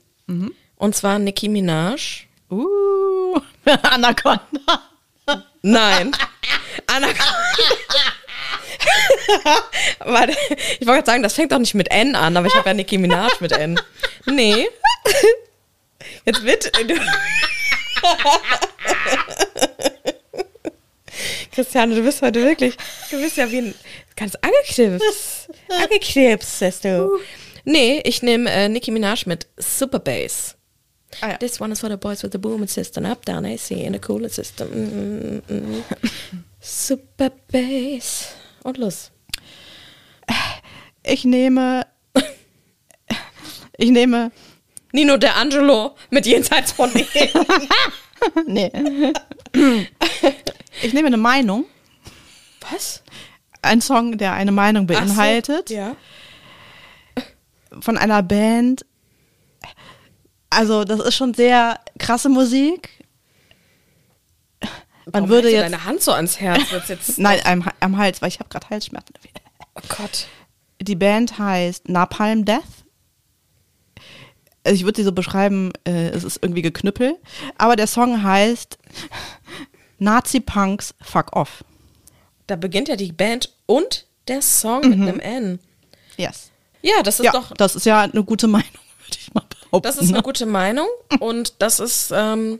und 0.78 0.96
zwar 0.96 1.20
Nicki 1.20 1.50
Minaj. 1.50 2.28
Uh, 2.50 3.40
Anaconda. 3.84 4.40
Nein, 5.62 6.12
Anaconda. 6.88 7.24
Warte, 10.00 10.34
ich 10.80 10.88
wollte 10.88 11.04
gerade 11.04 11.06
sagen, 11.06 11.24
das 11.24 11.34
fängt 11.36 11.52
doch 11.52 11.60
nicht 11.60 11.74
mit 11.74 11.92
N 11.92 12.16
an, 12.16 12.36
aber 12.36 12.48
ich 12.48 12.56
habe 12.56 12.70
ja 12.70 12.74
Nicki 12.74 12.98
Minaj 12.98 13.32
mit 13.40 13.52
N. 13.52 13.80
Nee. 14.26 14.68
Jetzt. 16.26 16.72
Du. 16.88 16.96
Christiane, 21.54 21.96
du 21.96 22.02
bist 22.02 22.22
heute 22.22 22.44
wirklich, 22.44 22.76
du 23.12 23.22
bist 23.22 23.38
ja 23.38 23.50
wie 23.52 23.60
ein 23.60 23.76
ganz 24.16 24.36
angeknipst. 24.36 25.50
Angeknipst 25.70 26.60
bist 26.60 26.86
du. 26.86 27.20
Nee, 27.66 28.02
ich 28.04 28.22
nehme 28.22 28.52
äh, 28.52 28.70
Nicki 28.70 28.92
Minaj 28.92 29.26
mit 29.26 29.48
Super 29.58 30.00
Bass. 30.00 30.56
Ah, 31.22 31.30
ja. 31.30 31.38
This 31.38 31.62
one 31.62 31.72
is 31.72 31.80
for 31.80 31.90
the 31.90 31.98
boys 31.98 32.24
with 32.24 32.32
the 32.32 32.40
booming 32.40 32.68
system, 32.68 33.06
up, 33.06 33.24
down, 33.26 33.46
AC, 33.46 33.72
in 33.72 33.94
the 33.94 34.00
cooling 34.00 34.30
system. 34.30 34.68
Mm, 34.70 35.42
mm, 35.48 35.66
mm. 35.68 35.84
Super 36.60 37.32
Bass. 37.52 38.30
Und 38.64 38.78
los. 38.78 39.12
Ich 41.04 41.26
nehme, 41.26 41.86
ich 43.78 43.90
nehme, 43.92 44.32
Nino 44.94 45.18
De 45.18 45.30
Angelo 45.30 45.96
mit 46.10 46.26
Jenseits 46.26 46.72
von 46.72 46.90
Eden. 46.96 47.46
nee. 48.48 48.72
Ich 50.82 50.94
nehme 50.94 51.08
eine 51.08 51.18
Meinung. 51.18 51.66
Was? 52.72 53.04
Ein 53.64 53.82
Song, 53.82 54.18
der 54.18 54.34
eine 54.34 54.52
Meinung 54.52 54.88
Ach 54.90 54.94
so, 54.94 55.00
beinhaltet. 55.00 55.70
Ja. 55.70 55.96
Von 57.80 57.98
einer 57.98 58.22
Band. 58.22 58.86
Also, 60.50 60.84
das 60.84 61.00
ist 61.00 61.16
schon 61.16 61.34
sehr 61.34 61.80
krasse 61.98 62.30
Musik. 62.30 62.90
Man 65.06 65.14
Warum 65.14 65.30
würde 65.30 65.50
jetzt. 65.50 65.64
deine 65.64 65.84
Hand 65.84 66.02
so 66.02 66.12
ans 66.14 66.40
Herz. 66.40 66.62
Jetzt 66.88 67.18
Nein, 67.20 67.40
am, 67.46 67.68
am 67.80 67.98
Hals, 67.98 68.22
weil 68.22 68.30
ich 68.30 68.40
habe 68.40 68.50
gerade 68.50 68.70
Halsschmerzen. 68.70 69.14
Oh 69.76 69.82
Gott. 69.90 70.28
Die 70.82 70.96
Band 70.96 71.38
heißt 71.38 71.90
Napalm 71.90 72.46
Death. 72.46 72.62
Also 74.64 74.76
ich 74.76 74.86
würde 74.86 74.98
sie 74.98 75.04
so 75.04 75.12
beschreiben, 75.12 75.72
äh, 75.86 76.10
es 76.10 76.24
ist 76.24 76.40
irgendwie 76.42 76.62
geknüppel. 76.62 77.18
Aber 77.58 77.76
der 77.76 77.88
Song 77.88 78.24
heißt 78.24 78.78
Nazi-Punks 80.00 80.96
Fuck 81.02 81.36
Off. 81.36 81.64
Da 82.48 82.56
beginnt 82.56 82.88
ja 82.88 82.96
die 82.96 83.12
Band 83.12 83.50
und 83.66 84.06
der 84.28 84.42
Song 84.42 84.82
mit 84.82 85.00
einem 85.00 85.20
N. 85.20 85.60
Yes. 86.18 86.52
Ja, 86.82 87.02
das 87.04 87.20
ist 87.20 87.26
Ja, 87.26 87.32
doch, 87.32 87.54
das 87.54 87.76
ist 87.76 87.86
ja 87.86 88.02
eine 88.02 88.24
gute 88.24 88.48
Meinung, 88.48 88.68
würde 89.06 89.18
ich 89.18 89.34
mal 89.34 89.44
behaupten. 89.50 89.88
das 89.88 89.96
ist 89.98 90.10
eine 90.10 90.18
ne? 90.18 90.24
gute 90.24 90.46
Meinung 90.46 90.88
und 91.20 91.54
das 91.60 91.80
ist 91.80 92.12
ähm, 92.14 92.60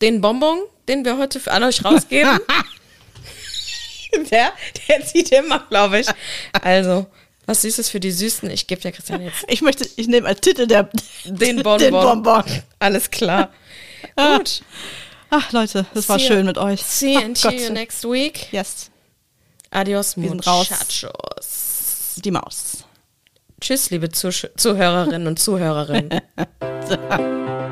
den 0.00 0.20
Bonbon, 0.20 0.58
den 0.88 1.04
wir 1.04 1.18
heute 1.18 1.40
für 1.40 1.52
an 1.52 1.64
euch 1.64 1.84
rausgeben. 1.84 2.38
der, 4.30 4.52
der 4.88 5.04
zieht 5.04 5.32
immer, 5.32 5.60
glaube 5.68 6.00
ich. 6.00 6.06
Also, 6.62 7.06
was 7.46 7.62
Süßes 7.62 7.88
für 7.90 8.00
die 8.00 8.10
Süßen. 8.12 8.50
Ich 8.50 8.66
gebe 8.66 8.80
der 8.80 8.92
Christian 8.92 9.22
jetzt 9.22 9.44
Ich 9.48 9.62
möchte, 9.62 9.88
ich 9.96 10.08
nehme 10.08 10.26
als 10.28 10.40
Titel 10.40 10.66
der, 10.66 10.88
den 11.24 11.56
Bonbon. 11.62 11.78
den 11.78 11.90
Bonbon. 11.92 12.44
Alles 12.78 13.10
klar. 13.10 13.50
Gut. 14.16 14.62
Ach 15.30 15.52
Leute, 15.52 15.86
das 15.92 16.08
war 16.08 16.18
schön 16.18 16.46
mit 16.46 16.56
euch. 16.58 16.82
See 16.82 17.14
Gott 17.14 17.38
hear 17.52 17.52
you 17.52 17.72
next 17.72 18.04
week. 18.04 18.52
Yes, 18.52 18.90
Adios, 19.70 20.16
Wir 20.16 20.28
sind 20.28 20.46
raus. 20.46 20.70
muchachos. 20.70 22.14
die 22.24 22.30
Maus. 22.30 22.84
Tschüss, 23.60 23.90
liebe 23.90 24.10
Zusch 24.10 24.46
Zuhörerinnen 24.56 25.26
und 25.26 25.38
Zuhörerinnen. 25.38 26.20